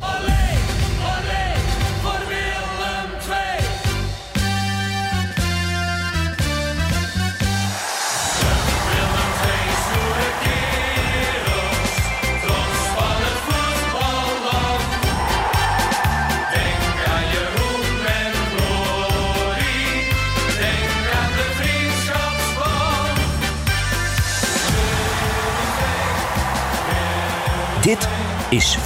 Olé, 0.00 0.31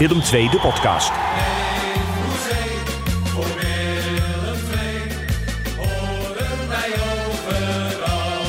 is 0.01 0.07
Film 0.07 0.21
2 0.21 0.51
de 0.51 0.59
podcast. 0.59 1.11
Hoezee, 1.11 2.79
voor 3.25 3.45
Willem 3.45 4.57
II, 4.75 5.09
wij 6.68 6.93
overal. 7.27 8.40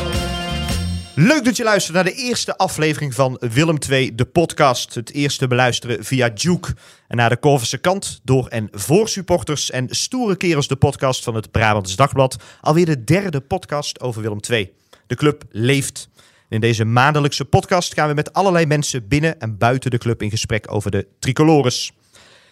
Leuk 1.16 1.46
dat 1.46 1.58
je 1.58 1.64
luistert 1.64 1.96
naar 1.96 2.04
de 2.04 2.14
eerste 2.14 2.58
aflevering 2.58 3.14
van 3.14 3.38
Willem 3.40 3.80
2, 3.80 4.16
de 4.16 4.26
podcast. 4.26 4.96
Het 4.96 5.14
eerste 5.14 5.48
beluisteren 5.48 6.05
via 6.05 6.32
Juke. 6.34 6.76
En 7.08 7.18
naar 7.18 7.30
de 7.30 7.38
Korverse 7.38 7.77
kant, 7.77 8.20
door 8.24 8.48
en 8.48 8.70
voor 8.72 9.10
supporters 9.10 9.72
en 9.72 9.88
stoere 9.90 10.36
kerels 10.36 10.68
de 10.68 10.76
podcast 10.76 11.24
van 11.24 11.36
het 11.36 11.52
Brabants 11.52 11.96
Dagblad. 11.96 12.38
Alweer 12.62 12.86
de 12.86 13.04
derde 13.04 13.41
podcast 13.41 14.00
over 14.02 14.22
Willem 14.22 14.41
2. 14.41 14.74
De 15.08 15.16
club 15.16 15.44
leeft. 15.50 16.10
In 16.50 16.60
deze 16.60 16.86
maandelijkse 16.86 17.46
podcast 17.46 17.94
gaan 17.94 18.08
we 18.08 18.14
met 18.14 18.34
allerlei 18.34 18.66
mensen 18.66 19.08
binnen 19.08 19.40
en 19.40 19.58
buiten 19.58 19.92
de 19.92 19.98
club 19.98 20.22
in 20.22 20.30
gesprek 20.30 20.72
over 20.72 20.92
de 20.92 21.08
tricolores. 21.20 21.92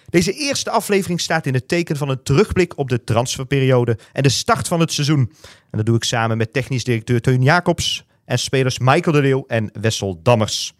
Deze 0.10 0.32
eerste 0.32 0.70
aflevering 0.70 1.22
staat 1.22 1.46
in 1.46 1.54
het 1.54 1.68
teken 1.68 1.98
van 1.98 2.10
een 2.10 2.24
terugblik 2.24 2.78
op 2.78 2.90
de 2.90 3.04
transferperiode 3.04 3.98
en 4.12 4.24
de 4.24 4.30
start 4.30 4.68
van 4.68 4.80
het 4.80 4.92
seizoen. 4.92 5.34
En 5.72 5.78
dat 5.78 5.86
doe 5.86 5.96
ik 5.96 6.04
samen 6.04 6.38
met 6.38 6.54
technisch 6.54 6.84
directeur 6.84 7.22
Teun 7.22 7.42
Jacobs 7.42 8.06
en 8.26 8.40
spelers 8.40 8.80
Michael 8.80 9.16
de 9.16 9.22
Leeuw 9.22 9.44
en 9.48 9.70
Wessel 9.82 10.20
Dammers. 10.24 10.74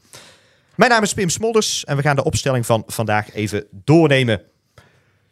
Mijn 0.76 0.92
naam 0.92 1.04
is 1.04 1.14
Pim 1.14 1.30
Smolders 1.30 1.84
en 1.86 1.96
we 1.96 2.02
gaan 2.02 2.16
de 2.16 2.24
opstelling 2.24 2.66
van 2.66 2.84
vandaag 2.88 3.34
even 3.34 3.68
doornemen. 3.72 4.42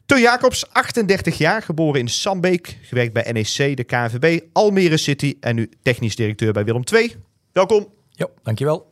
Teun 0.05 0.21
Jacobs, 0.21 0.69
38 0.69 1.37
jaar, 1.37 1.61
geboren 1.61 1.99
in 1.99 2.07
Sambeek, 2.07 2.77
gewerkt 2.81 3.13
bij 3.13 3.31
NEC, 3.31 3.77
de 3.77 3.83
KNVB, 3.83 4.39
Almere 4.53 4.97
City 4.97 5.35
en 5.39 5.55
nu 5.55 5.69
technisch 5.81 6.15
directeur 6.15 6.53
bij 6.53 6.65
Willem 6.65 6.83
II. 6.93 7.15
Welkom. 7.53 7.93
Jo, 8.09 8.31
dankjewel. 8.43 8.91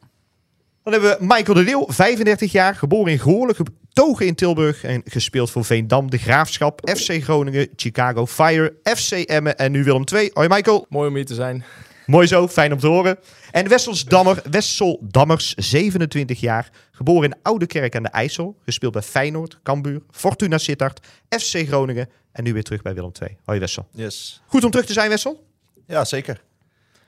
Dan 0.83 0.93
hebben 0.93 1.09
we 1.09 1.17
Michael 1.25 1.53
de 1.53 1.63
Leeuw, 1.63 1.85
35 1.87 2.51
jaar, 2.51 2.75
geboren 2.75 3.11
in 3.11 3.19
Goorlen, 3.19 3.55
getogen 3.55 4.25
in 4.25 4.35
Tilburg 4.35 4.83
en 4.83 5.01
gespeeld 5.05 5.51
voor 5.51 5.65
Veendam, 5.65 6.09
De 6.09 6.17
Graafschap, 6.17 6.89
FC 6.95 7.23
Groningen, 7.23 7.69
Chicago 7.75 8.25
Fire, 8.25 8.75
FC 8.83 9.11
Emmen 9.11 9.57
en 9.57 9.71
nu 9.71 9.83
Willem 9.83 10.03
II. 10.13 10.29
Hoi 10.33 10.47
Michael. 10.47 10.85
Mooi 10.89 11.07
om 11.07 11.15
hier 11.15 11.25
te 11.25 11.33
zijn. 11.33 11.63
Mooi 12.05 12.27
zo, 12.27 12.47
fijn 12.47 12.73
om 12.73 12.79
te 12.79 12.87
horen. 12.87 13.19
En 13.51 13.67
Wessels 13.67 14.05
Dammer, 14.05 14.41
Wessel 14.51 14.99
Dammers, 15.01 15.53
27 15.53 16.39
jaar, 16.39 16.69
geboren 16.91 17.31
in 17.31 17.37
Oudekerk 17.41 17.95
aan 17.95 18.03
de 18.03 18.09
IJssel, 18.09 18.57
gespeeld 18.65 18.93
bij 18.93 19.01
Feyenoord, 19.01 19.59
Cambuur, 19.63 20.01
Fortuna 20.11 20.57
Sittard, 20.57 21.07
FC 21.29 21.67
Groningen 21.67 22.09
en 22.31 22.43
nu 22.43 22.53
weer 22.53 22.63
terug 22.63 22.81
bij 22.81 22.93
Willem 22.93 23.11
II. 23.21 23.37
Hoi 23.45 23.59
Wessel. 23.59 23.87
Yes. 23.91 24.41
Goed 24.45 24.63
om 24.63 24.71
terug 24.71 24.85
te 24.85 24.93
zijn 24.93 25.09
Wessel? 25.09 25.47
Ja, 25.87 26.05
zeker. 26.05 26.41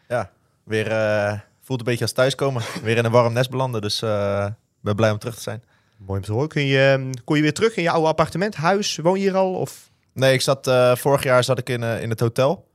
Ja, 0.07 0.31
weer 0.63 0.91
eh, 0.91 1.39
voelt 1.61 1.79
een 1.79 1.85
beetje 1.85 2.03
als 2.03 2.11
thuiskomen. 2.11 2.63
weer 2.83 2.97
in 2.97 3.05
een 3.05 3.11
warm 3.11 3.33
nest 3.33 3.49
belanden, 3.49 3.81
dus 3.81 4.01
eh 4.01 4.47
ben 4.81 4.95
blij 4.95 5.11
om 5.11 5.17
terug 5.17 5.35
te 5.35 5.41
zijn. 5.41 5.63
Mooi 5.97 6.19
om 6.19 6.25
te 6.25 6.31
horen. 6.31 6.47
Kun 6.47 6.65
je, 6.65 6.91
ehm, 6.97 7.11
kon 7.23 7.35
je 7.35 7.41
weer 7.41 7.53
terug 7.53 7.75
in 7.75 7.83
je 7.83 7.89
oude 7.89 8.07
appartement, 8.07 8.55
huis? 8.55 8.97
Woon 8.97 9.19
je 9.19 9.23
hier 9.23 9.35
al? 9.35 9.53
Of? 9.53 9.91
Nee, 10.13 10.33
ik 10.33 10.41
zat, 10.41 10.67
eh, 10.67 10.95
vorig 10.95 11.23
jaar 11.23 11.43
zat 11.43 11.57
ik 11.57 11.69
in, 11.69 11.83
in 11.83 12.09
het 12.09 12.19
hotel. 12.19 12.67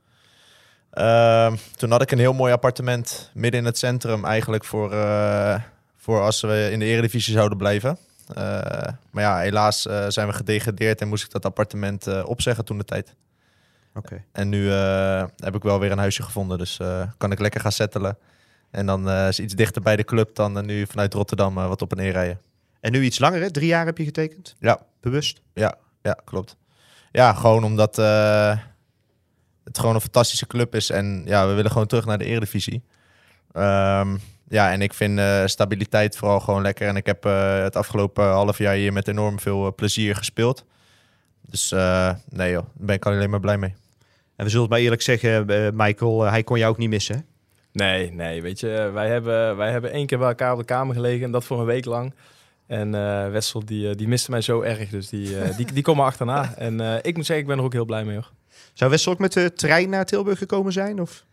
Ehm, 0.91 1.57
toen 1.77 1.91
had 1.91 2.03
ik 2.03 2.11
een 2.11 2.19
heel 2.19 2.33
mooi 2.33 2.53
appartement 2.53 3.31
midden 3.35 3.61
in 3.61 3.67
het 3.67 3.79
centrum 3.79 4.25
eigenlijk 4.25 4.65
voor, 4.65 4.91
voor 5.97 6.21
als 6.21 6.41
we 6.41 6.69
in 6.73 6.79
de 6.79 6.85
eredivisie 6.85 7.33
zouden 7.33 7.59
blijven. 7.59 7.99
Maar 9.11 9.23
ja, 9.25 9.39
helaas 9.39 9.83
zijn 10.09 10.27
we 10.27 10.33
gedegradeerd 10.33 11.01
en 11.01 11.09
moest 11.09 11.25
ik 11.25 11.31
dat 11.31 11.45
appartement 11.45 12.25
opzeggen 12.25 12.65
toen 12.65 12.79
de 12.79 12.85
tijd. 12.85 13.15
En 14.33 14.49
nu 14.49 14.73
eh, 14.73 15.25
heb 15.37 15.55
ik 15.55 15.63
wel 15.63 15.81
weer 15.81 15.93
een 15.93 15.99
huisje 15.99 16.23
gevonden, 16.23 16.59
dus 16.59 16.79
eh, 16.79 17.03
kan 17.17 17.33
ik 17.33 17.39
lekker 17.41 17.61
gaan 17.61 17.73
settelen. 17.73 18.19
En 18.71 18.87
dan 18.87 19.09
eh, 19.09 19.29
is 19.29 19.41
iets 19.41 19.55
dichter 19.55 19.83
bij 19.83 19.97
de 19.97 20.05
club 20.05 20.35
dan 20.35 20.67
nu 20.67 20.87
vanuit 20.87 21.15
Rotterdam 21.15 21.55
wat 21.55 21.83
op 21.83 21.91
en 21.91 21.97
neer 21.97 22.13
rijden. 22.13 22.41
En 22.81 22.93
nu 22.93 23.03
iets 23.03 23.19
langer, 23.19 23.41
hè? 23.41 23.51
Drie 23.51 23.67
jaar 23.67 23.87
heb 23.87 23.99
je 23.99 24.05
getekend? 24.05 24.55
Ja, 24.59 24.81
Bewust? 25.01 25.41
ja, 25.55 25.75
ja, 26.03 26.19
klopt. 26.25 26.57
Ja, 27.13 27.33
gewoon 27.33 27.65
omdat 27.65 27.97
het 29.65 29.79
gewoon 29.79 29.95
een 29.95 30.01
fantastische 30.01 30.47
club 30.47 30.75
is. 30.75 30.91
En 30.91 31.23
ja, 31.25 31.49
we 31.49 31.53
willen 31.53 31.71
gewoon 31.71 31.87
terug 31.87 32.05
naar 32.05 32.19
de 32.19 32.25
eredivisie. 32.25 32.83
Ehm, 33.53 34.17
ja, 34.49 34.73
en 34.73 34.83
ik 34.83 34.95
vind 34.95 35.21
stabiliteit 35.51 36.17
vooral 36.17 36.41
gewoon 36.41 36.63
lekker. 36.63 36.89
En 36.89 36.97
ik 36.97 37.07
heb 37.07 37.23
het 37.63 37.77
afgelopen 37.77 38.25
half 38.25 38.59
jaar 38.59 38.75
hier 38.75 38.93
met 38.93 39.09
enorm 39.09 39.41
veel 39.41 39.75
plezier 39.75 40.17
gespeeld. 40.17 40.65
Dus 41.51 41.73
eh, 41.73 42.15
nee 42.29 42.51
joh, 42.53 42.63
daar 42.63 42.87
ben 42.87 42.95
ik 42.95 43.07
alleen 43.07 43.31
maar 43.31 43.41
blij 43.41 43.59
mee. 43.59 43.75
En 44.37 44.45
we 44.45 44.51
zullen 44.51 44.61
het 44.61 44.71
maar 44.71 44.81
eerlijk 44.81 45.03
zeggen, 45.03 45.49
eh, 45.49 45.69
Michael, 45.73 46.25
eh, 46.25 46.31
hij 46.31 46.43
kon 46.43 46.59
jou 46.59 46.71
ook 46.71 46.79
niet 46.79 46.89
missen. 46.89 47.15
hè? 47.15 47.21
Nee, 47.73 48.13
nee, 48.13 48.43
weet 48.43 48.61
je, 48.61 48.91
wij 48.93 49.09
hebben, 49.09 49.57
wij 49.57 49.71
hebben 49.71 49.93
één 49.93 50.07
keer 50.07 50.19
bij 50.19 50.29
elkaar 50.29 50.53
op 50.53 50.59
de 50.59 50.65
kamer 50.65 50.95
gelegen 50.95 51.25
en 51.25 51.31
dat 51.31 51.45
voor 51.45 51.61
een 51.61 51.67
week 51.67 51.85
lang. 51.85 52.15
En 52.67 52.95
eh, 52.95 53.31
Wessel, 53.31 53.65
die, 53.65 53.95
die 53.95 54.09
miste 54.09 54.31
mij 54.31 54.41
zo 54.41 54.61
erg, 54.61 54.89
dus 54.89 55.09
die, 55.09 55.37
die, 55.57 55.73
die 55.73 55.83
komt 55.83 55.97
me 55.97 56.03
achterna. 56.03 56.55
En 56.57 56.81
eh, 56.81 56.95
ik 57.03 57.17
moet 57.17 57.27
zeggen, 57.27 57.45
ik 57.45 57.51
ben 57.51 57.59
er 57.59 57.65
ook 57.65 57.73
heel 57.73 57.85
blij 57.85 58.05
mee 58.05 58.15
hoor. 58.15 58.31
Zou 58.73 58.91
Wessel 58.91 59.13
ook 59.13 59.19
met 59.19 59.33
de 59.33 59.53
trein 59.53 59.91
naar 59.91 60.05
Tilburg 60.05 60.39
gekomen 60.39 60.73
zijn? 60.73 61.01
Of? 61.01 61.25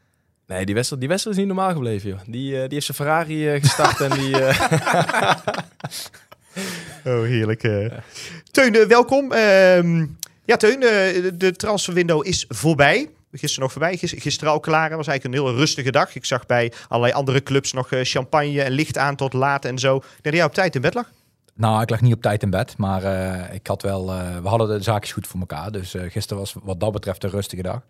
Nee, 0.48 0.66
die 0.66 0.76
Wessel, 0.76 1.00
die 1.00 1.08
Wessel 1.08 1.32
is 1.32 1.38
niet 1.38 1.48
normaal 1.48 1.72
gebleven 1.72 2.10
joh. 2.10 2.20
Die, 2.26 2.52
die 2.52 2.68
heeft 2.70 2.86
zijn 2.86 2.98
Ferrari 2.98 3.60
gestart 3.60 4.02
en 4.02 4.12
die... 4.12 4.36
Oh, 7.06 7.22
heerlijk. 7.24 7.64
eh. 7.64 7.92
Teun, 8.52 8.76
eh, 8.76 8.86
welkom. 8.86 9.32
Ehm, 9.32 10.06
ja, 10.46 10.56
Teun, 10.58 10.82
eh, 10.84 11.32
de 11.34 11.52
transferwindow 11.56 12.26
is 12.26 12.46
voorbij. 12.50 13.10
Gisteren 13.32 13.64
nog 13.64 13.72
voorbij, 13.72 13.98
Gis- 13.98 14.14
gisteren 14.18 14.54
al 14.54 14.60
klaar. 14.60 14.96
Was 14.98 15.08
eigenlijk 15.08 15.38
een 15.38 15.46
hele 15.46 15.58
rustige 15.60 15.92
dag. 15.92 16.16
Ik 16.16 16.26
zag 16.26 16.46
bij 16.46 16.74
allerlei 16.88 17.14
andere 17.18 17.44
clubs 17.44 17.74
nog 17.74 17.88
champagne 17.92 18.62
en 18.62 18.72
licht 18.72 18.98
aan 18.98 19.16
tot 19.16 19.34
laat 19.34 19.66
en 19.66 19.80
zo. 19.80 20.02
Dat 20.22 20.34
jij 20.34 20.44
op 20.44 20.54
tijd 20.54 20.76
in 20.76 20.82
bed 20.82 20.94
lag. 20.94 21.12
Nou, 21.54 21.82
ik 21.82 21.90
lag 21.90 22.02
niet 22.02 22.14
op 22.14 22.22
tijd 22.22 22.44
in 22.44 22.50
bed, 22.50 22.78
maar 22.78 23.04
ik 23.54 23.68
had 23.68 23.82
wel, 23.82 24.06
we 24.42 24.48
hadden 24.48 24.68
de 24.68 24.84
zaakjes 24.84 25.12
goed 25.14 25.28
voor 25.28 25.40
elkaar. 25.40 25.72
Dus 25.72 25.94
eh, 25.94 26.12
gisteren 26.12 26.38
was 26.38 26.56
wat 26.64 26.80
dat 26.80 26.92
betreft 26.92 27.24
een 27.24 27.30
rustige 27.30 27.62
dag. 27.62 27.82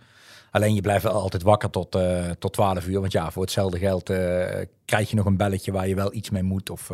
Alleen 0.52 0.74
je 0.76 0.82
blijft 0.82 1.04
wel 1.04 1.12
altijd 1.14 1.44
wakker 1.44 1.70
tot, 1.70 1.98
tot 2.40 2.54
12 2.54 2.88
uur. 2.88 3.00
Want 3.00 3.12
ja, 3.12 3.32
voor 3.32 3.42
hetzelfde 3.42 3.78
geld 3.80 4.04
krijg 4.86 5.10
je 5.10 5.16
nog 5.16 5.26
een 5.26 5.38
belletje 5.38 5.72
waar 5.72 5.88
je 5.88 5.96
wel 5.96 6.14
iets 6.14 6.30
mee 6.30 6.44
moet. 6.44 6.70
Of 6.70 6.92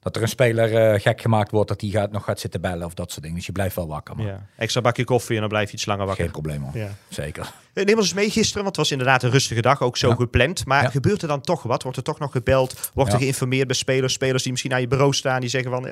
dat 0.00 0.16
er 0.16 0.22
een 0.22 0.28
speler 0.28 0.76
eh, 0.76 1.00
gek 1.00 1.20
gemaakt 1.20 1.50
wordt, 1.50 1.68
dat 1.68 1.80
die 1.80 1.90
gaat, 1.92 2.10
nog 2.12 2.24
gaat 2.24 2.40
zitten 2.40 2.60
bellen 2.60 2.86
of 2.86 2.94
dat 2.94 3.10
soort 3.10 3.22
dingen. 3.22 3.36
Dus 3.36 3.46
je 3.46 3.52
blijft 3.52 3.76
wel 3.76 3.86
wakker. 3.88 4.16
Maar 4.16 4.26
Ja. 4.26 4.46
Extra 4.56 4.80
bakje 4.80 5.04
koffie 5.04 5.34
en 5.34 5.40
dan 5.40 5.48
blijf 5.48 5.68
je 5.70 5.74
iets 5.76 5.86
langer 5.86 6.06
wakker. 6.06 6.24
geen 6.24 6.32
probleem 6.32 6.62
hoor. 6.62 6.76
Ja. 6.76 6.88
Zeker. 7.08 7.52
Eh, 7.72 7.84
Neem 7.84 7.96
ons 7.96 8.04
eens 8.04 8.14
mee 8.14 8.30
gisteren, 8.30 8.62
want 8.62 8.66
het 8.66 8.76
was 8.76 8.90
inderdaad 8.90 9.22
een 9.22 9.30
rustige 9.30 9.60
dag, 9.60 9.82
ook 9.82 9.96
zo 9.96 10.08
Ja. 10.08 10.14
gepland. 10.14 10.66
Maar 10.66 10.90
gebeurt 10.90 11.22
er 11.22 11.28
dan 11.28 11.40
toch 11.40 11.62
wat? 11.62 11.82
Wordt 11.82 11.98
er 11.98 12.04
toch 12.04 12.18
nog 12.18 12.32
gebeld? 12.32 12.90
Wordt 12.94 13.12
er 13.12 13.18
geïnformeerd 13.18 13.66
bij 13.66 13.76
spelers? 13.76 14.12
Spelers 14.12 14.42
die 14.42 14.50
misschien 14.52 14.72
aan 14.72 14.80
je 14.80 14.88
bureau 14.88 15.12
staan, 15.14 15.40
die 15.40 15.50
zeggen 15.50 15.70
van... 15.70 15.88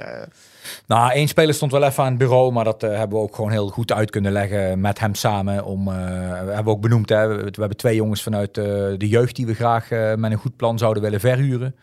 Nou, 0.87 1.13
één 1.13 1.29
speler 1.29 1.55
stond 1.55 1.73
wel 1.73 1.83
even 1.85 2.03
aan 2.03 2.09
het 2.09 2.19
bureau, 2.19 2.53
maar 2.53 2.65
dat 2.65 2.83
eh, 2.83 2.91
hebben 2.91 3.19
we 3.19 3.25
ook 3.25 3.35
gewoon 3.35 3.51
heel 3.51 3.69
goed 3.69 3.93
uit 3.93 4.11
kunnen 4.11 4.33
leggen 4.33 4.81
met 4.81 4.99
hem 4.99 5.15
samen. 5.15 5.65
Om, 5.65 5.85
we 5.85 5.93
hebben 5.93 6.65
we 6.65 6.71
ook 6.71 6.81
benoemd, 6.81 7.09
hè, 7.09 7.29
we, 7.29 7.35
we 7.37 7.51
hebben 7.61 7.77
twee 7.77 7.95
jongens 7.95 8.23
vanuit 8.23 8.55
de 8.55 8.97
jeugd 8.99 9.37
die 9.37 9.47
we 9.47 9.55
graag 9.55 9.91
met 10.17 10.33
een 10.33 10.39
goed 10.39 10.57
plan 10.57 10.79
zouden 10.79 11.03
willen 11.03 11.21
verhuren. 11.21 11.75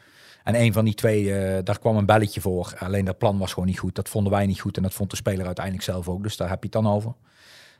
En 0.45 0.61
een 0.61 0.73
van 0.73 0.85
die 0.85 0.94
twee, 0.94 1.33
eh, 1.33 1.63
daar 1.63 1.79
kwam 1.79 1.97
een 1.97 2.06
belletje 2.06 2.41
voor. 2.41 2.73
Alleen 2.79 3.06
dat 3.06 3.17
plan 3.17 3.38
was 3.38 3.53
gewoon 3.53 3.67
niet 3.67 3.79
goed. 3.79 3.95
Dat 3.95 4.09
vonden 4.09 4.31
wij 4.31 4.45
niet 4.45 4.59
goed 4.59 4.78
en 4.78 4.83
dat 4.83 4.94
vond 4.94 5.09
de 5.09 5.16
speler 5.16 5.45
uiteindelijk 5.45 5.85
zelf 5.85 6.09
ook. 6.09 6.23
Dus 6.23 6.38
daar 6.38 6.50
heb 6.50 6.63
je 6.63 6.69
het 6.71 6.83
dan 6.83 6.94
over. 6.94 7.13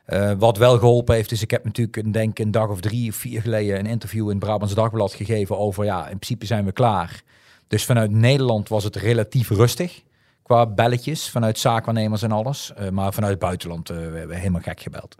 Eh, 0.04 0.32
wat 0.38 0.58
wel 0.58 0.78
geholpen 0.78 1.14
heeft, 1.14 1.32
is 1.32 1.42
ik 1.42 1.50
heb 1.50 1.64
natuurlijk 1.64 1.96
een, 1.96 2.12
denk 2.12 2.38
een 2.38 2.50
dag 2.50 2.68
of 2.68 2.80
drie 2.80 3.10
of 3.10 3.16
vier 3.16 3.40
geleden 3.40 3.78
een 3.78 3.86
interview 3.86 4.24
in 4.24 4.36
het 4.36 4.38
Brabants 4.38 4.74
Dagblad 4.74 5.12
gegeven 5.12 5.58
over, 5.58 5.84
ja, 5.84 6.02
in 6.02 6.18
principe 6.18 6.46
zijn 6.46 6.64
we 6.64 6.72
klaar. 6.72 7.22
Dus 7.68 7.84
vanuit 7.84 8.10
Nederland 8.10 8.68
was 8.68 8.84
het 8.84 8.96
relatief 8.96 9.48
rustig 9.50 10.02
qua 10.42 10.66
belletjes, 10.66 11.30
vanuit 11.30 11.58
zaakwaarnemers 11.58 12.22
en 12.22 12.32
alles. 12.32 12.72
Eh, 12.74 12.88
maar 12.88 13.12
vanuit 13.12 13.32
het 13.32 13.42
buitenland 13.42 13.88
we 13.88 13.94
hebben 13.94 14.36
helemaal 14.36 14.60
gek 14.60 14.80
gebeld. 14.80 15.16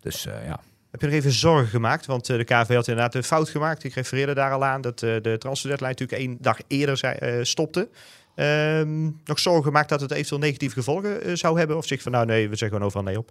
Dus 0.00 0.22
ja. 0.22 0.60
Heb 0.96 1.04
je 1.04 1.10
er 1.10 1.22
even 1.22 1.32
zorgen 1.32 1.68
gemaakt? 1.68 2.06
Want 2.06 2.30
eh, 2.30 2.36
de 2.36 2.44
KV 2.44 2.74
had 2.74 2.88
inderdaad 2.88 3.14
een 3.14 3.22
fout 3.22 3.48
gemaakt. 3.48 3.84
Ik 3.84 3.94
refereerde 3.94 4.34
daar 4.34 4.52
al 4.52 4.64
aan 4.64 4.80
dat 4.80 5.02
eh, 5.02 5.14
de 5.22 5.38
transfer 5.38 5.68
deadline 5.68 5.90
natuurlijk 5.90 6.20
één 6.20 6.36
dag 6.40 6.58
eerder 6.66 6.96
zei, 6.96 7.14
eh, 7.14 7.38
stopte. 7.42 7.88
Ehm, 8.34 9.04
nog 9.24 9.38
zorgen 9.38 9.64
gemaakt 9.64 9.88
dat 9.88 10.00
het 10.00 10.10
eventueel 10.10 10.40
negatieve 10.40 10.74
gevolgen 10.74 11.38
zou 11.38 11.58
hebben? 11.58 11.76
Of 11.76 11.86
zeg 11.86 12.02
van 12.02 12.12
nou 12.12 12.26
nee, 12.26 12.48
we 12.48 12.56
zeggen 12.56 12.68
gewoon 12.68 12.84
overal 12.84 13.04
nee 13.04 13.18
op. 13.18 13.30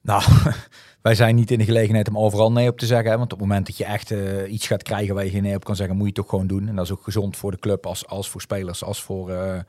Nou, 0.00 0.22
wij 1.02 1.14
zijn 1.14 1.34
niet 1.34 1.50
in 1.50 1.58
de 1.58 1.64
gelegenheid 1.64 2.08
om 2.08 2.18
overal 2.18 2.52
nee 2.52 2.68
op 2.68 2.78
te 2.78 2.86
zeggen. 2.86 3.10
Hè? 3.10 3.18
Want 3.18 3.32
op 3.32 3.38
het 3.38 3.48
moment 3.48 3.66
dat 3.66 3.76
je 3.76 3.84
echt 3.84 4.10
iets 4.48 4.66
gaat 4.66 4.82
krijgen 4.82 5.14
waar 5.14 5.24
je 5.24 5.30
geen 5.30 5.42
nee 5.42 5.54
op 5.54 5.64
kan 5.64 5.76
zeggen, 5.76 5.96
moet 5.96 6.06
je 6.06 6.12
het 6.12 6.20
toch 6.20 6.30
gewoon 6.30 6.46
doen. 6.46 6.68
En 6.68 6.76
dat 6.76 6.84
is 6.84 6.92
ook 6.92 7.04
gezond 7.04 7.36
voor 7.36 7.50
de 7.50 7.58
club, 7.58 7.86
als, 7.86 8.06
als 8.06 8.30
voor 8.30 8.40
spelers, 8.40 8.84
als 8.84 9.02
voor 9.02 9.28
Nou 9.28 9.64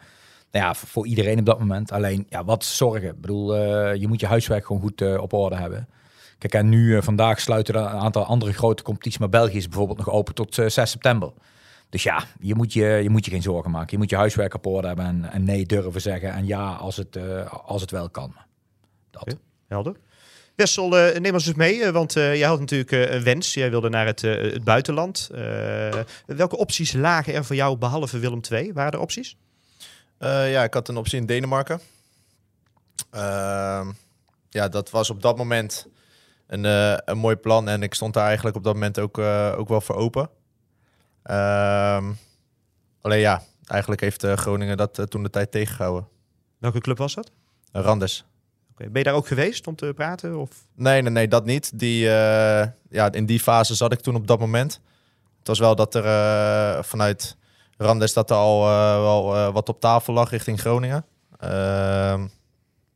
ja, 0.52 0.74
voor, 0.74 1.08
iedereen 1.08 1.40
op 1.40 1.46
dat 1.46 1.60
moment. 1.60 1.92
Alleen, 1.92 2.26
ja, 2.30 2.44
wat 2.44 2.64
zorgen? 2.64 3.10
Ik 3.10 3.22
bedoel, 3.22 3.56
je 3.94 4.08
moet 4.08 4.20
je 4.20 4.28
huiswerk 4.28 4.66
gewoon 4.66 4.82
goed 4.82 5.18
op 5.18 5.34
orde 5.34 5.56
hebben. 5.56 5.88
Kijk, 6.38 6.54
en 6.54 6.70
nu 6.70 6.96
eh, 6.96 7.04
vandaag 7.04 7.40
sluiten 7.40 7.74
er 7.76 7.82
een 7.82 7.88
aantal 7.88 8.26
andere 8.26 8.54
grote 8.54 8.84
competities, 8.84 9.20
maar 9.20 9.30
België 9.30 9.58
is 9.58 9.68
bijvoorbeeld 9.68 9.98
nog 9.98 10.10
open 10.10 10.34
tot 10.34 10.58
eh, 10.58 10.68
6 10.68 10.92
september. 10.92 11.32
Dus 11.90 12.04
ja, 12.04 12.24
je 12.40 12.56
moet 12.56 12.74
je, 12.74 12.86
je 12.86 13.10
moet 13.10 13.26
je 13.26 13.32
geen 13.32 13.42
zorgen 13.42 13.72
maken. 13.72 13.92
Je 13.92 13.98
moet 13.98 14.10
je 14.10 14.16
huiswerk 14.16 14.54
op 14.54 14.66
orde 14.66 14.88
hebben 14.88 15.06
en, 15.06 15.32
en 15.32 15.44
nee 15.44 15.66
durven 15.66 16.02
zeggen. 16.02 16.32
En 16.32 16.48
ja, 16.48 16.74
als 16.74 16.96
het, 16.98 17.16
eh, 17.16 17.54
als 17.66 17.82
het 17.82 17.92
wel 17.92 18.10
kan. 18.10 18.36
Dat. 19.12 19.36
Helder. 19.68 19.96
Wessel, 20.56 20.98
eh, 20.98 21.20
neem 21.20 21.34
ons 21.34 21.48
eens 21.48 21.56
mee, 21.56 21.84
eh, 21.84 21.92
want 21.92 22.16
eh, 22.16 22.36
jij 22.36 22.48
had 22.48 22.60
natuurlijk 22.60 22.92
eh, 22.92 23.14
een 23.14 23.24
wens. 23.24 23.54
Jij 23.54 23.70
wilde 23.70 23.90
naar 23.90 24.06
het, 24.06 24.24
eh, 24.24 24.42
het 24.42 24.64
buitenland. 24.64 25.30
Eh, 25.34 26.00
welke 26.26 26.58
opties 26.58 26.94
lagen 26.94 27.34
er 27.34 27.46
voor 27.46 27.56
jou 27.56 27.78
behalve 27.78 28.20
Willem 28.20 28.42
II? 28.52 28.74
Waren 28.74 28.92
er 28.92 29.00
opties? 29.00 29.38
Eh, 30.18 30.52
ja, 30.52 30.64
ik 30.64 30.74
had 30.74 30.88
een 30.88 30.98
optie 30.98 31.20
in 31.20 31.26
Denemarken. 31.26 31.80
Ehm, 33.12 33.92
ja, 34.50 34.68
dat 34.68 34.90
was 34.90 35.10
op 35.10 35.22
dat 35.22 35.38
moment 35.38 35.88
een, 36.48 36.66
eh, 36.66 36.98
een 37.06 37.18
mooi 37.18 37.36
plan. 37.36 37.68
En 37.68 37.84
ik 37.84 37.94
stond 37.94 38.14
daar 38.14 38.26
eigenlijk 38.26 38.56
op 38.56 38.64
dat 38.64 38.74
moment 38.74 39.00
ook, 39.00 39.18
eh, 39.18 39.54
ook 39.58 39.68
wel 39.68 39.82
voor 39.82 39.96
open. 39.96 40.30
Ehm, 41.24 42.12
alleen 43.02 43.20
ja, 43.20 43.42
eigenlijk 43.66 44.02
heeft 44.02 44.24
eh, 44.24 44.34
Groningen 44.34 44.78
dat 44.78 45.02
toen 45.10 45.24
de 45.24 45.30
tijd 45.30 45.52
tegengehouden. 45.52 46.08
Welke 46.58 46.80
club 46.80 46.98
was 46.98 47.14
dat? 47.14 47.32
Randers. 47.72 48.26
Oké, 48.72 48.84
Ben 48.84 48.98
je 48.98 49.04
daar 49.04 49.14
ook 49.14 49.28
geweest 49.28 49.68
om 49.68 49.76
te 49.76 49.92
praten? 49.96 50.40
Of? 50.40 50.50
Nee, 50.76 51.02
nee, 51.02 51.12
nee, 51.12 51.28
dat 51.28 51.46
niet. 51.46 51.80
Die, 51.80 52.04
ja, 52.90 53.12
in 53.12 53.26
die 53.26 53.40
fase 53.40 53.76
zat 53.76 53.92
ik 53.92 54.00
toen 54.00 54.16
op 54.16 54.28
dat 54.28 54.40
moment. 54.40 54.82
Het 55.38 55.48
was 55.48 55.60
wel 55.60 55.76
dat 55.76 55.96
er 55.96 56.84
vanuit 56.84 57.38
Randers 57.78 58.14
dat 58.14 58.30
er 58.30 58.36
al 58.36 58.62
wel 59.02 59.52
wat 59.52 59.70
op 59.70 59.80
tafel 59.80 60.14
lag 60.14 60.30
richting 60.30 60.60
Groningen. 60.60 61.06
Ehm, 61.40 62.28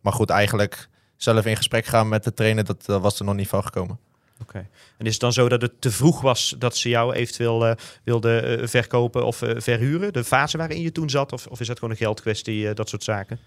maar 0.02 0.14
goed, 0.14 0.30
eigenlijk 0.30 0.90
zelf 1.24 1.46
in 1.46 1.58
gesprek 1.58 1.86
gaan 1.86 2.10
met 2.10 2.24
de 2.24 2.34
trainer, 2.34 2.64
dat 2.64 2.84
eh, 2.88 3.02
was 3.02 3.20
er 3.20 3.26
nog 3.26 3.36
niet 3.36 3.48
van 3.48 3.64
gekomen. 3.64 4.00
Oké. 4.42 4.68
En 4.98 5.06
is 5.06 5.12
het 5.12 5.22
dan 5.22 5.34
zo 5.34 5.50
dat 5.50 5.62
het 5.62 5.82
te 5.82 5.92
vroeg 5.92 6.22
was 6.22 6.56
dat 6.58 6.78
ze 6.78 6.90
jou 6.90 7.14
eventueel 7.14 7.68
eh, 7.68 7.76
wilden 8.04 8.60
eh, 8.60 8.68
verkopen 8.68 9.26
of 9.26 9.42
eh, 9.42 9.56
verhuren? 9.58 10.14
De 10.14 10.24
fase 10.24 10.58
waarin 10.58 10.82
je 10.82 10.92
toen 10.92 11.10
zat? 11.10 11.34
Of, 11.34 11.48
of 11.48 11.60
is 11.60 11.68
dat 11.68 11.80
gewoon 11.80 11.94
een 11.94 12.00
geldkwestie, 12.00 12.74
dat 12.74 12.90
soort 12.90 13.04
zaken? 13.04 13.40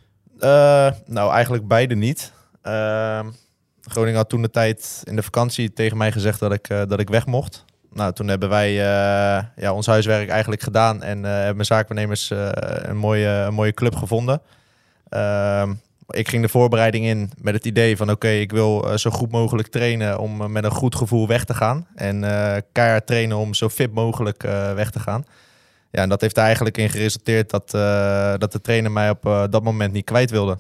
Nou, 1.06 1.32
eigenlijk 1.32 1.68
beide 1.68 1.94
niet. 1.94 2.32
Ehm, 2.62 3.30
Groningen 3.80 4.18
had 4.18 4.28
toen 4.28 4.42
de 4.42 4.50
tijd 4.50 5.02
in 5.04 5.16
de 5.16 5.22
vakantie 5.22 5.72
tegen 5.72 5.96
mij 5.96 6.12
gezegd 6.12 6.40
dat 6.40 6.52
ik, 6.52 6.68
dat 6.68 7.00
ik 7.00 7.08
weg 7.08 7.26
mocht. 7.26 7.64
Nou, 7.92 8.12
toen 8.12 8.28
hebben 8.28 8.48
wij 8.48 8.72
ja, 9.56 9.72
ons 9.72 9.86
huiswerk 9.86 10.28
eigenlijk 10.28 10.62
gedaan 10.62 11.02
en 11.02 11.22
hebben 11.22 11.54
mijn 11.54 11.64
zaakwaarnemers 11.64 12.30
eh, 12.30 12.48
een, 12.52 12.96
mooie, 12.96 13.28
een 13.28 13.54
mooie 13.54 13.72
club 13.72 13.94
gevonden. 13.94 14.42
Ik 16.08 16.28
ging 16.28 16.42
de 16.42 16.48
voorbereiding 16.48 17.04
in 17.04 17.30
met 17.40 17.54
het 17.54 17.64
idee 17.64 17.96
van 17.96 18.10
oké, 18.10 18.28
ik 18.28 18.52
wil 18.52 18.90
eh, 18.90 18.96
zo 18.96 19.10
goed 19.10 19.30
mogelijk 19.30 19.68
trainen 19.68 20.18
om 20.18 20.40
eh, 20.40 20.48
met 20.48 20.64
een 20.64 20.70
goed 20.70 20.94
gevoel 20.94 21.26
weg 21.26 21.44
te 21.44 21.54
gaan. 21.54 21.86
En 21.94 22.24
eh 22.24 22.62
keihard 22.72 23.06
trainen 23.06 23.36
om 23.36 23.54
zo 23.54 23.68
fit 23.68 23.94
mogelijk 23.94 24.42
weg 24.74 24.90
te 24.90 25.00
gaan. 25.00 25.24
Ja, 25.90 26.02
en 26.02 26.08
dat 26.08 26.20
heeft 26.20 26.36
er 26.36 26.42
eigenlijk 26.42 26.78
in 26.78 26.90
geresulteerd 26.90 27.50
dat, 27.50 27.70
dat 28.40 28.52
de 28.52 28.60
trainer 28.60 28.92
mij 28.92 29.10
op 29.10 29.22
dat 29.50 29.62
moment 29.62 29.92
niet 29.92 30.04
kwijt 30.04 30.30
wilde. 30.30 30.58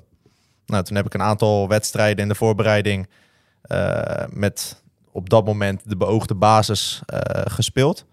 Nou, 0.66 0.84
toen 0.84 0.96
heb 0.96 1.06
ik 1.06 1.14
een 1.14 1.22
aantal 1.22 1.68
wedstrijden 1.68 2.22
in 2.22 2.28
de 2.28 2.34
voorbereiding 2.34 3.08
met 4.28 4.82
op 5.12 5.30
dat 5.30 5.44
moment 5.44 5.82
de 5.84 5.96
beoogde 5.96 6.34
basis 6.34 7.02
gespeeld. 7.44 8.04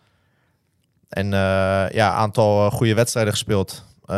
En 1.09 1.29
ja, 1.29 2.11
een 2.11 2.17
aantal 2.17 2.71
goede 2.71 2.93
wedstrijden 2.93 3.33
gespeeld. 3.33 3.85
Eh, 4.05 4.15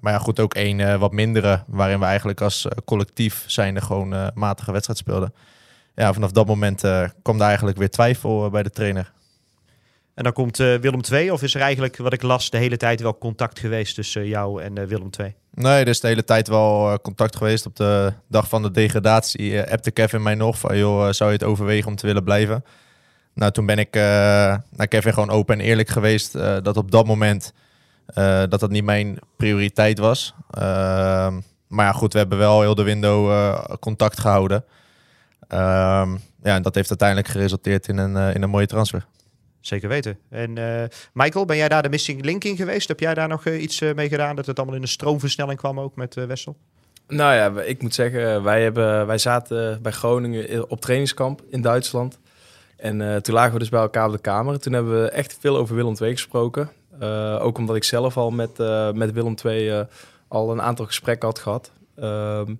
maar 0.00 0.12
ja, 0.12 0.18
goed, 0.18 0.40
ook 0.40 0.54
één 0.54 0.80
eh, 0.80 0.96
wat 0.96 1.12
mindere, 1.12 1.62
waarin 1.66 1.98
we 1.98 2.04
eigenlijk 2.04 2.40
als 2.40 2.66
eh, 2.66 2.76
collectief 2.84 3.44
zijnde 3.46 3.80
gewoon 3.80 4.30
matige 4.34 4.72
wedstrijd 4.72 4.98
speelden. 4.98 5.34
Ja, 5.94 6.12
vanaf 6.12 6.30
dat 6.30 6.46
moment 6.46 6.80
kwam 7.22 7.38
daar 7.38 7.48
eigenlijk 7.48 7.78
weer 7.78 7.90
twijfel 7.90 8.50
bij 8.50 8.62
de 8.62 8.70
trainer. 8.70 9.12
En 10.14 10.24
dan 10.24 10.32
komt 10.32 10.56
Willem 10.56 11.00
II, 11.12 11.30
of 11.30 11.42
is 11.42 11.54
er 11.54 11.60
eigenlijk, 11.60 11.96
wat 11.96 12.12
ik 12.12 12.22
las, 12.22 12.50
de 12.50 12.58
hele 12.58 12.76
tijd 12.76 13.00
wel 13.00 13.18
contact 13.18 13.58
geweest 13.58 13.94
tussen 13.94 14.26
jou 14.26 14.62
en 14.62 14.86
Willem 14.86 15.10
II? 15.18 15.34
Nee, 15.54 15.80
er 15.80 15.88
is 15.88 16.00
de 16.00 16.06
hele 16.06 16.24
tijd 16.24 16.48
wel 16.48 16.98
contact 17.00 17.36
geweest. 17.36 17.66
Op 17.66 17.76
de 17.76 18.12
dag 18.28 18.48
van 18.48 18.62
de 18.62 18.70
degradatie 18.70 19.70
appte 19.70 19.90
Kevin 19.90 20.22
mij 20.22 20.34
nog 20.34 20.58
van... 20.58 20.78
joh, 20.78 21.10
zou 21.10 21.30
je 21.30 21.36
het 21.36 21.46
overwegen 21.46 21.88
om 21.88 21.96
te 21.96 22.06
willen 22.06 22.24
blijven? 22.24 22.64
Nou, 23.34 23.52
toen 23.52 23.66
ben 23.66 23.78
ik 23.78 23.94
naar 24.70 24.88
Kevin 24.88 25.12
gewoon 25.12 25.30
open 25.30 25.58
en 25.60 25.64
eerlijk 25.64 25.88
geweest... 25.88 26.32
dat 26.62 26.76
op 26.76 26.90
dat 26.90 27.06
moment 27.06 27.52
eh, 28.06 28.42
dat 28.48 28.60
dat 28.60 28.70
niet 28.70 28.84
mijn 28.84 29.18
prioriteit 29.36 29.98
was. 29.98 30.34
Ehm, 30.50 31.40
maar 31.68 31.86
ja, 31.86 31.92
goed, 31.92 32.12
we 32.12 32.18
hebben 32.18 32.38
wel 32.38 32.60
heel 32.60 32.74
de 32.74 32.82
window 32.82 33.30
eh, 33.30 33.64
contact 33.80 34.20
gehouden. 34.20 34.64
Ehm, 35.48 36.12
ja, 36.42 36.54
en 36.54 36.62
dat 36.62 36.74
heeft 36.74 36.88
uiteindelijk 36.88 37.28
geresulteerd 37.28 37.88
in 37.88 37.98
een, 37.98 38.16
eh, 38.16 38.34
in 38.34 38.42
een 38.42 38.50
mooie 38.50 38.66
transfer. 38.66 39.06
Zeker 39.62 39.88
weten. 39.88 40.18
En 40.28 40.58
eh, 40.58 40.88
Michael, 41.12 41.44
ben 41.44 41.56
jij 41.56 41.68
daar 41.68 41.82
de 41.82 41.88
missing 41.88 42.24
link 42.24 42.44
in 42.44 42.56
geweest? 42.56 42.88
Heb 42.88 43.00
jij 43.00 43.14
daar 43.14 43.28
nog 43.28 43.46
iets 43.46 43.80
eh, 43.80 43.94
mee 43.94 44.08
gedaan? 44.08 44.36
Dat 44.36 44.46
het 44.46 44.56
allemaal 44.56 44.76
in 44.76 44.82
een 44.82 44.88
stroomversnelling 44.88 45.58
kwam 45.58 45.80
ook 45.80 45.96
met 45.96 46.16
eh, 46.16 46.24
Wessel? 46.24 46.56
Nou 47.08 47.34
ja, 47.34 47.62
ik 47.62 47.82
moet 47.82 47.94
zeggen, 47.94 48.42
wij, 48.42 48.62
hebben, 48.62 49.06
wij 49.06 49.18
zaten 49.18 49.82
bij 49.82 49.92
Groningen 49.92 50.70
op 50.70 50.80
trainingskamp 50.80 51.42
in 51.48 51.60
Duitsland. 51.60 52.18
En 52.76 53.00
eh, 53.00 53.16
toen 53.16 53.34
lagen 53.34 53.52
we 53.52 53.58
dus 53.58 53.68
bij 53.68 53.80
elkaar 53.80 54.06
op 54.06 54.12
de 54.12 54.20
kamer. 54.20 54.60
Toen 54.60 54.72
hebben 54.72 55.02
we 55.02 55.10
echt 55.10 55.36
veel 55.40 55.56
over 55.56 55.74
Willem 55.74 55.96
II 56.00 56.10
gesproken. 56.10 56.70
Eh, 57.02 57.44
ook 57.44 57.58
omdat 57.58 57.76
ik 57.76 57.84
zelf 57.84 58.16
al 58.16 58.30
met, 58.30 58.60
eh, 58.60 58.92
met 58.92 59.12
Willem 59.12 59.34
II 59.44 59.68
eh, 59.68 59.80
al 60.28 60.50
een 60.52 60.62
aantal 60.62 60.86
gesprekken 60.86 61.28
had 61.28 61.38
gehad. 61.38 61.70
Ehm, 61.96 62.54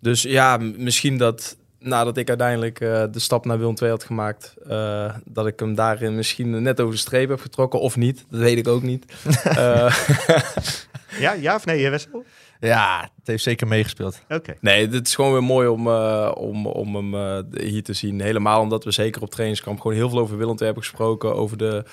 dus 0.00 0.22
ja, 0.22 0.56
misschien 0.56 1.18
dat 1.18 1.56
nadat 1.78 2.16
ik 2.16 2.28
uiteindelijk 2.28 2.80
eh, 2.80 3.04
de 3.10 3.18
stap 3.18 3.44
naar 3.44 3.58
Willem 3.58 3.74
II 3.82 3.90
had 3.90 4.04
gemaakt, 4.04 4.54
eh, 4.68 5.14
dat 5.24 5.46
ik 5.46 5.60
hem 5.60 5.74
daarin 5.74 6.14
misschien 6.14 6.62
net 6.62 6.80
over 6.80 6.94
de 6.94 7.00
streep 7.00 7.28
heb 7.28 7.40
getrokken 7.40 7.80
of 7.80 7.96
niet. 7.96 8.24
Dat 8.30 8.40
weet 8.40 8.58
ik 8.58 8.68
ook 8.68 8.82
niet. 8.82 9.04
Eh, 9.44 9.94
Ja, 11.18 11.32
ja 11.32 11.54
of 11.54 11.64
nee, 11.64 11.90
Wessel? 11.90 12.24
Ja, 12.60 13.00
het 13.00 13.26
heeft 13.26 13.42
zeker 13.42 13.66
meegespeeld. 13.66 14.20
Oké. 14.28 14.54
Nee, 14.60 14.88
het 14.88 15.06
is 15.06 15.14
gewoon 15.14 15.32
weer 15.32 15.42
mooi 15.42 15.68
om, 15.68 15.86
eh, 15.86 16.32
om, 16.34 16.66
om 16.66 16.94
hem 16.96 17.14
eh, 17.14 17.62
hier 17.62 17.82
te 17.82 17.92
zien. 17.92 18.20
Helemaal 18.20 18.60
omdat 18.60 18.84
we 18.84 18.90
zeker 18.90 19.22
op 19.22 19.30
trainingskamp 19.30 19.80
gewoon 19.80 19.96
heel 19.96 20.08
veel 20.08 20.18
over 20.18 20.36
Willem 20.36 20.54
II 20.54 20.64
hebben 20.64 20.82
gesproken. 20.82 21.34
Over 21.34 21.56
de 21.56 21.84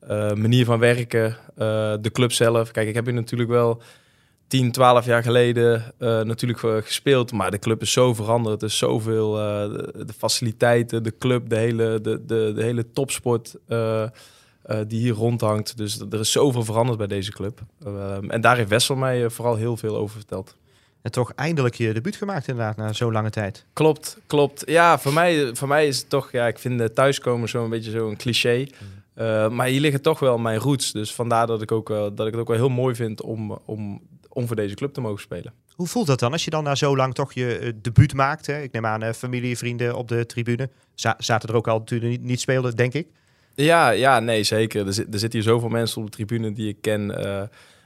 eh, 0.00 0.32
manier 0.32 0.64
van 0.64 0.78
werken, 0.78 1.36
eh, 1.56 1.94
de 2.00 2.10
club 2.12 2.32
zelf. 2.32 2.70
Kijk, 2.70 2.88
ik 2.88 2.94
heb 2.94 3.04
hier 3.04 3.14
natuurlijk 3.14 3.50
wel 3.50 3.82
10, 4.46 4.72
12 4.72 5.04
jaar 5.04 5.22
geleden 5.22 5.94
eh, 5.98 6.20
natuurlijk 6.20 6.58
gespeeld. 6.84 7.32
Maar 7.32 7.50
de 7.50 7.58
club 7.58 7.82
is 7.82 7.92
zo 7.92 8.14
veranderd. 8.14 8.62
Er 8.62 8.68
is 8.68 8.78
zoveel, 8.78 9.32
de, 9.32 10.04
de 10.06 10.12
faciliteiten, 10.12 11.02
de 11.02 11.14
club, 11.18 11.48
de 11.48 11.56
hele, 11.56 12.00
de, 12.00 12.24
de, 12.26 12.52
de 12.54 12.62
hele 12.62 12.92
topsport 12.92 13.56
die 14.86 15.00
hier 15.00 15.14
rondhangt. 15.14 15.76
Dus 15.76 16.00
er 16.10 16.20
is 16.20 16.32
zoveel 16.32 16.64
veranderd 16.64 16.98
bij 16.98 17.06
deze 17.06 17.32
club. 17.32 17.60
Ehm, 17.84 18.30
en 18.30 18.40
daar 18.40 18.56
heeft 18.56 18.68
Wessel 18.68 18.96
mij 18.96 19.30
vooral 19.30 19.56
heel 19.56 19.76
veel 19.76 19.96
over 19.96 20.16
verteld. 20.16 20.56
En 21.02 21.10
toch 21.10 21.32
eindelijk 21.32 21.74
je 21.74 21.92
debuut 21.92 22.16
gemaakt 22.16 22.48
inderdaad, 22.48 22.76
na 22.76 22.92
zo'n 22.92 23.12
lange 23.12 23.30
tijd. 23.30 23.64
Klopt, 23.72 24.18
klopt. 24.26 24.62
Ja, 24.66 24.98
voor 24.98 25.12
mij, 25.12 25.50
voor 25.54 25.68
mij 25.68 25.86
is 25.86 25.98
het 25.98 26.08
toch, 26.08 26.32
ja, 26.32 26.46
ik 26.46 26.58
vind 26.58 26.94
thuiskomen 26.94 27.48
zo'n 27.48 27.70
beetje 27.70 27.90
zo'n 27.90 28.16
cliché. 28.16 28.66
Eh, 29.18 29.48
maar 29.48 29.66
hier 29.66 29.80
liggen 29.80 30.02
toch 30.02 30.18
wel 30.18 30.38
mijn 30.38 30.58
roots. 30.58 30.92
Dus 30.92 31.14
vandaar 31.14 31.46
dat 31.46 31.62
ik, 31.62 31.72
ook, 31.72 31.88
wel- 31.88 32.14
dat 32.14 32.26
ik 32.26 32.32
het 32.32 32.40
ook 32.40 32.48
wel 32.48 32.56
heel 32.56 32.68
mooi 32.68 32.94
vind 32.94 33.22
om, 33.22 33.58
om, 33.64 34.00
om 34.28 34.46
voor 34.46 34.56
deze 34.56 34.74
club 34.74 34.92
te 34.92 35.00
mogen 35.00 35.20
spelen. 35.20 35.52
Hoe 35.74 35.86
voelt 35.86 36.06
dat 36.06 36.18
dan 36.20 36.32
als 36.32 36.44
je 36.44 36.50
dan 36.50 36.64
na 36.64 36.74
zo 36.74 36.96
lang 36.96 37.14
toch 37.14 37.32
je 37.32 37.58
eh, 37.58 37.72
debuut 37.82 38.14
maakt? 38.14 38.46
Hè? 38.46 38.62
Ik 38.62 38.72
neem 38.72 38.86
aan 38.86 39.02
eh, 39.02 39.12
familie, 39.12 39.58
vrienden 39.58 39.96
op 39.96 40.08
de 40.08 40.26
tribune. 40.26 40.70
Za- 40.94 41.14
zaten 41.18 41.48
er 41.48 41.54
ook 41.54 41.68
al 41.68 41.78
natuurlijk 41.78 42.10
niet, 42.10 42.22
niet 42.22 42.40
spelen, 42.40 42.76
denk 42.76 42.92
ik. 42.94 43.06
Ja, 43.54 43.90
ja, 43.90 44.20
nee, 44.20 44.42
zeker. 44.42 44.86
Er, 44.86 44.92
zit, 44.92 45.06
er 45.14 45.18
zitten 45.18 45.40
hier 45.40 45.48
zoveel 45.48 45.68
mensen 45.68 46.00
op 46.02 46.10
de 46.10 46.16
tribune 46.16 46.52
die 46.52 46.68
ik 46.68 46.76
ken. 46.80 47.24
eh, 47.24 47.42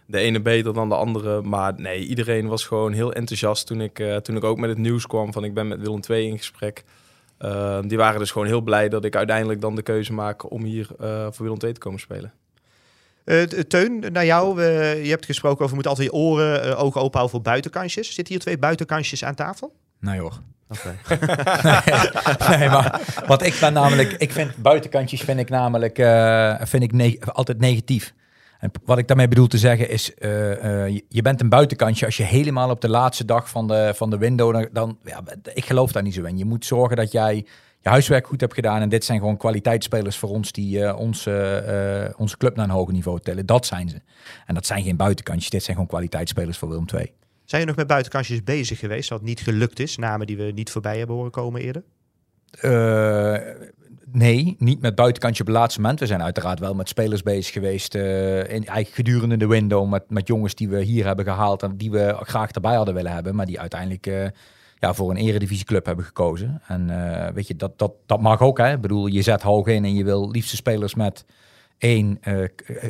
de 0.06 0.18
ene 0.18 0.40
beter 0.40 0.74
dan 0.74 0.88
de 0.88 0.94
andere. 0.94 1.42
Maar 1.42 1.80
nee, 1.80 2.06
iedereen 2.06 2.46
was 2.46 2.64
gewoon 2.66 2.92
heel 2.92 3.12
enthousiast 3.12 3.66
toen 3.66 3.80
ik, 3.80 3.98
eh, 3.98 4.16
toen 4.16 4.36
ik 4.36 4.44
ook 4.44 4.58
met 4.58 4.68
het 4.70 4.78
nieuws 4.78 5.06
kwam 5.06 5.32
van 5.32 5.44
ik 5.44 5.54
ben 5.54 5.68
met 5.68 5.80
Willem 5.80 6.00
II 6.10 6.26
in 6.26 6.38
gesprek. 6.38 6.84
Eh, 7.42 7.78
die 7.86 7.98
waren 7.98 8.18
dus 8.18 8.30
gewoon 8.30 8.46
heel 8.46 8.60
blij 8.60 8.88
dat 8.88 9.04
ik 9.04 9.16
uiteindelijk 9.16 9.60
dan 9.60 9.74
de 9.74 9.82
keuze 9.82 10.12
maak 10.12 10.50
om 10.50 10.64
hier 10.64 10.88
eh, 11.00 11.26
voor 11.30 11.44
Willem 11.44 11.58
II 11.62 11.72
te 11.72 11.80
komen 11.80 12.00
spelen. 12.00 12.32
Eh, 13.24 13.42
Teun, 13.42 14.04
naar 14.12 14.24
jou. 14.24 14.62
je 15.02 15.10
hebt 15.10 15.24
gesproken 15.26 15.58
over, 15.58 15.68
je 15.68 15.74
moet 15.74 15.86
altijd 15.86 16.06
je 16.06 16.12
oren, 16.12 16.62
eh, 16.62 16.70
ogen 16.70 17.00
open 17.00 17.18
houden 17.18 17.30
voor 17.30 17.42
buitenkansjes. 17.42 18.14
Zitten 18.14 18.34
hier 18.34 18.42
twee 18.42 18.58
buitenkansjes 18.58 19.24
aan 19.24 19.34
tafel? 19.34 19.74
Nee 20.00 20.20
hoor. 20.20 20.40
Oké. 20.68 20.96
nee, 22.58 22.68
maar 22.68 23.00
wat 23.26 23.42
ik 23.42 23.56
ben 23.60 23.72
namelijk, 23.72 24.12
ik 24.12 24.32
vind 24.32 24.56
buitenkantjes 24.56 25.20
vind 25.20 25.38
ik 25.40 25.48
namelijk 25.50 25.98
eh, 25.98 26.54
vind 26.62 26.82
ik 26.82 26.92
ne- 26.92 27.18
altijd 27.26 27.58
negatief. 27.58 28.12
En 28.62 28.70
wat 28.84 28.98
ik 28.98 29.08
daarmee 29.08 29.28
bedoel 29.28 29.46
te 29.46 29.58
zeggen 29.58 29.88
is, 29.88 30.14
eh, 30.14 30.84
eh, 30.84 31.00
je- 31.08 31.22
bent 31.22 31.40
een 31.40 31.48
buitenkantje 31.48 32.06
als 32.06 32.16
je 32.16 32.22
helemaal 32.22 32.70
op 32.70 32.80
de 32.80 32.88
laatste 32.88 33.24
dag 33.24 33.48
van 33.50 33.68
de, 33.68 33.92
van 33.94 34.10
de 34.10 34.18
window, 34.18 34.52
dan, 34.52 34.68
dan 34.72 34.98
ja, 35.04 35.22
ik 35.54 35.64
geloof 35.64 35.92
daar 35.92 36.02
niet 36.02 36.14
zo 36.14 36.24
in. 36.24 36.38
Je 36.38 36.44
moet 36.44 36.64
zorgen 36.64 36.96
dat 36.96 37.12
jij 37.12 37.36
je 37.80 37.88
huiswerk 37.88 38.26
goed 38.26 38.40
hebt 38.40 38.54
gedaan. 38.54 38.80
En 38.80 38.88
dit 38.88 39.04
zijn 39.04 39.18
gewoon 39.18 39.36
kwaliteitsspelers 39.36 40.16
voor 40.16 40.28
ons 40.28 40.52
die 40.52 40.84
eh, 40.84 40.98
onze, 40.98 42.14
onze 42.16 42.36
club 42.36 42.56
naar 42.56 42.64
een 42.64 42.70
hoger 42.70 42.92
niveau 42.92 43.20
tillen. 43.20 43.46
Dat 43.46 43.66
zijn 43.66 43.88
ze. 43.88 44.00
En 44.46 44.54
dat 44.54 44.66
zijn 44.66 44.82
geen 44.82 44.96
buitenkantjes. 44.96 45.50
Dit 45.50 45.62
zijn 45.62 45.76
gewoon 45.76 45.90
kwaliteitsspelers 45.90 46.58
voor 46.58 46.68
Willem 46.68 46.86
II. 46.94 47.12
Zijn 47.44 47.60
je 47.60 47.66
nog 47.66 47.76
met 47.76 47.86
buitenkansjes 47.86 48.44
bezig 48.44 48.78
geweest, 48.78 49.08
wat 49.08 49.22
niet 49.22 49.40
gelukt 49.40 49.78
is? 49.78 49.96
Namen 49.96 50.26
die 50.26 50.36
we 50.36 50.52
niet 50.54 50.70
voorbij 50.70 50.98
hebben 50.98 51.16
horen 51.16 51.30
komen 51.30 51.60
eerder? 51.60 51.82
Nee, 54.12 54.56
niet 54.58 54.80
met 54.80 54.94
buitenkantje 54.94 55.40
op 55.40 55.48
het 55.48 55.56
laatste 55.56 55.80
moment. 55.80 56.00
We 56.00 56.06
zijn 56.06 56.22
uiteraard 56.22 56.58
wel 56.58 56.74
met 56.74 56.88
spelers 56.88 57.22
bezig 57.22 57.52
geweest. 57.52 57.94
eh, 57.94 58.38
in, 58.38 58.46
eigenlijk 58.48 58.88
gedurende 58.88 59.36
de 59.36 59.46
window. 59.46 59.88
Met, 59.88 60.10
met 60.10 60.26
jongens 60.26 60.54
die 60.54 60.68
we 60.68 60.82
hier 60.82 61.06
hebben 61.06 61.24
gehaald. 61.24 61.62
En 61.62 61.76
die 61.76 61.90
we 61.90 62.16
graag 62.20 62.50
erbij 62.50 62.74
hadden 62.74 62.94
willen 62.94 63.12
hebben. 63.12 63.34
Maar 63.34 63.46
die 63.46 63.60
uiteindelijk 63.60 64.06
eh, 64.06 64.24
ja, 64.78 64.94
voor 64.94 65.10
een 65.10 65.16
eredivisieclub 65.16 65.86
hebben 65.86 66.04
gekozen. 66.04 66.62
En 66.66 66.90
eh, 66.90 67.32
weet 67.32 67.46
je, 67.46 67.56
dat, 67.56 67.78
dat, 67.78 67.92
dat 68.06 68.20
mag 68.20 68.40
ook. 68.40 68.58
Hè? 68.58 68.72
Ik 68.72 68.80
bedoel, 68.80 69.06
je 69.06 69.22
zet 69.22 69.42
hoog 69.42 69.66
in 69.66 69.84
en 69.84 69.94
je 69.94 70.04
wil 70.04 70.30
liefste 70.30 70.56
spelers 70.56 70.94
met 70.94 71.24
één, 71.78 72.20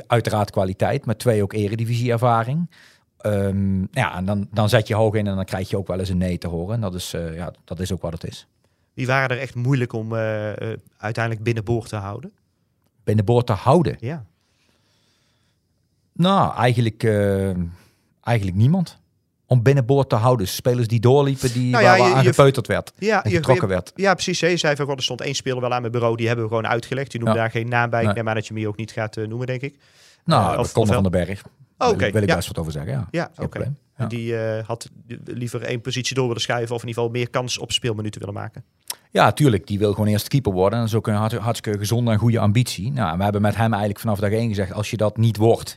uiteraard 0.07 0.50
kwaliteit. 0.50 1.07
Met 1.07 1.19
twee 1.19 1.43
ook 1.43 1.52
eredivisieervaring. 1.52 2.71
Ehm 3.19 3.81
ja, 3.91 4.17
en 4.17 4.25
dan, 4.25 4.49
dan 4.50 4.69
zet 4.69 4.88
je 4.88 4.95
hoog 4.95 5.14
in 5.14 5.26
en 5.26 5.35
dan 5.35 5.45
krijg 5.45 5.71
je 5.71 5.76
ook 5.76 5.87
wel 5.87 5.99
eens 5.99 6.09
een 6.09 6.19
nee 6.19 6.38
te 6.38 6.49
horen. 6.49 6.75
En 6.75 6.81
dat 6.81 6.95
is, 6.95 7.11
ja, 7.35 7.52
dat 7.64 7.81
is 7.81 7.93
ook 7.93 8.02
wat 8.02 8.12
het 8.12 8.25
is. 8.25 8.47
Die 8.95 9.07
waren 9.07 9.29
er 9.29 9.39
echt 9.39 9.55
moeilijk 9.55 9.93
om 9.93 10.15
eh, 10.17 10.73
eh, 10.73 10.79
uiteindelijk 10.99 11.45
binnenboord 11.45 11.89
te 11.89 11.97
houden. 11.97 12.33
Binnenboord 13.05 13.47
te 13.47 13.53
houden. 13.53 13.97
Ja. 14.01 14.25
Nou, 16.13 16.55
eigenlijk, 16.57 17.03
eh, 17.03 17.47
eigenlijk 18.21 18.57
niemand. 18.57 19.01
Om 19.47 19.63
binnenboord 19.63 20.09
te 20.09 20.15
houden. 20.17 20.49
Spelers 20.49 20.89
die 20.89 21.01
doorliepen, 21.01 21.53
die, 21.53 21.71
Nou 21.71 21.83
ja, 21.85 21.99
waar, 21.99 22.09
je- 22.09 22.15
aan 22.15 22.25
gepeuterd 22.25 22.67
werd. 22.67 22.93
Ja, 22.99 23.25
En 23.25 23.31
getrokken 23.31 23.67
je- 23.69 23.73
werd. 23.75 23.93
Ja, 23.95 24.15
precies. 24.15 24.41
hè. 24.41 24.47
Je 24.47 24.57
zei 24.57 24.77
van, 24.77 24.87
"Goh, 24.87 24.95
er 24.97 25.03
stond 25.03 25.21
één 25.21 25.35
speler 25.35 25.61
wel 25.61 25.73
aan 25.73 25.81
mijn 25.81 25.93
bureau. 25.93 26.17
Die 26.17 26.27
hebben 26.27 26.45
we 26.45 26.51
gewoon 26.51 26.67
uitgelegd. 26.67 27.13
Je 27.13 27.19
noemde 27.19 27.35
Ja. 27.35 27.41
daar 27.41 27.51
geen 27.51 27.69
naam 27.69 27.91
bij. 27.91 28.01
Ik 28.01 28.07
Nee. 28.07 28.15
neem 28.15 28.29
aan 28.29 28.35
dat 28.35 28.47
je 28.47 28.53
me 28.53 28.59
hier 28.59 28.69
ook 28.69 28.77
niet 28.77 28.91
gaat 28.93 29.17
noemen, 29.17 29.47
denk 29.47 29.61
ik. 29.61 29.79
Nou, 30.25 30.53
Eh, 30.55 30.59
of, 30.59 30.71
van 30.73 31.03
den 31.03 31.11
Berg. 31.11 31.43
Oké, 31.91 32.05
ik- 32.07 32.12
Wil 32.12 32.23
ik 32.23 32.29
ja. 32.29 32.35
best 32.35 32.49
wat 32.49 32.59
over 32.59 32.73
zeggen, 32.73 32.93
ja. 32.93 33.09
Ja, 33.11 33.31
oké. 33.37 33.73
Ja. 33.97 34.07
Die 34.07 34.37
eh, 34.37 34.65
had 34.67 34.91
liever 35.25 35.62
één 35.62 35.81
positie 35.81 36.15
door 36.15 36.27
willen 36.27 36.43
schuiven. 36.43 36.75
Of 36.75 36.83
in 36.83 36.89
ieder 36.89 37.03
geval 37.03 37.19
meer 37.19 37.31
kans 37.31 37.59
op 37.59 37.73
speelminuten 37.73 38.21
willen 38.21 38.35
maken. 38.35 38.65
Ja, 39.11 39.33
tuurlijk. 39.33 39.67
Die 39.67 39.79
wil 39.79 39.93
gewoon 39.93 40.07
eerst 40.07 40.29
keeper 40.29 40.53
worden. 40.53 40.73
En 40.73 40.79
dat 40.79 40.89
is 40.89 40.95
ook 40.99 41.07
een 41.07 41.15
hart- 41.15 41.33
hartstikke 41.33 41.79
gezonde 41.79 42.11
en 42.11 42.19
goede 42.19 42.39
ambitie. 42.39 42.93
Nou, 42.93 43.17
we 43.17 43.23
hebben 43.23 43.43
met 43.43 43.57
hem 43.57 43.71
eigenlijk 43.71 44.01
vanaf 44.01 44.19
dag 44.19 44.31
één 44.31 44.49
gezegd, 44.49 44.73
als 44.73 44.91
je 44.91 44.97
dat 44.97 45.17
niet 45.17 45.37
wordt... 45.37 45.77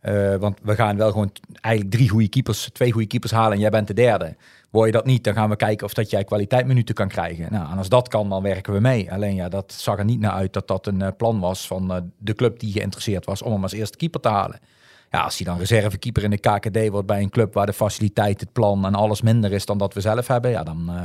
eh, 0.00 0.34
want 0.36 0.58
we 0.62 0.74
gaan 0.74 0.96
wel 0.96 1.10
gewoon 1.10 1.32
eigenlijk 1.60 1.94
drie 1.94 2.08
goede 2.08 2.28
keepers, 2.28 2.68
twee 2.72 2.92
goede 2.92 3.06
keepers 3.06 3.32
halen 3.32 3.52
en 3.52 3.58
jij 3.60 3.70
bent 3.70 3.86
de 3.86 3.94
derde. 3.94 4.36
Word 4.70 4.86
je 4.86 4.92
dat 4.92 5.04
niet, 5.06 5.24
dan 5.24 5.34
gaan 5.34 5.48
we 5.48 5.56
kijken 5.56 5.86
of 5.86 5.94
dat 5.94 6.10
jij 6.10 6.24
kwaliteitminuten 6.24 6.94
kan 6.94 7.08
krijgen. 7.08 7.46
Nou, 7.52 7.70
en 7.70 7.78
als 7.78 7.88
dat 7.88 8.08
kan, 8.08 8.28
dan 8.28 8.42
werken 8.42 8.72
we 8.72 8.80
mee. 8.80 9.12
Alleen 9.12 9.34
ja, 9.34 9.48
dat 9.48 9.72
zag 9.72 9.98
er 9.98 10.04
niet 10.04 10.20
naar 10.20 10.32
uit 10.32 10.52
dat 10.52 10.68
dat 10.68 10.86
een 10.86 11.02
eh, 11.02 11.08
plan 11.16 11.40
was 11.40 11.66
van 11.66 12.10
de 12.18 12.34
club 12.34 12.58
die 12.60 12.72
geïnteresseerd 12.72 13.24
was 13.26 13.42
om 13.42 13.52
hem 13.52 13.62
als 13.62 13.72
eerste 13.72 13.96
keeper 13.96 14.20
te 14.20 14.28
halen. 14.28 14.58
Ja, 15.12 15.20
als 15.20 15.36
hij 15.36 15.46
dan 15.46 15.58
reservekeeper 15.58 16.22
in 16.22 16.30
de 16.30 16.38
KKD 16.38 16.88
wordt 16.88 17.06
bij 17.06 17.20
een 17.20 17.30
club 17.30 17.54
waar 17.54 17.66
de 17.66 17.72
faciliteit, 17.72 18.40
het 18.40 18.52
plan 18.52 18.86
en 18.86 18.94
alles 18.94 19.22
minder 19.22 19.52
is 19.52 19.66
dan 19.66 19.78
dat 19.78 19.94
we 19.94 20.00
zelf 20.00 20.26
hebben, 20.26 20.50
ja, 20.50 20.62
dan, 20.62 20.90
eh, 20.90 21.04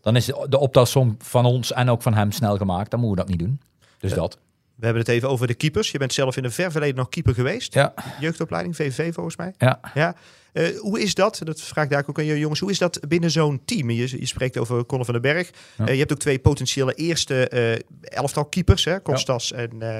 dan 0.00 0.16
is 0.16 0.24
de 0.48 0.58
optelsom 0.58 1.16
van 1.18 1.44
ons 1.44 1.72
en 1.72 1.88
ook 1.90 2.02
van 2.02 2.14
hem 2.14 2.32
snel 2.32 2.56
gemaakt. 2.56 2.90
Dan 2.90 3.00
moeten 3.00 3.24
we 3.24 3.28
dat 3.30 3.38
niet 3.38 3.48
doen. 3.48 3.60
Dus 3.98 4.12
dat. 4.12 4.38
We 4.74 4.84
hebben 4.86 5.02
het 5.04 5.12
even 5.12 5.28
over 5.28 5.46
de 5.46 5.54
keepers. 5.54 5.90
Je 5.90 5.98
bent 5.98 6.12
zelf 6.12 6.36
in 6.36 6.44
een 6.44 6.52
ver 6.52 6.70
verleden 6.70 6.96
nog 6.96 7.08
keeper 7.08 7.34
geweest. 7.34 7.74
Ja, 7.74 7.94
Jeugdopleiding, 8.20 8.76
VVV 8.76 9.14
volgens 9.14 9.36
mij. 9.36 9.54
ja. 9.58 9.80
Ja. 9.94 10.14
Eh, 10.52 10.78
hoe 10.78 11.00
is 11.00 11.14
dat? 11.14 11.40
Dat 11.44 11.60
vraag 11.60 11.84
ik 11.84 11.90
daar 11.90 12.04
ook 12.06 12.18
aan 12.18 12.24
je 12.24 12.38
jongens. 12.38 12.60
Hoe 12.60 12.70
is 12.70 12.78
dat 12.78 13.00
binnen 13.08 13.30
zo'n 13.30 13.60
team? 13.64 13.90
Je, 13.90 14.18
je 14.20 14.26
spreekt 14.26 14.58
over 14.58 14.86
Conor 14.86 15.04
van 15.04 15.14
den 15.14 15.22
Berg. 15.22 15.50
Ja. 15.76 15.86
Eh, 15.86 15.92
je 15.92 15.98
hebt 15.98 16.12
ook 16.12 16.18
twee 16.18 16.38
potentiële 16.38 16.94
eerste 16.94 17.48
eh, 17.48 17.78
elftal 18.18 18.44
keepers. 18.44 18.84
Hè? 18.84 19.00
Kostas 19.00 19.52
en 19.52 19.70
eh, 19.82 19.98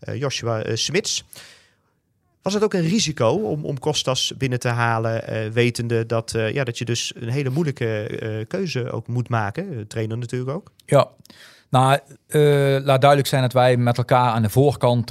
eh, 0.00 0.20
Joshua 0.20 0.62
eh, 0.62 0.76
Smits. 0.76 1.24
Was 2.44 2.54
het 2.54 2.62
ook 2.64 2.74
een 2.74 2.88
risico 2.88 3.28
om, 3.28 3.64
om 3.64 3.78
Kostas 3.78 4.32
binnen 4.38 4.58
te 4.58 4.68
halen, 4.68 5.26
eh, 5.26 5.50
wetende 5.50 6.06
dat, 6.06 6.34
eh, 6.34 6.52
ja, 6.52 6.64
dat 6.64 6.78
je 6.78 6.84
dus 6.84 7.12
een 7.16 7.28
hele 7.28 7.50
moeilijke 7.50 8.06
eh, 8.06 8.46
keuze 8.48 8.90
ook 8.90 9.08
moet 9.08 9.28
maken? 9.28 9.86
Trainer 9.86 10.18
natuurlijk 10.18 10.50
ook. 10.50 10.72
Ja, 10.86 11.08
nou, 11.70 11.98
laat 12.84 13.00
duidelijk 13.00 13.26
zijn 13.26 13.42
dat 13.42 13.52
wij 13.52 13.76
met 13.76 13.98
elkaar 13.98 14.32
aan 14.32 14.42
de 14.42 14.48
voorkant 14.48 15.06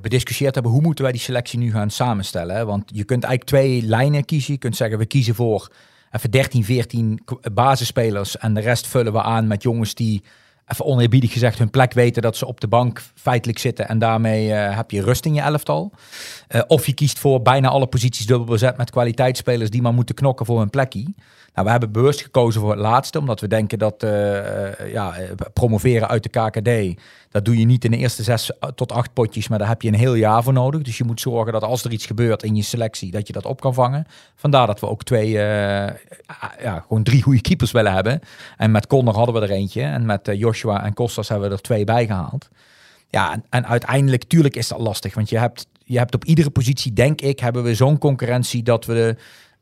bediscussieerd 0.00 0.54
hebben 0.54 0.72
hoe 0.72 0.82
moeten 0.82 1.04
wij 1.04 1.12
die 1.12 1.22
selectie 1.22 1.58
nu 1.58 1.70
gaan 1.70 1.90
samenstellen. 1.90 2.56
Hè? 2.56 2.64
Want 2.64 2.90
je 2.94 3.04
kunt 3.04 3.24
eigenlijk 3.24 3.44
twee 3.44 3.82
lijnen 3.82 4.24
kiezen. 4.24 4.52
Je 4.52 4.58
kunt 4.58 4.76
zeggen 4.76 4.98
we 4.98 5.06
kiezen 5.06 5.34
voor 5.34 5.70
even 6.10 6.30
13, 6.30 6.64
14 6.64 7.20
k- 7.24 7.54
basisspelers 7.54 8.38
en 8.38 8.54
de 8.54 8.60
rest 8.60 8.86
vullen 8.86 9.12
we 9.12 9.22
aan 9.22 9.46
met 9.46 9.62
jongens 9.62 9.94
die 9.94 10.22
even 10.66 10.84
oneerbiedig 10.84 11.32
gezegd 11.32 11.58
hun 11.58 11.70
plek 11.70 11.92
weten 11.92 12.22
dat 12.22 12.36
ze 12.36 12.46
op 12.46 12.60
de 12.60 12.68
bank 12.68 13.02
feitelijk 13.14 13.58
zitten 13.58 13.88
en 13.88 13.98
daarmee 13.98 14.52
eh, 14.52 14.76
heb 14.76 14.90
je 14.90 15.02
rust 15.02 15.24
in 15.24 15.34
je 15.34 15.40
elftal. 15.40 15.92
Eh, 16.48 16.60
of 16.66 16.86
je 16.86 16.92
kiest 16.92 17.18
voor 17.18 17.42
bijna 17.42 17.68
alle 17.68 17.86
posities 17.86 18.26
dubbel 18.26 18.46
bezet 18.46 18.76
met 18.76 18.90
kwaliteitsspelers 18.90 19.70
die 19.70 19.82
maar 19.82 19.94
moeten 19.94 20.14
knokken 20.14 20.46
voor 20.46 20.58
hun 20.58 20.70
plekje. 20.70 21.14
Nou, 21.56 21.68
we 21.68 21.74
hebben 21.74 21.92
bewust 21.92 22.22
gekozen 22.22 22.60
voor 22.60 22.70
het 22.70 22.78
laatste, 22.78 23.18
omdat 23.18 23.40
we 23.40 23.48
denken 23.48 23.78
dat 23.78 24.02
eh, 24.02 24.70
eh, 24.70 24.92
ja, 24.92 25.16
eh, 25.16 25.30
promoveren 25.52 26.08
uit 26.08 26.22
de 26.22 26.28
KKD, 26.28 27.00
dat 27.30 27.44
doe 27.44 27.58
je 27.58 27.64
niet 27.64 27.84
in 27.84 27.90
de 27.90 27.96
eerste 27.96 28.22
zes 28.22 28.50
tot 28.74 28.92
acht 28.92 29.12
potjes, 29.12 29.48
maar 29.48 29.58
daar 29.58 29.68
heb 29.68 29.82
je 29.82 29.88
een 29.88 29.94
heel 29.94 30.14
jaar 30.14 30.42
voor 30.42 30.52
nodig. 30.52 30.82
Dus 30.82 30.98
je 30.98 31.04
moet 31.04 31.20
zorgen 31.20 31.52
dat 31.52 31.62
als 31.62 31.84
er 31.84 31.92
iets 31.92 32.06
gebeurt 32.06 32.42
in 32.42 32.56
je 32.56 32.62
selectie, 32.62 33.10
dat 33.10 33.26
je 33.26 33.32
dat 33.32 33.44
op 33.44 33.60
kan 33.60 33.74
vangen. 33.74 34.06
Vandaar 34.34 34.66
dat 34.66 34.80
we 34.80 34.88
ook 34.88 35.02
twee, 35.02 35.30
ja, 35.30 36.80
gewoon 36.86 37.02
drie 37.02 37.22
goede 37.22 37.40
keepers 37.40 37.70
willen 37.70 37.92
hebben. 37.92 38.20
En 38.56 38.70
met 38.70 38.86
Connor 38.86 39.14
hadden 39.14 39.34
we 39.34 39.40
er 39.40 39.50
eentje 39.50 39.82
en 39.82 40.06
met 40.06 40.30
Joshua 40.32 40.84
en 40.84 40.94
Kostas 40.94 41.28
hebben 41.28 41.48
we 41.48 41.54
er 41.54 41.60
twee 41.62 41.84
bij 41.84 42.06
gehaald. 42.06 42.48
Ja, 43.08 43.32
en, 43.32 43.44
en 43.50 43.66
uiteindelijk, 43.66 44.24
tuurlijk 44.24 44.56
is 44.56 44.68
dat 44.68 44.78
lastig. 44.78 45.14
Want 45.14 45.28
je 45.28 45.38
hebt, 45.38 45.66
je 45.84 45.98
hebt 45.98 46.14
op 46.14 46.24
iedere 46.24 46.50
positie, 46.50 46.92
denk 46.92 47.20
ik, 47.20 47.40
hebben 47.40 47.62
we 47.62 47.74
zo'n 47.74 47.98
concurrentie 47.98 48.62
dat 48.62 48.84
we 48.84 49.16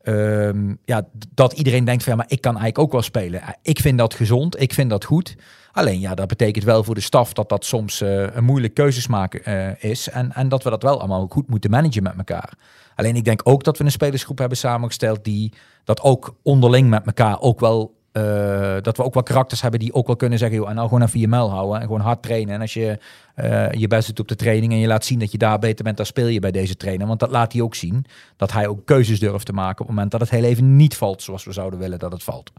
ehm, 0.05 0.75
ja, 0.85 1.07
dat 1.33 1.53
iedereen 1.53 1.85
denkt 1.85 2.03
van 2.03 2.11
ja, 2.11 2.17
maar 2.17 2.29
ik 2.29 2.41
kan 2.41 2.51
eigenlijk 2.51 2.79
ook 2.79 2.91
wel 2.91 3.01
spelen. 3.01 3.39
Ja, 3.39 3.55
Ik 3.61 3.79
vind 3.79 3.97
dat 3.97 4.13
gezond, 4.13 4.61
ik 4.61 4.73
vind 4.73 4.89
dat 4.89 5.05
goed. 5.05 5.35
Alleen 5.71 5.99
ja, 5.99 6.15
dat 6.15 6.27
betekent 6.27 6.63
wel 6.63 6.83
voor 6.83 6.95
de 6.95 7.01
staf 7.01 7.33
dat 7.33 7.49
dat 7.49 7.65
soms 7.65 8.01
eh, 8.01 8.35
een 8.35 8.43
moeilijk 8.43 8.73
keuzes 8.73 9.07
maken 9.07 9.45
eh, 9.45 9.89
is. 9.91 10.09
En, 10.09 10.33
en 10.33 10.49
dat 10.49 10.63
we 10.63 10.69
dat 10.69 10.83
wel 10.83 10.99
allemaal 10.99 11.27
goed 11.29 11.49
moeten 11.49 11.69
managen 11.69 12.03
met 12.03 12.17
elkaar. 12.17 12.53
Alleen 12.95 13.15
ik 13.15 13.25
denk 13.25 13.41
ook 13.43 13.63
dat 13.63 13.77
we 13.77 13.83
een 13.83 13.91
spelersgroep 13.91 14.37
hebben 14.37 14.57
samengesteld 14.57 15.23
die 15.23 15.53
dat 15.83 16.01
ook 16.01 16.35
onderling 16.43 16.89
met 16.89 17.05
elkaar 17.05 17.39
ook 17.39 17.59
wel 17.59 17.94
eh, 18.15 18.75
dat 18.81 18.97
we 18.97 19.03
ook 19.03 19.13
wel 19.13 19.23
karakters 19.23 19.61
hebben 19.61 19.79
die 19.79 19.93
ook 19.93 20.07
wel 20.07 20.15
kunnen 20.15 20.37
zeggen, 20.39 20.57
joh, 20.57 20.69
en 20.69 20.75
nou 20.75 20.87
gewoon 20.87 21.09
je 21.11 21.27
muil 21.27 21.49
houden 21.49 21.79
en 21.79 21.85
gewoon 21.85 22.01
hard 22.01 22.21
trainen. 22.21 22.53
En 22.53 22.61
als 22.61 22.73
je 22.73 22.97
eh, 23.35 23.71
je 23.71 23.87
best 23.87 24.07
doet 24.07 24.19
op 24.19 24.27
de 24.27 24.35
training 24.35 24.71
en 24.71 24.79
je 24.79 24.87
laat 24.87 25.05
zien 25.05 25.19
dat 25.19 25.31
je 25.31 25.37
daar 25.37 25.59
beter 25.59 25.83
bent, 25.83 25.97
dan 25.97 26.05
speel 26.05 26.27
je 26.27 26.39
bij 26.39 26.51
deze 26.51 26.77
trainer. 26.77 27.07
Want 27.07 27.19
dat 27.19 27.31
laat 27.31 27.53
hij 27.53 27.61
ook 27.61 27.75
zien, 27.75 28.05
dat 28.37 28.51
hij 28.51 28.67
ook 28.67 28.85
keuzes 28.85 29.19
durft 29.19 29.45
te 29.45 29.53
maken 29.53 29.79
op 29.81 29.87
het 29.87 29.87
moment 29.87 30.11
dat 30.11 30.19
het 30.21 30.29
heel 30.29 30.43
even 30.43 30.75
niet 30.75 30.95
valt 30.95 31.21
zoals 31.21 31.43
we 31.43 31.51
zouden 31.51 31.79
willen 31.79 31.99
dat 31.99 32.11
het 32.11 32.23
valt. 32.23 32.51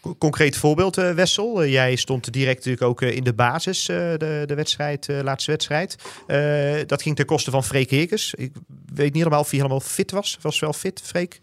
Co- 0.00 0.14
Concreet 0.18 0.56
voorbeeld, 0.56 0.98
eh, 0.98 1.10
Wessel. 1.10 1.66
Jij 1.66 1.96
stond 1.96 2.32
direct 2.32 2.56
natuurlijk 2.56 2.82
ook 2.82 3.02
in 3.02 3.24
de 3.24 3.34
basis, 3.34 3.84
de, 3.84 4.42
de 4.46 4.54
wedstrijd, 4.54 5.08
eh, 5.08 5.20
laatste 5.22 5.50
wedstrijd. 5.50 5.96
Dat 6.86 7.02
ging 7.02 7.16
ten 7.16 7.26
koste 7.26 7.50
van 7.50 7.64
Freek 7.64 7.90
Heekers. 7.90 8.34
Ik 8.34 8.52
weet 8.94 9.12
niet 9.12 9.22
helemaal 9.22 9.40
of 9.40 9.50
hij 9.50 9.58
helemaal 9.58 9.80
fit 9.80 10.10
was. 10.10 10.38
Was 10.40 10.58
wel 10.58 10.72
fit, 10.72 11.00
Freek? 11.04 11.40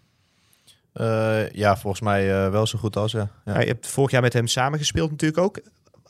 Eh, 0.95 1.49
ja, 1.49 1.77
volgens 1.77 2.01
mij 2.01 2.45
eh, 2.45 2.51
wel 2.51 2.67
zo 2.67 2.79
goed 2.79 2.95
als, 2.95 3.11
ja. 3.11 3.29
ja. 3.45 3.59
Je 3.59 3.67
hebt 3.67 3.87
vorig 3.87 4.11
jaar 4.11 4.21
met 4.21 4.33
hem 4.33 4.47
samengespeeld 4.47 5.11
natuurlijk 5.11 5.41
ook. 5.41 5.59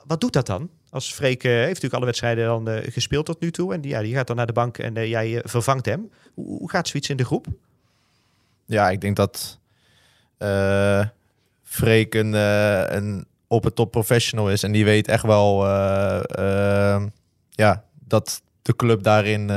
Wat 0.04 0.22
doet 0.22 0.34
dat 0.34 0.46
dan? 0.46 0.70
Als 0.90 1.14
Freek 1.14 1.44
eh, 1.44 1.52
heeft 1.52 1.68
natuurlijk 1.68 1.94
alle 1.94 2.06
wedstrijden 2.06 2.46
dan 2.46 2.82
gespeeld 2.84 3.26
tot 3.26 3.40
nu 3.40 3.52
toe. 3.52 3.74
En 3.74 3.82
die, 3.82 3.92
ja, 3.92 4.02
die 4.02 4.14
gaat 4.14 4.28
dan 4.28 4.36
naar 4.36 4.46
de 4.46 4.54
bank 4.54 4.78
en 4.78 5.08
jij 5.08 5.42
vervangt 5.44 5.86
hem. 5.86 6.12
Hoe, 6.34 6.58
hoe 6.58 6.70
gaat 6.70 6.88
zoiets 6.88 7.10
in 7.10 7.18
de 7.18 7.26
groep? 7.26 7.48
Ja, 8.66 8.90
ik 8.90 9.02
denk 9.02 9.16
dat 9.16 9.60
Freek 11.64 12.14
een, 12.14 12.34
een 12.96 13.26
op 13.48 13.64
het 13.64 13.76
top 13.76 13.92
professional 13.92 14.52
is. 14.52 14.64
En 14.64 14.72
die 14.72 14.86
weet 14.86 15.08
echt 15.08 15.24
wel 15.24 15.66
ja, 17.50 17.84
dat 18.08 18.42
de 18.62 18.76
club 18.76 19.04
daarin 19.04 19.50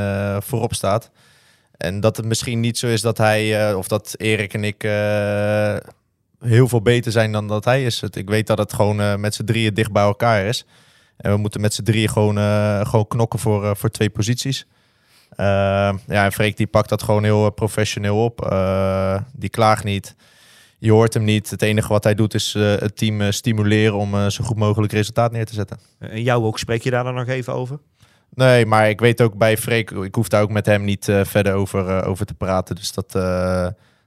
voorop 0.43 0.75
staat. 0.75 1.11
En 1.79 2.01
dat 2.01 2.17
het 2.17 2.27
misschien 2.27 2.61
niet 2.61 2.79
zo 2.79 2.87
is 2.87 3.01
dat 3.01 3.19
hij, 3.19 3.69
eh, 3.69 3.77
of 3.77 3.89
dat 3.89 4.15
Erik 4.17 4.55
en 4.55 4.65
ik 4.65 4.85
eh, 4.85 5.77
heel 6.41 6.69
veel 6.69 6.83
beter 6.83 7.13
zijn 7.13 7.33
dan 7.33 7.49
dat 7.49 7.65
hij 7.65 7.85
is. 7.85 8.03
Ik 8.03 8.29
weet 8.29 8.47
dat 8.47 8.59
het 8.59 8.73
gewoon 8.73 9.01
eh, 9.01 9.15
met 9.15 9.35
z'n 9.35 9.45
drieën 9.45 9.75
dicht 9.75 9.93
bij 9.93 10.03
elkaar 10.03 10.45
is. 10.45 10.67
En 11.17 11.33
we 11.33 11.37
moeten 11.37 11.61
met 11.61 11.75
z'n 11.75 11.83
drieën 11.83 12.09
gewoon, 12.09 12.37
gewoon 12.87 13.09
knokken 13.09 13.39
voor, 13.39 13.77
voor 13.77 13.91
twee 13.91 14.11
posities. 14.11 14.67
Ja, 15.37 15.95
en 16.07 16.33
Freek 16.33 16.57
die 16.57 16.67
pakt 16.67 16.89
dat 16.89 17.03
gewoon 17.03 17.25
heel 17.25 17.51
professioneel 17.51 18.25
op. 18.25 18.39
Die 19.33 19.49
klaagt 19.49 19.85
niet. 19.85 20.17
Je 20.79 20.93
hoort 20.93 21.15
hem 21.15 21.25
niet. 21.25 21.51
Het 21.51 21.63
enige 21.63 21.89
wat 21.89 22.05
hij 22.05 22.15
doet 22.15 22.35
is 22.35 22.53
het 22.55 22.97
team 22.97 23.33
stimuleren 23.33 23.95
om 23.95 24.31
zo 24.31 24.45
goed 24.45 24.57
mogelijk 24.57 24.93
resultaat 24.93 25.33
neer 25.33 25.47
te 25.47 25.55
zetten. 25.55 25.79
En 25.99 26.23
jou 26.23 26.45
ook, 26.45 26.59
spreek 26.59 26.83
je 26.83 26.91
daar 26.91 27.05
dan 27.05 27.15
nog 27.15 27.29
even 27.29 27.55
over? 27.55 27.79
Nee, 28.39 28.67
maar 28.67 28.89
ik 28.89 29.01
weet 29.01 29.21
ook 29.21 29.35
bij 29.35 29.57
Freek, 29.57 29.91
ik 29.91 30.15
hoef 30.15 30.29
daar 30.29 30.43
ook 30.43 30.51
met 30.51 30.67
hem 30.67 30.85
niet 30.85 31.09
eh, 31.09 31.25
verder 31.25 31.53
over, 31.55 31.89
eh, 31.89 32.09
over 32.09 32.27
te 32.27 32.35
praten. 32.35 32.75
Dus 32.75 32.93
dat, 32.93 33.15
eh, 33.15 33.67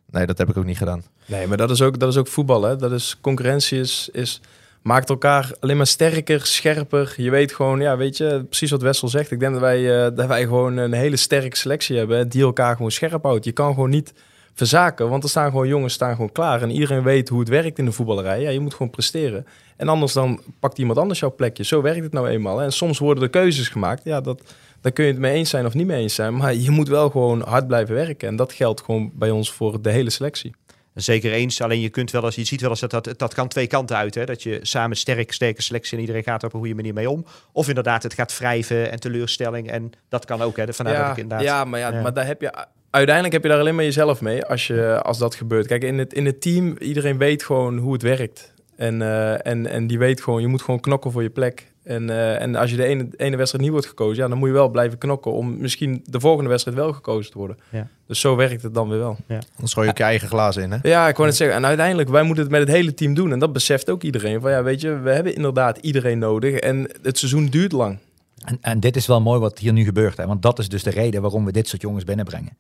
nee, 0.10 0.26
dat 0.26 0.38
heb 0.38 0.50
ik 0.50 0.58
ook 0.58 0.66
niet 0.66 0.78
gedaan. 0.78 1.04
Nee, 1.26 1.48
maar 1.48 1.58
dat 1.58 1.72
is 1.72 1.82
ook, 1.82 2.00
dat 2.00 2.10
is 2.10 2.18
ook 2.18 2.28
voetbal. 2.28 2.78
Dat 2.78 2.92
is, 2.92 3.18
concurrentie 3.22 3.80
is, 3.80 4.10
is 4.12 4.42
maakt 4.82 5.10
elkaar 5.10 5.52
alleen 5.60 5.78
maar 5.78 5.88
sterker, 5.88 6.46
scherper. 6.46 7.14
Je 7.18 7.30
weet 7.30 7.54
gewoon, 7.54 7.80
ja, 7.80 7.98
weet 7.98 8.18
je, 8.18 8.46
precies 8.46 8.72
wat 8.72 8.82
Wessel 8.82 9.08
zegt. 9.08 9.32
Ik 9.32 9.40
denk 9.40 9.52
dat 9.52 9.62
wij, 9.62 10.14
dat 10.14 10.28
wij 10.28 10.42
gewoon 10.44 10.78
een 10.78 10.94
hele 10.94 11.18
sterke 11.18 11.58
selectie 11.58 11.98
hebben 11.98 12.30
die 12.30 12.42
elkaar 12.42 12.76
gewoon 12.76 12.92
scherp 12.92 13.24
houdt. 13.24 13.46
Je 13.46 13.52
kan 13.52 13.74
gewoon 13.74 13.90
niet 13.90 14.14
verzaken, 14.54 15.10
want 15.10 15.24
er 15.24 15.30
staan 15.30 15.50
gewoon 15.52 15.68
jongens 15.68 15.94
staan 15.94 16.12
gewoon 16.16 16.32
klaar. 16.32 16.62
En 16.62 16.72
iedereen 16.72 17.04
weet 17.04 17.30
hoe 17.30 17.40
het 17.40 17.50
werkt 17.50 17.78
in 17.80 17.86
de 17.86 17.92
voetballerij. 17.92 18.42
Ja, 18.42 18.50
je 18.50 18.60
moet 18.60 18.74
gewoon 18.74 18.90
presteren. 18.92 19.46
En 19.78 19.88
anders 19.88 20.14
dan 20.14 20.42
pakt 20.60 20.78
iemand 20.78 20.98
anders 20.98 21.20
jouw 21.20 21.36
plekje. 21.36 21.64
Zo 21.64 21.82
werkt 21.82 22.04
het 22.04 22.14
nou 22.14 22.28
eenmaal. 22.28 22.58
hè. 22.58 22.64
En 22.64 22.72
soms 22.72 23.00
worden 23.00 23.24
er 23.24 23.30
keuzes 23.30 23.68
gemaakt. 23.70 24.04
Ja, 24.04 24.22
dat, 24.22 24.54
daar 24.82 24.92
kun 24.92 25.06
je 25.06 25.12
het 25.12 25.20
mee 25.20 25.34
eens 25.34 25.50
zijn 25.50 25.66
of 25.66 25.74
niet 25.74 25.88
mee 25.88 26.02
eens 26.02 26.16
zijn. 26.16 26.36
Maar 26.38 26.54
je 26.56 26.72
moet 26.72 26.88
wel 26.88 27.10
gewoon 27.10 27.42
hard 27.42 27.68
blijven 27.68 27.96
werken. 27.96 28.28
En 28.28 28.36
dat 28.36 28.54
geldt 28.54 28.82
gewoon 28.82 29.12
bij 29.14 29.30
ons 29.30 29.52
voor 29.52 29.82
de 29.82 29.92
hele 29.92 30.10
selectie. 30.10 30.56
Zeker 30.94 31.32
eens. 31.32 31.62
Alleen 31.62 31.80
je 31.80 31.90
kunt 31.90 32.12
wel 32.12 32.24
eens, 32.26 32.36
je 32.36 32.44
ziet 32.44 32.62
wel 32.62 32.70
eens 32.70 32.80
dat 32.80 32.92
dat, 32.92 33.14
dat 33.18 33.34
kan 33.34 33.48
twee 33.48 33.68
kanten 33.68 33.96
uit. 33.98 34.16
Hè? 34.16 34.26
Dat 34.26 34.44
je 34.44 34.60
samen 34.62 34.98
sterk, 34.98 35.32
sterke 35.32 35.62
selectie 35.62 35.94
en 35.94 36.00
iedereen 36.00 36.24
gaat 36.24 36.42
er 36.42 36.48
op 36.48 36.54
een 36.54 36.60
goede 36.60 36.76
manier 36.76 36.94
mee 36.94 37.10
om. 37.10 37.26
Of 37.52 37.68
inderdaad, 37.68 38.04
het 38.04 38.14
gaat 38.14 38.38
wrijven 38.38 38.92
en 38.92 39.00
teleurstelling. 39.00 39.70
En 39.72 39.92
dat 40.10 40.26
kan 40.26 40.42
ook. 40.42 40.58
Hè? 40.58 40.74
Vandaar 40.74 40.96
dat 40.96 41.04
ja, 41.06 41.12
ik 41.12 41.18
inderdaad. 41.18 41.46
ja, 41.46 41.64
maar, 41.64 41.80
ja, 41.80 41.92
Ja. 41.94 42.02
maar 42.02 42.14
daar 42.14 42.26
heb 42.26 42.42
je, 42.42 42.66
uiteindelijk 42.92 43.34
heb 43.34 43.44
je 43.44 43.50
daar 43.50 43.60
alleen 43.60 43.76
maar 43.76 43.84
jezelf 43.84 44.22
mee 44.22 44.46
als, 44.46 44.68
je, 44.68 45.02
als 45.02 45.18
dat 45.18 45.36
gebeurt. 45.36 45.68
Kijk, 45.68 45.84
in 45.84 45.98
het, 45.98 46.14
in 46.14 46.26
het 46.26 46.42
team, 46.42 46.76
iedereen 46.80 47.18
weet 47.18 47.44
gewoon 47.44 47.78
hoe 47.78 47.94
het 47.94 48.02
werkt. 48.02 48.54
En, 48.76 49.02
eh, 49.02 49.46
en, 49.46 49.68
en 49.68 49.88
die 49.88 50.00
weet 50.00 50.22
gewoon, 50.22 50.42
je 50.42 50.48
moet 50.48 50.62
gewoon 50.62 50.80
knokken 50.80 51.12
voor 51.12 51.24
je 51.24 51.30
plek. 51.30 51.72
En, 51.84 52.10
eh, 52.10 52.42
en 52.42 52.56
als 52.56 52.70
je 52.70 52.76
de 52.76 52.84
ene, 52.84 53.08
ene 53.18 53.36
wedstrijd 53.36 53.64
niet 53.64 53.74
wordt 53.74 53.88
gekozen, 53.88 54.24
ja, 54.24 54.30
dan 54.30 54.38
moet 54.38 54.48
je 54.48 54.54
wel 54.54 54.70
blijven 54.70 54.98
knokken 54.98 55.32
om 55.32 55.58
misschien 55.58 56.02
de 56.06 56.20
volgende 56.20 56.50
wedstrijd 56.50 56.78
wel 56.78 56.94
gekozen 56.94 57.32
te 57.32 57.38
worden. 57.38 57.58
Ja. 57.70 57.88
Dus 58.08 58.20
zo 58.20 58.36
werkt 58.36 58.62
het 58.62 58.74
dan 58.74 58.90
weer 58.90 59.00
wel. 59.00 59.18
Dan 59.28 59.44
gooi 59.58 59.86
je 59.86 59.92
ook 59.92 59.98
je 59.98 60.04
eigen 60.04 60.28
glazen 60.28 60.64
in, 60.64 60.72
hè? 60.72 60.78
Ja, 60.82 61.08
ik 61.08 61.16
wou 61.16 61.28
net 61.28 61.38
zeggen. 61.38 61.58
En 61.58 61.66
uiteindelijk, 61.66 62.10
wij 62.10 62.24
moeten 62.24 62.44
het 62.44 62.52
met 62.52 62.62
het 62.62 62.70
hele 62.70 62.94
team 62.94 63.14
doen. 63.14 63.32
En 63.32 63.40
dat 63.40 63.54
beseft 63.54 63.90
ook 63.90 64.04
iedereen. 64.04 64.42
Van 64.42 64.52
ja, 64.52 64.64
weet 64.64 64.82
je, 64.82 65.00
we 65.00 65.12
hebben 65.12 65.36
inderdaad 65.36 65.78
iedereen 65.78 66.20
nodig. 66.20 66.56
En 66.56 66.90
het 67.02 67.18
seizoen 67.18 67.46
duurt 67.46 67.72
lang. 67.72 67.98
En, 68.46 68.58
en 68.62 68.80
dit 68.80 68.96
is 68.96 69.08
wel 69.08 69.22
mooi 69.22 69.40
wat 69.40 69.60
hier 69.60 69.74
nu 69.74 69.84
gebeurt. 69.84 70.18
Hè? 70.18 70.28
Want 70.28 70.42
dat 70.42 70.60
is 70.60 70.70
dus 70.70 70.84
de 70.84 70.90
reden 70.90 71.22
waarom 71.22 71.46
we 71.46 71.52
dit 71.52 71.68
soort 71.68 71.82
jongens 71.82 72.04
binnenbrengen. 72.04 72.58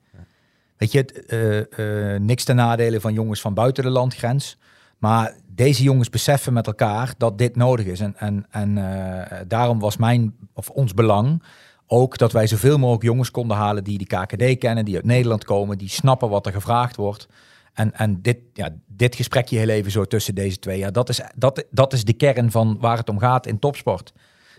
Weet 0.77 0.91
je, 0.91 1.05
eh, 1.05 2.13
eh, 2.13 2.21
niks 2.21 2.43
ten 2.43 2.55
nadele 2.55 3.01
van 3.01 3.13
jongens 3.13 3.41
van 3.41 3.53
buiten 3.53 3.83
de 3.83 3.89
landgrens. 3.89 4.57
Maar 4.97 5.35
deze 5.47 5.83
jongens 5.83 6.09
beseffen 6.09 6.53
met 6.53 6.67
elkaar 6.67 7.13
dat 7.17 7.37
dit 7.37 7.55
nodig 7.55 7.85
is. 7.85 7.99
En, 7.99 8.15
en, 8.17 8.45
en 8.49 8.77
eh, 8.77 9.39
daarom 9.47 9.79
was 9.79 9.97
mijn, 9.97 10.35
of 10.53 10.69
ons 10.69 10.93
belang 10.93 11.43
ook 11.87 12.17
dat 12.17 12.31
wij 12.31 12.47
zoveel 12.47 12.77
mogelijk 12.77 13.03
jongens 13.03 13.31
konden 13.31 13.57
halen 13.57 13.83
die 13.83 13.97
die 13.97 14.07
KKD 14.07 14.57
kennen, 14.57 14.85
die 14.85 14.95
uit 14.95 15.05
Nederland 15.05 15.43
komen, 15.43 15.77
die 15.77 15.89
snappen 15.89 16.29
wat 16.29 16.45
er 16.45 16.51
gevraagd 16.51 16.95
wordt. 16.95 17.27
En, 17.73 17.93
en 17.93 18.21
dit, 18.21 18.37
ja, 18.53 18.69
dit 18.87 19.15
gesprekje 19.15 19.57
heel 19.57 19.69
even 19.69 19.91
zo 19.91 20.05
tussen 20.05 20.35
deze 20.35 20.59
twee, 20.59 20.77
ja, 20.77 20.91
dat, 20.91 21.09
is, 21.09 21.21
dat, 21.35 21.65
dat 21.71 21.93
is 21.93 22.03
de 22.03 22.13
kern 22.13 22.51
van 22.51 22.77
waar 22.79 22.97
het 22.97 23.09
om 23.09 23.19
gaat 23.19 23.47
in 23.47 23.59
topsport. 23.59 24.13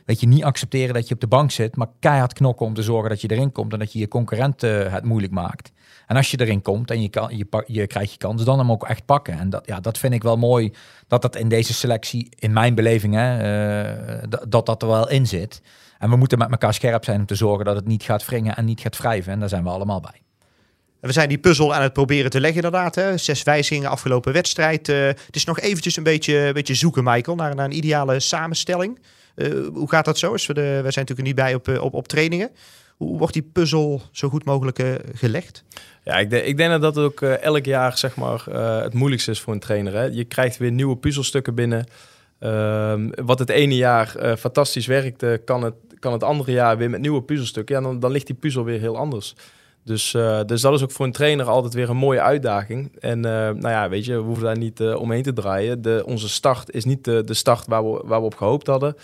Weet 0.05 0.21
je, 0.21 0.27
niet 0.27 0.45
accepteren 0.45 0.95
dat 0.95 1.09
je 1.09 1.15
op 1.15 1.21
de 1.21 1.27
bank 1.27 1.51
zit, 1.51 1.77
maar 1.77 1.87
keihard 1.99 2.33
knokken 2.33 2.67
om 2.67 2.75
te 2.75 2.83
zorgen 2.83 3.11
dat 3.11 3.21
je 3.21 3.31
erin 3.31 3.53
komt 3.53 3.73
en 3.73 3.79
dat 3.79 3.93
je 3.93 3.99
je 3.99 4.09
concurrent 4.09 4.63
eh, 4.63 4.93
het 4.93 5.05
moeilijk 5.05 5.33
maakt. 5.33 5.73
En 6.07 6.17
als 6.17 6.31
je 6.31 6.41
erin 6.41 6.63
komt 6.63 6.91
en 6.91 7.03
je, 7.03 7.09
kan, 7.09 7.37
je, 7.37 7.65
je 7.67 7.87
krijgt 7.87 8.13
je 8.13 8.19
kans, 8.19 8.45
dan 8.45 8.59
hem 8.59 8.71
ook 8.71 8.87
echt 8.87 9.05
pakken. 9.05 9.39
En 9.39 9.51
dat, 9.51 9.67
ja, 9.67 9.81
dat 9.81 9.99
vind 9.99 10.15
ik 10.15 10.23
wel 10.23 10.37
mooi, 10.37 10.73
dat 11.07 11.23
dat 11.23 11.37
in 11.37 11.49
deze 11.49 11.75
selectie, 11.75 12.29
in 12.39 12.53
mijn 12.53 12.75
beleving, 12.75 13.15
hè, 13.15 13.37
eh, 13.37 14.29
dat, 14.49 14.67
dat 14.67 14.83
er 14.83 14.89
wel 14.89 15.09
in 15.09 15.27
zit. 15.27 15.63
En 15.99 16.11
we 16.11 16.17
moeten 16.17 16.39
met 16.39 16.51
elkaar 16.51 16.75
scherp 16.75 17.05
zijn 17.05 17.21
om 17.21 17.27
te 17.27 17.35
zorgen 17.35 17.65
dat 17.65 17.77
het 17.77 17.87
niet 17.87 18.03
gaat 18.03 18.27
wringen 18.27 18.57
en 18.57 18.65
niet 18.65 18.81
gaat 18.81 18.99
wrijven. 18.99 19.33
En 19.33 19.41
daar 19.41 19.49
zijn 19.49 19.65
we 19.65 19.71
allemaal 19.71 20.01
bij. 20.01 20.23
We 21.01 21.13
zijn 21.13 21.29
die 21.29 21.39
puzzel 21.39 21.75
aan 21.75 21.83
het 21.83 21.93
proberen 21.93 22.31
te 22.31 22.41
leggen 22.41 22.63
inderdaad. 22.63 22.95
Hè? 22.95 23.17
Zes 23.17 23.43
wijzigingen 23.43 23.91
afgelopen 23.91 24.33
wedstrijd. 24.33 24.89
Eh, 24.89 25.07
het 25.07 25.37
is 25.37 25.45
nog 25.45 25.61
eventjes 25.61 25.97
een 25.97 26.03
beetje, 26.03 26.51
beetje 26.53 26.75
zoeken, 26.75 27.05
Michael, 27.05 27.37
naar, 27.37 27.55
naar 27.55 27.65
een 27.65 27.77
ideale 27.77 28.21
samenstelling. 28.21 28.99
Eh, 29.35 29.51
hoe 29.73 29.89
gaat 29.89 30.05
dat 30.05 30.19
zo? 30.19 30.33
We, 30.33 30.39
de, 30.55 30.61
we 30.63 30.91
zijn 30.91 31.07
natuurlijk 31.07 31.23
niet 31.23 31.35
bij 31.35 31.55
op, 31.55 31.69
eh, 31.69 31.83
op, 31.83 31.95
op 31.95 32.09
trainingen. 32.09 32.51
Hoe 32.97 33.19
wordt 33.19 33.33
die 33.33 33.51
puzzel 33.53 34.03
zo 34.11 34.29
goed 34.29 34.45
mogelijk 34.45 34.79
eh, 34.79 34.95
gelegd? 35.13 35.65
Ja, 36.05 36.19
ik, 36.19 36.31
denk- 36.31 36.45
ik 36.45 36.57
denk 36.57 36.71
dat 36.71 36.95
dat 36.95 36.99
ook 37.05 37.23
elk 37.23 37.65
jaar 37.65 37.99
zeg 37.99 38.17
maar, 38.17 38.45
het 38.83 38.95
moeilijkste 38.95 39.31
is 39.31 39.41
voor 39.41 39.53
een 39.53 39.61
trainer. 39.61 39.93
Hè? 39.93 40.05
Je 40.05 40.25
krijgt 40.25 40.57
weer 40.57 40.73
nieuwe 40.73 40.97
puzzelstukken 40.97 41.55
binnen. 41.55 41.87
Ehm, 42.39 43.11
wat 43.25 43.39
het 43.39 43.49
ene 43.49 43.77
jaar 43.77 44.37
fantastisch 44.39 44.87
werkte, 44.87 45.41
kan 45.45 45.63
het, 45.63 45.75
kan 45.99 46.13
het 46.13 46.23
andere 46.23 46.53
jaar 46.53 46.77
weer 46.77 46.91
met 46.91 47.01
nieuwe 47.01 47.23
puzzelstukken. 47.23 47.77
Ja, 47.77 47.83
dan, 47.83 48.01
dan 48.01 48.11
ligt 48.11 48.27
die 48.27 48.37
puzzel 48.37 48.65
weer 48.65 48.81
heel 48.81 48.97
anders. 48.97 49.35
Dus, 49.85 50.11
dus 50.47 50.61
dat 50.61 50.75
is 50.75 50.83
ook 50.83 50.91
voor 50.91 51.07
een 51.07 51.13
trainer 51.13 51.47
altijd 51.47 51.75
weer 51.75 51.91
een 51.91 51.97
mooie 51.97 52.21
uitdaging. 52.21 52.97
En 53.01 53.21
nou 53.21 53.69
ja, 53.69 53.89
weet 53.89 54.05
je, 54.05 54.13
we 54.13 54.23
hoeven 54.23 54.45
daar 54.45 54.59
niet 54.59 54.81
omheen 54.81 55.23
te 55.23 55.33
draaien. 55.33 55.83
De, 55.83 56.03
onze 56.07 56.29
start 56.29 56.75
is 56.75 56.85
niet 56.85 57.05
de, 57.05 57.25
de 57.25 57.35
start 57.35 57.67
waar 57.67 57.93
we, 57.93 58.03
waar 58.05 58.21
we 58.21 58.27
op 58.27 58.35
gehoopt 58.37 58.67
hadden. 58.67 58.97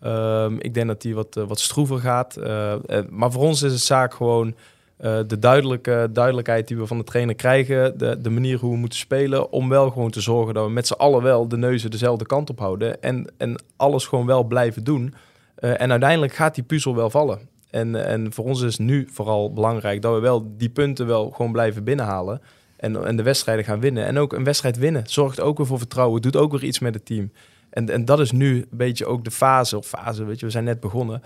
Ehm, 0.00 0.56
ik 0.58 0.74
denk 0.74 0.86
dat 0.86 1.02
die 1.02 1.14
wat, 1.14 1.36
eh, 1.36 1.44
wat 1.44 1.60
stroever 1.60 1.98
gaat. 1.98 2.36
Eh, 2.36 2.74
maar 3.08 3.32
voor 3.32 3.42
ons 3.42 3.62
is 3.62 3.72
het 3.72 3.80
zaak 3.80 4.14
gewoon 4.14 4.54
eh, 4.96 5.18
de 5.26 5.38
duidelijke, 5.38 6.08
duidelijkheid 6.12 6.68
die 6.68 6.76
we 6.76 6.86
van 6.86 6.98
de 6.98 7.04
trainer 7.04 7.34
krijgen. 7.34 7.98
De, 7.98 8.20
de 8.20 8.30
manier 8.30 8.58
hoe 8.58 8.72
we 8.72 8.76
moeten 8.76 8.98
spelen. 8.98 9.52
Om 9.52 9.68
wel 9.68 9.90
gewoon 9.90 10.10
te 10.10 10.20
zorgen 10.20 10.54
dat 10.54 10.64
we 10.66 10.72
met 10.72 10.86
z'n 10.86 10.92
allen 10.92 11.22
wel 11.22 11.48
de 11.48 11.56
neuzen 11.56 11.90
dezelfde 11.90 12.26
kant 12.26 12.50
op 12.50 12.58
houden. 12.58 13.02
En, 13.02 13.32
en 13.36 13.62
alles 13.76 14.06
gewoon 14.06 14.26
wel 14.26 14.44
blijven 14.44 14.84
doen. 14.84 15.14
En 15.54 15.90
uiteindelijk 15.90 16.34
gaat 16.34 16.54
die 16.54 16.64
puzzel 16.64 16.94
wel 16.94 17.10
vallen. 17.10 17.38
En, 17.70 18.06
en 18.06 18.32
voor 18.32 18.44
ons 18.44 18.62
is 18.62 18.78
nu 18.78 19.08
vooral 19.12 19.52
belangrijk 19.52 20.02
dat 20.02 20.14
we 20.14 20.20
wel 20.20 20.52
die 20.56 20.68
punten 20.68 21.06
wel 21.06 21.30
gewoon 21.30 21.52
blijven 21.52 21.84
binnenhalen. 21.84 22.40
En, 22.76 23.04
en 23.04 23.16
de 23.16 23.22
wedstrijden 23.22 23.64
gaan 23.64 23.80
winnen. 23.80 24.06
En 24.06 24.18
ook 24.18 24.32
een 24.32 24.44
wedstrijd 24.44 24.78
winnen 24.78 25.02
zorgt 25.06 25.40
ook 25.40 25.56
weer 25.56 25.66
voor 25.66 25.78
vertrouwen. 25.78 26.22
Doet 26.22 26.36
ook 26.36 26.52
weer 26.52 26.64
iets 26.64 26.78
met 26.78 26.94
het 26.94 27.06
team. 27.06 27.30
En, 27.70 27.88
en 27.88 28.04
dat 28.04 28.20
is 28.20 28.32
nu 28.32 28.56
een 28.56 28.66
beetje 28.70 29.06
ook 29.06 29.24
de 29.24 29.30
fase. 29.30 29.76
Of 29.76 29.86
fase, 29.86 30.24
weet 30.24 30.40
je, 30.40 30.46
we 30.46 30.52
zijn 30.52 30.64
net 30.64 30.80
begonnen. 30.80 31.22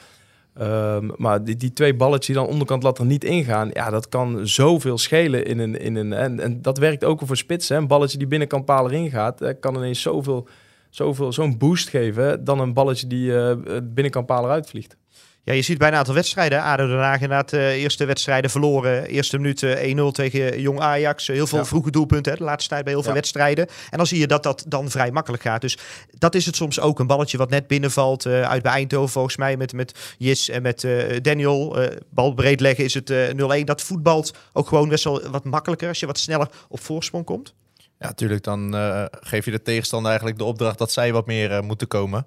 Ehm, 0.54 1.10
maar 1.16 1.44
die, 1.44 1.56
die 1.56 1.72
twee 1.72 1.94
balletjes 1.94 2.26
die 2.26 2.34
dan 2.34 2.46
onderkant 2.52 2.82
lat 2.82 2.98
er 2.98 3.04
niet 3.04 3.24
ingaan, 3.24 3.70
ja, 3.72 3.90
dat 3.90 4.08
kan 4.08 4.46
zoveel 4.48 4.98
schelen 4.98 5.44
in 5.44 5.58
een. 5.58 5.80
In 5.80 5.96
een 5.96 6.12
en, 6.12 6.40
en 6.40 6.62
dat 6.62 6.78
werkt 6.78 7.04
ook 7.04 7.20
voor 7.24 7.36
spitsen. 7.36 7.76
Een 7.76 7.86
balletje 7.86 8.18
die 8.18 8.26
binnenkant 8.26 8.64
paal 8.64 8.90
erin 8.90 9.10
gaat, 9.10 9.40
eh, 9.40 9.54
kan 9.60 9.76
ineens 9.76 10.02
zoveel, 10.02 10.48
zoveel, 10.90 11.32
zo'n 11.32 11.58
boost 11.58 11.88
geven 11.88 12.44
dan 12.44 12.60
een 12.60 12.72
balletje 12.72 13.06
die 13.06 13.38
eh 13.38 13.56
binnenkant 13.82 14.26
paal 14.26 14.44
eruit 14.44 14.68
vliegt. 14.68 14.96
Ja, 15.44 15.52
je 15.52 15.62
ziet 15.62 15.78
bij 15.78 15.88
een 15.88 15.94
aantal 15.94 16.14
wedstrijden. 16.14 16.62
ADO 16.62 16.86
Den 16.86 16.98
Haag 16.98 17.14
inderdaad, 17.20 17.52
eh 17.52 17.68
eerste 17.82 18.04
wedstrijden 18.04 18.50
verloren. 18.50 19.04
Eerste 19.06 19.38
minuut 19.38 19.62
eh, 19.62 19.96
1-0 19.96 20.10
tegen 20.12 20.60
Jong 20.60 20.80
Ajax. 20.80 21.26
Heel 21.26 21.46
veel 21.46 21.58
Ja. 21.58 21.64
vroege 21.64 21.90
doelpunten 21.90 22.32
hè, 22.32 22.38
de 22.38 22.44
laatste 22.44 22.68
tijd 22.68 22.84
bij 22.84 22.92
heel 22.92 23.02
veel 23.02 23.10
Ja. 23.12 23.16
wedstrijden. 23.16 23.66
En 23.90 23.96
dan 23.98 24.06
zie 24.06 24.18
je 24.18 24.26
dat 24.26 24.42
dat 24.42 24.64
dan 24.68 24.90
vrij 24.90 25.10
makkelijk 25.10 25.42
gaat. 25.42 25.60
Dus 25.60 25.78
dat 26.18 26.34
is 26.34 26.46
het 26.46 26.56
soms 26.56 26.80
ook. 26.80 26.98
Een 26.98 27.06
balletje 27.06 27.38
wat 27.38 27.50
net 27.50 27.66
binnenvalt. 27.66 28.26
eh, 28.26 28.42
uit 28.42 28.62
bij 28.62 28.72
Eindhoven 28.72 29.10
volgens 29.12 29.36
mij 29.36 29.56
met, 29.56 29.72
met 29.72 30.14
Jis 30.18 30.48
en 30.48 30.62
met 30.62 30.84
eh, 30.84 31.20
Daniel. 31.22 31.82
eh, 31.82 31.96
bal 32.10 32.34
breed 32.34 32.60
leggen 32.60 32.84
is 32.84 32.94
het 32.94 33.10
eh 33.10 33.28
0-1. 33.60 33.64
Dat 33.64 33.82
voetbalt 33.82 34.34
ook 34.52 34.68
gewoon 34.68 34.88
best 34.88 35.04
wel 35.04 35.22
wat 35.30 35.44
makkelijker 35.44 35.88
als 35.88 36.00
je 36.00 36.06
wat 36.06 36.18
sneller 36.18 36.48
op 36.68 36.80
voorsprong 36.80 37.24
komt. 37.24 37.54
Ja, 37.98 38.06
natuurlijk. 38.06 38.42
Dan 38.42 38.74
eh, 38.76 39.04
geef 39.10 39.44
je 39.44 39.50
de 39.50 39.62
tegenstander 39.62 40.08
eigenlijk 40.08 40.38
de 40.40 40.44
opdracht 40.44 40.78
dat 40.78 40.92
zij 40.92 41.12
wat 41.12 41.26
meer 41.26 41.50
eh, 41.52 41.60
moeten 41.60 41.88
komen. 41.88 42.26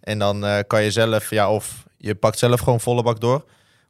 En 0.00 0.18
dan 0.18 0.44
eh, 0.46 0.58
kan 0.66 0.82
je 0.82 0.90
zelf, 0.90 1.30
ja, 1.30 1.50
of 1.50 1.84
je 1.98 2.14
pakt 2.14 2.38
zelf 2.38 2.60
gewoon 2.60 2.80
volle 2.80 3.02
bak 3.02 3.20
door. 3.20 3.44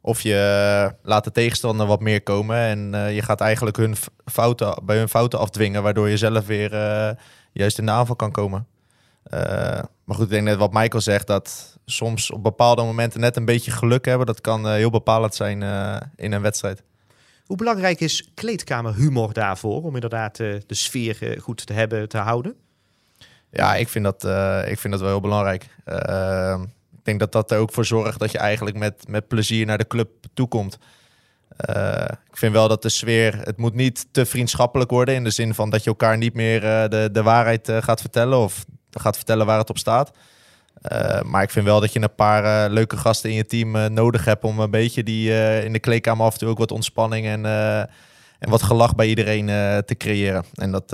Of 0.07 0.21
je 0.21 0.33
eh, 0.33 0.91
laat 1.03 1.23
de 1.23 1.31
tegenstander 1.31 1.87
wat 1.87 2.01
meer 2.01 2.23
komen. 2.23 2.57
En 2.57 2.93
eh, 2.93 3.15
je 3.15 3.21
gaat 3.21 3.41
eigenlijk 3.41 3.77
hun 3.77 3.95
fouten, 4.25 4.79
bij 4.83 4.97
hun 4.97 5.09
fouten 5.09 5.39
afdwingen. 5.39 5.83
Waardoor 5.83 6.09
je 6.09 6.17
zelf 6.17 6.45
weer 6.45 6.73
eh, 6.73 7.15
juist 7.51 7.77
in 7.77 7.85
de 7.85 7.91
aanval 7.91 8.15
kan 8.15 8.31
komen. 8.31 8.67
Maar 10.03 10.15
goed, 10.15 10.25
ik 10.25 10.29
denk 10.29 10.43
net 10.43 10.57
wat 10.57 10.73
Michael 10.73 11.01
zegt. 11.01 11.27
Dat 11.27 11.77
soms 11.85 12.31
op 12.31 12.43
bepaalde 12.43 12.83
momenten 12.83 13.19
net 13.19 13.35
een 13.35 13.45
beetje 13.45 13.71
geluk 13.71 14.05
hebben. 14.05 14.25
Dat 14.25 14.41
kan 14.41 14.71
heel 14.71 14.89
bepalend 14.89 15.35
zijn 15.35 15.61
in 16.15 16.31
een 16.31 16.41
wedstrijd. 16.41 16.83
Hoe 17.45 17.57
belangrijk 17.57 17.99
is 17.99 18.31
kleedkamerhumor 18.33 19.33
daarvoor? 19.33 19.83
Om 19.83 19.93
inderdaad 19.93 20.35
de 20.37 20.63
sfeer 20.67 21.37
goed 21.41 21.65
te 21.65 21.73
hebben, 21.73 22.09
te 22.09 22.17
houden? 22.17 22.55
Ja, 23.51 23.75
ik 23.75 23.89
vind 23.89 24.03
dat, 24.03 24.23
ik 24.67 24.79
vind 24.79 24.93
dat 24.93 25.01
wel 25.01 25.11
heel 25.11 25.21
belangrijk. 25.21 25.67
Denk 27.07 27.19
dat 27.19 27.31
dat 27.31 27.51
er 27.51 27.57
ook 27.57 27.71
voor 27.71 27.85
zorgt 27.85 28.19
dat 28.19 28.31
je 28.31 28.37
eigenlijk 28.37 28.77
met, 28.77 29.07
met 29.07 29.27
plezier 29.27 29.65
naar 29.65 29.77
de 29.77 29.87
club 29.87 30.09
toekomt. 30.33 30.77
Eh, 31.57 32.03
ik 32.29 32.37
vind 32.37 32.53
wel 32.53 32.67
dat 32.67 32.81
de 32.81 32.89
sfeer, 32.89 33.39
het 33.43 33.57
moet 33.57 33.73
niet 33.73 34.07
te 34.11 34.25
vriendschappelijk 34.25 34.89
worden. 34.89 35.15
In 35.15 35.23
de 35.23 35.29
zin 35.29 35.53
van 35.53 35.69
dat 35.69 35.83
je 35.83 35.89
elkaar 35.89 36.17
niet 36.17 36.33
meer 36.33 36.63
eh, 36.63 36.89
de, 36.89 37.09
de 37.11 37.23
waarheid 37.23 37.69
eh, 37.69 37.81
gaat 37.81 38.01
vertellen 38.01 38.37
of 38.37 38.65
gaat 38.91 39.15
vertellen 39.15 39.45
waar 39.45 39.57
het 39.57 39.69
op 39.69 39.77
staat. 39.77 40.11
Maar 41.23 41.43
ik 41.43 41.49
vind 41.49 41.65
wel 41.65 41.79
dat 41.79 41.93
je 41.93 42.01
een 42.01 42.15
paar 42.15 42.69
leuke 42.69 42.97
gasten 42.97 43.29
in 43.29 43.35
je 43.35 43.45
team 43.45 43.93
nodig 43.93 44.25
hebt 44.25 44.43
om 44.43 44.59
een 44.59 44.71
beetje 44.71 45.03
die 45.03 45.31
in 45.63 45.73
de 45.73 45.79
kleedkamer 45.79 46.25
af 46.25 46.33
en 46.33 46.39
toe 46.39 46.49
ook 46.49 46.57
wat 46.57 46.71
ontspanning 46.71 47.25
en, 47.25 47.45
en 48.39 48.49
wat 48.49 48.63
gelach 48.63 48.95
bij 48.95 49.07
iedereen 49.07 49.45
te 49.85 49.95
creëren. 49.97 50.45
En 50.53 50.71
dat, 50.71 50.85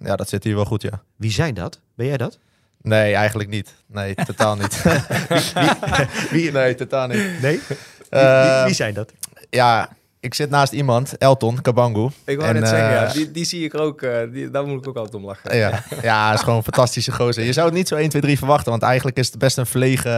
ja, 0.00 0.16
dat 0.16 0.28
zit 0.28 0.44
hier 0.44 0.54
wel 0.54 0.64
goed, 0.64 0.82
ja. 0.82 1.02
Wie 1.16 1.30
zijn 1.30 1.54
dat? 1.54 1.80
Ben 1.94 2.06
jij 2.06 2.16
dat? 2.16 2.38
Nee, 2.82 3.14
eigenlijk 3.14 3.48
niet. 3.50 3.74
Nee, 3.86 4.14
totaal 4.14 4.56
niet. 4.56 4.82
Wie, 6.30 6.52
nee, 6.52 6.74
totaal 6.74 7.06
niet. 7.06 7.40
nee? 7.42 7.60
Wie, 7.68 7.76
wie, 8.08 8.18
Eh, 8.20 8.64
wie 8.64 8.74
zijn 8.74 8.94
dat? 8.94 9.12
ja, 9.50 9.88
ik 10.20 10.34
zit 10.34 10.50
naast 10.50 10.72
iemand, 10.72 11.18
Elton 11.18 11.60
Kabangu. 11.60 12.08
Ik 12.24 12.36
wou 12.36 12.48
En, 12.48 12.54
net 12.60 12.68
zeggen, 12.68 12.90
ja, 12.90 13.04
eh, 13.04 13.12
die, 13.12 13.30
die 13.30 13.44
zie 13.44 13.64
ik 13.64 13.74
ook, 13.74 14.02
eh, 14.02 14.18
die, 14.32 14.50
daar 14.50 14.66
moet 14.66 14.80
ik 14.82 14.88
ook 14.88 14.96
altijd 14.96 15.14
om 15.14 15.24
lachen. 15.24 15.56
Ja, 15.56 15.82
ja, 16.02 16.24
hij 16.26 16.34
is 16.34 16.40
gewoon 16.40 16.56
een 16.56 16.62
fantastische 16.62 17.12
gozer. 17.12 17.44
Je 17.44 17.52
zou 17.52 17.66
het 17.66 17.74
niet 17.74 17.88
zo 17.88 17.96
1, 17.96 18.08
2, 18.08 18.22
3 18.22 18.38
verwachten, 18.38 18.70
want 18.70 18.82
eigenlijk 18.82 19.16
is 19.18 19.26
het 19.26 19.38
best 19.38 19.56
een 19.58 19.66
verlegen, 19.66 20.12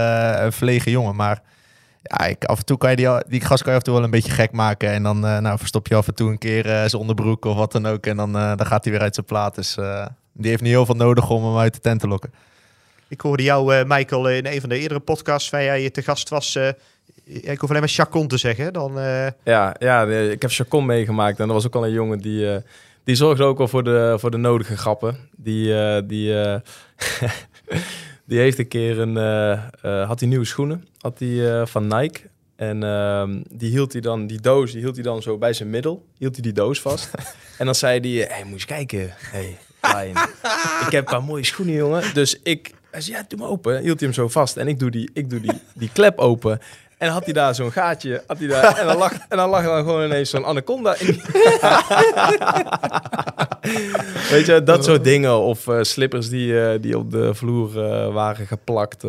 een 0.44 0.52
verlegen 0.52 0.90
jongen. 0.90 1.16
Maar 1.16 1.42
ja, 2.02 2.26
ik, 2.26 2.44
af 2.44 2.58
en 2.58 2.64
toe 2.64 2.78
kan 2.78 2.90
je 2.90 2.96
die, 2.96 3.08
die 3.28 3.40
gast 3.40 3.62
kan 3.62 3.72
je 3.72 3.78
af 3.78 3.84
en 3.84 3.84
toe 3.84 3.94
wel 3.94 4.04
een 4.04 4.10
beetje 4.10 4.32
gek 4.32 4.52
maken. 4.52 4.90
En 4.90 5.02
dan 5.02 5.26
eh, 5.26 5.38
nou, 5.38 5.58
verstop 5.58 5.86
je 5.88 5.94
af 5.94 6.06
en 6.08 6.14
toe 6.14 6.30
een 6.30 6.38
keer 6.38 6.66
eh, 6.66 6.72
zijn 6.72 6.94
onderbroek 7.00 7.44
of 7.44 7.56
wat 7.56 7.72
dan 7.72 7.86
ook. 7.86 8.06
En 8.06 8.16
dan, 8.16 8.36
eh, 8.36 8.56
dan 8.56 8.66
gaat 8.66 8.84
hij 8.84 8.92
weer 8.92 9.02
uit 9.02 9.14
zijn 9.14 9.26
plaat. 9.26 9.54
Dus 9.54 9.76
eh, 9.76 10.06
die 10.32 10.50
heeft 10.50 10.62
niet 10.62 10.70
heel 10.72 10.86
veel 10.86 10.94
nodig 10.94 11.30
om 11.30 11.44
hem 11.44 11.56
uit 11.58 11.74
de 11.74 11.80
tent 11.80 12.00
te 12.00 12.08
lokken. 12.08 12.32
Ik 13.12 13.20
hoorde 13.20 13.42
jou, 13.42 13.74
eh, 13.74 13.84
Michael, 13.86 14.28
in 14.30 14.46
een 14.46 14.60
van 14.60 14.68
de 14.68 14.78
eerdere 14.78 15.00
podcasts 15.00 15.50
waar 15.50 15.62
jij 15.64 15.90
te 15.90 16.02
gast 16.02 16.28
was. 16.28 16.54
eh, 16.54 16.68
ik 17.24 17.58
hoef 17.58 17.68
alleen 17.68 17.80
maar 17.82 17.90
chacon 17.90 18.28
te 18.28 18.36
zeggen. 18.36 18.72
Dan, 18.72 18.98
eh, 18.98 19.26
Ja, 19.44 19.74
ja 19.78 20.02
ik 20.06 20.42
heb 20.42 20.50
Chacon 20.50 20.86
meegemaakt 20.86 21.38
en 21.40 21.46
dat 21.46 21.54
was 21.54 21.66
ook 21.66 21.74
al 21.74 21.84
een 21.86 21.92
jongen 21.92 22.18
die, 22.18 22.50
eh, 22.52 22.56
die 23.04 23.14
zorgde 23.14 23.44
ook 23.44 23.58
wel 23.58 23.68
voor 23.68 23.84
de, 23.84 24.14
voor 24.18 24.30
de 24.30 24.36
nodige 24.36 24.76
grappen. 24.76 25.16
Die, 25.36 25.78
eh, 25.80 26.02
die, 26.06 26.40
eh, 26.40 26.56
die 28.26 28.38
heeft 28.38 28.58
een 28.58 28.68
keer 28.68 28.98
een, 28.98 29.16
eh, 29.16 29.52
eh, 29.82 30.06
had 30.08 30.20
hij 30.20 30.28
nieuwe 30.28 30.44
schoenen, 30.44 30.88
had 30.98 31.18
hij 31.18 31.60
eh, 31.60 31.66
van 31.66 31.86
Nike. 31.86 32.20
En 32.56 32.82
ehm, 32.82 33.42
die 33.50 33.70
hield 33.70 33.92
hij 33.92 34.00
dan, 34.00 34.26
die 34.26 34.40
doos, 34.40 34.72
die 34.72 34.80
hield 34.80 34.94
hij 34.94 35.04
dan 35.04 35.22
zo 35.22 35.38
bij 35.38 35.52
zijn 35.52 35.70
middel, 35.70 36.06
hield 36.18 36.34
hij 36.34 36.42
die 36.42 36.52
doos 36.52 36.80
vast. 36.80 37.10
en 37.58 37.64
dan 37.66 37.74
zei 37.74 38.00
hij, 38.18 38.26
hey, 38.36 38.44
moet 38.44 38.60
je 38.60 38.66
kijken. 38.66 39.10
Hey, 39.18 39.58
Ryan, 39.80 40.16
ik 40.86 40.92
heb 40.92 41.04
een 41.06 41.12
paar 41.12 41.22
mooie 41.22 41.44
schoenen, 41.44 41.74
jongen. 41.74 42.14
Dus 42.14 42.40
ik, 42.42 42.74
hij 42.92 43.00
zei, 43.00 43.16
ja, 43.16 43.24
doe 43.28 43.38
maar 43.38 43.48
open. 43.48 43.72
Hield 43.80 44.00
hij 44.00 44.08
hem 44.08 44.12
zo 44.16 44.28
vast 44.28 44.56
en 44.56 44.68
ik 44.68 44.78
doe 44.78 44.90
die, 44.90 45.10
ik 45.12 45.30
doe 45.30 45.40
die, 45.40 45.60
die 45.74 45.90
klep 45.92 46.18
open. 46.18 46.60
En 46.98 47.08
had 47.08 47.24
hij 47.24 47.32
daar 47.32 47.54
zo'n 47.54 47.72
gaatje. 47.72 48.22
Had 48.26 48.38
hij 48.38 48.46
daar, 48.48 48.76
en, 48.78 48.86
dan 48.86 48.96
lag, 48.96 49.12
en 49.28 49.36
dan 49.36 49.48
lag 49.48 49.64
dan 49.64 49.76
gewoon 49.84 50.04
ineens 50.04 50.30
zo'n 50.30 50.44
anaconda 50.44 50.94
in. 50.98 51.06
Weet 54.30 54.46
je, 54.46 54.60
dat 54.64 54.84
soort 54.84 55.04
dingen. 55.04 55.38
Of 55.38 55.68
eh, 55.68 55.82
slippers 55.82 56.28
die, 56.28 56.60
eh, 56.60 56.80
die 56.82 56.98
op 56.98 57.10
de 57.10 57.34
vloer 57.34 57.84
eh, 57.84 58.12
waren 58.12 58.46
geplakt. 58.46 59.04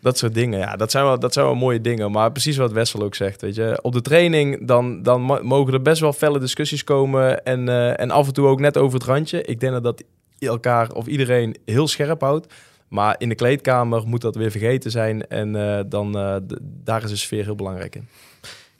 dat 0.00 0.18
soort 0.18 0.34
dingen. 0.34 0.58
Ja, 0.58 0.76
dat 0.76 0.90
zijn, 0.90 1.04
wel, 1.04 1.18
dat 1.18 1.32
zijn 1.32 1.44
wel 1.46 1.54
mooie 1.54 1.80
dingen. 1.80 2.10
Maar 2.10 2.32
precies 2.32 2.56
wat 2.56 2.72
Wessel 2.72 3.02
ook 3.02 3.14
zegt. 3.14 3.40
Weet 3.40 3.54
je, 3.54 3.78
op 3.82 3.92
de 3.92 4.02
training 4.02 4.66
dan, 4.66 5.02
dan 5.02 5.20
mo- 5.20 5.42
mogen 5.42 5.72
er 5.72 5.82
best 5.82 6.00
wel 6.00 6.12
felle 6.12 6.38
discussies 6.38 6.84
komen. 6.84 7.44
En, 7.44 7.68
en 7.98 8.10
af 8.10 8.26
en 8.26 8.32
toe 8.32 8.46
ook 8.46 8.60
net 8.60 8.76
over 8.76 8.98
het 8.98 9.08
randje. 9.08 9.42
Ik 9.42 9.60
denk 9.60 9.72
dat 9.72 9.82
dat 9.82 10.02
elkaar 10.38 10.90
of 10.92 11.06
iedereen 11.06 11.56
heel 11.64 11.88
scherp 11.88 12.20
houdt. 12.20 12.46
Maar 12.88 13.14
in 13.18 13.28
de 13.28 13.34
kleedkamer 13.34 14.06
moet 14.06 14.20
dat 14.20 14.36
weer 14.36 14.50
vergeten 14.50 14.90
zijn. 14.90 15.26
En 15.26 15.56
eh, 15.56 15.84
dan, 15.86 16.18
eh, 16.18 16.36
daar 16.60 17.02
is 17.02 17.10
de 17.10 17.16
sfeer 17.16 17.44
heel 17.44 17.54
belangrijk 17.54 17.94
in. 17.94 18.08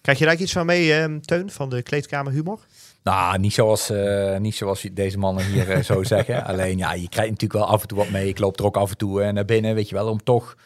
krijg 0.00 0.18
je 0.18 0.24
daar 0.24 0.36
iets 0.36 0.52
van 0.52 0.66
mee, 0.66 0.92
eh, 0.92 1.14
Teun, 1.14 1.50
van 1.50 1.70
de 1.70 1.82
kleedkamer 1.82 2.32
humor? 2.32 2.60
Nou, 3.02 3.38
niet 3.38 3.52
zoals, 3.52 3.90
eh, 3.90 4.36
niet 4.36 4.54
zoals 4.54 4.88
deze 4.92 5.18
mannen 5.18 5.44
hier 5.44 5.82
zo 5.82 6.02
zeggen. 6.14 6.44
Alleen, 6.44 6.78
ja, 6.78 6.92
je 6.92 7.08
krijgt 7.08 7.30
natuurlijk 7.30 7.60
wel 7.60 7.70
af 7.72 7.82
en 7.82 7.88
toe 7.88 7.98
wat 7.98 8.10
mee. 8.10 8.28
Ik 8.28 8.38
loop 8.38 8.58
er 8.58 8.64
ook 8.64 8.76
af 8.76 8.90
en 8.90 8.96
toe 8.96 9.32
naar 9.32 9.44
binnen, 9.44 9.74
weet 9.74 9.88
je 9.88 9.94
wel, 9.94 10.08
om 10.08 10.22
toch 10.22 10.56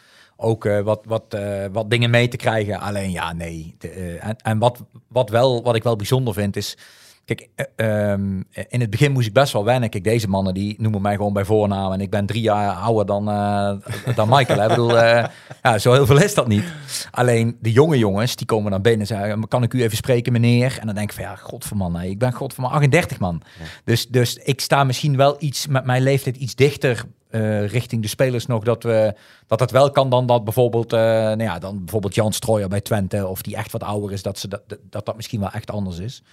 ook 0.41 0.65
eh, 0.65 0.79
wat, 0.79 1.01
wat, 1.05 1.33
eh, 1.33 1.65
wat 1.71 1.89
dingen 1.89 2.09
mee 2.09 2.27
te 2.27 2.37
krijgen. 2.37 2.79
Alleen, 2.79 3.11
ja, 3.11 3.33
nee. 3.33 3.75
De, 3.77 3.89
eh, 3.89 4.27
en 4.27 4.35
en 4.35 4.59
wat, 4.59 4.83
wat, 5.07 5.29
wel, 5.29 5.63
wat 5.63 5.75
ik 5.75 5.83
wel 5.83 5.95
bijzonder 5.95 6.33
vind, 6.33 6.55
is... 6.55 6.77
Kijk, 7.25 7.49
eh, 7.55 8.11
ehm, 8.11 8.41
in 8.69 8.81
het 8.81 8.89
begin 8.89 9.11
moest 9.11 9.27
ik 9.27 9.33
best 9.33 9.53
wel 9.53 9.65
wennen. 9.65 9.89
Kijk, 9.89 10.03
deze 10.03 10.27
mannen 10.27 10.53
die 10.53 10.75
noemen 10.77 11.01
mij 11.01 11.15
gewoon 11.15 11.33
bij 11.33 11.45
voornaam. 11.45 11.91
En 11.91 12.01
ik 12.01 12.09
ben 12.09 12.25
drie 12.25 12.41
jaar 12.41 12.75
ouder 12.75 13.05
dan, 13.05 13.29
eh, 13.29 14.15
dan 14.15 14.29
Michael. 14.29 14.59
hè. 14.59 14.63
Ik 14.63 14.69
bedoel, 14.69 14.99
eh, 14.99 15.25
ja, 15.61 15.77
zo 15.77 15.93
heel 15.93 16.05
veel 16.05 16.21
is 16.21 16.33
dat 16.33 16.47
niet. 16.47 16.63
Alleen 17.11 17.57
de 17.59 17.71
jonge 17.71 17.97
jongens, 17.97 18.35
die 18.35 18.45
komen 18.45 18.71
dan 18.71 18.81
binnen 18.81 19.01
en 19.01 19.07
zeggen... 19.07 19.47
kan 19.47 19.63
ik 19.63 19.73
u 19.73 19.81
even 19.81 19.97
spreken, 19.97 20.31
meneer? 20.31 20.77
En 20.79 20.85
dan 20.85 20.95
denk 20.95 21.09
ik 21.09 21.15
van, 21.15 21.23
ja, 21.23 21.35
godverman, 21.35 21.91
nee, 21.91 22.09
ik 22.09 22.19
ben 22.19 22.33
godverman 22.33 22.71
38, 22.71 23.19
man. 23.19 23.41
Dus, 23.83 24.07
dus 24.07 24.35
ik 24.35 24.61
sta 24.61 24.83
misschien 24.83 25.17
wel 25.17 25.35
iets 25.39 25.67
met 25.67 25.85
mijn 25.85 26.03
leeftijd 26.03 26.35
iets 26.35 26.55
dichter 26.55 27.05
eh, 27.31 27.67
richting 27.67 28.01
de 28.01 28.07
spelers 28.07 28.45
nog... 28.45 28.63
dat, 28.63 28.83
we, 28.83 29.13
dat 29.47 29.59
het 29.59 29.71
wel 29.71 29.91
kan 29.91 30.09
dan 30.09 30.25
dat 30.25 30.43
bijvoorbeeld, 30.43 30.93
eh, 30.93 30.99
nou 30.99 31.43
ja, 31.43 31.59
dan 31.59 31.77
bijvoorbeeld 31.77 32.15
Jan 32.15 32.33
Strooijer 32.33 32.69
bij 32.69 32.81
Twente... 32.81 33.27
of 33.27 33.41
die 33.41 33.55
echt 33.55 33.71
wat 33.71 33.83
ouder 33.83 34.11
is, 34.11 34.21
dat, 34.21 34.39
ze 34.39 34.47
dat, 34.47 34.61
dat 34.89 35.05
dat 35.05 35.15
misschien 35.15 35.39
wel 35.39 35.51
echt 35.51 35.71
anders 35.71 35.97
is. 35.99 36.23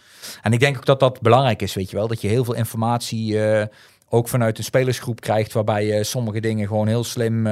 En 0.42 0.52
ik 0.52 0.60
denk 0.60 0.76
ook 0.76 0.86
dat 0.86 1.00
dat 1.00 1.20
belangrijk 1.20 1.62
is, 1.62 1.74
weet 1.74 1.90
je 1.90 1.96
wel. 1.96 2.08
Dat 2.08 2.20
je 2.20 2.28
heel 2.28 2.44
veel 2.44 2.54
informatie... 2.54 3.42
eh, 3.42 3.66
ook 4.10 4.28
vanuit 4.28 4.58
een 4.58 4.64
spelersgroep 4.64 5.20
krijgt, 5.20 5.52
waarbij 5.52 5.86
je 5.86 6.04
sommige 6.04 6.40
dingen 6.40 6.66
gewoon 6.66 6.86
heel 6.86 7.04
slim 7.04 7.46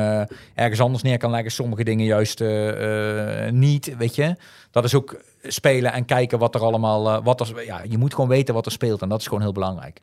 ergens 0.55 0.81
anders 0.81 1.03
neer 1.03 1.19
kan 1.19 1.31
leggen, 1.31 1.51
sommige 1.51 1.85
dingen 1.85 2.05
juist 2.05 2.43
niet, 3.51 3.97
weet 3.97 4.15
je. 4.15 4.37
Dat 4.71 4.85
is 4.85 4.95
ook 4.95 5.21
spelen 5.43 5.93
en 5.93 6.05
kijken 6.05 6.39
wat 6.39 6.55
er 6.55 6.61
allemaal, 6.61 7.23
wat 7.23 7.41
er, 7.41 7.65
ja, 7.65 7.83
je 7.89 7.99
moet 7.99 8.15
gewoon 8.15 8.31
weten 8.31 8.55
wat 8.55 8.67
er 8.67 8.73
speelt 8.73 9.03
en 9.03 9.09
dat 9.09 9.21
is 9.21 9.27
gewoon 9.27 9.43
heel 9.43 9.53
belangrijk. 9.53 10.01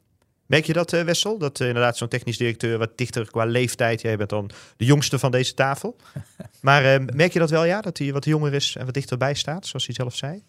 Merk 0.54 0.66
je 0.66 0.74
dat, 0.74 0.94
eh, 0.94 1.04
Wessel? 1.04 1.38
Dat 1.38 1.60
eh, 1.60 1.68
inderdaad 1.68 1.98
zo'n 1.98 2.08
technisch 2.08 2.38
directeur 2.38 2.78
wat 2.78 2.98
dichter 2.98 3.32
qua 3.32 3.46
leeftijd... 3.46 4.02
Jij 4.02 4.18
bent 4.18 4.30
dan 4.30 4.50
de 4.78 4.86
jongste 4.86 5.20
van 5.20 5.32
deze 5.32 5.54
tafel. 5.54 5.96
maar 6.62 6.86
eh, 6.86 7.00
merk 7.14 7.34
je 7.34 7.40
dat 7.40 7.50
wel, 7.50 7.64
ja? 7.64 7.82
Dat 7.82 7.98
hij 7.98 8.14
wat 8.14 8.26
jonger 8.26 8.54
is 8.54 8.76
en 8.76 8.86
wat 8.86 8.94
dichterbij 8.94 9.34
staat, 9.34 9.66
zoals 9.68 9.86
hij 9.86 9.96
zelf 9.96 10.16
zei? 10.16 10.44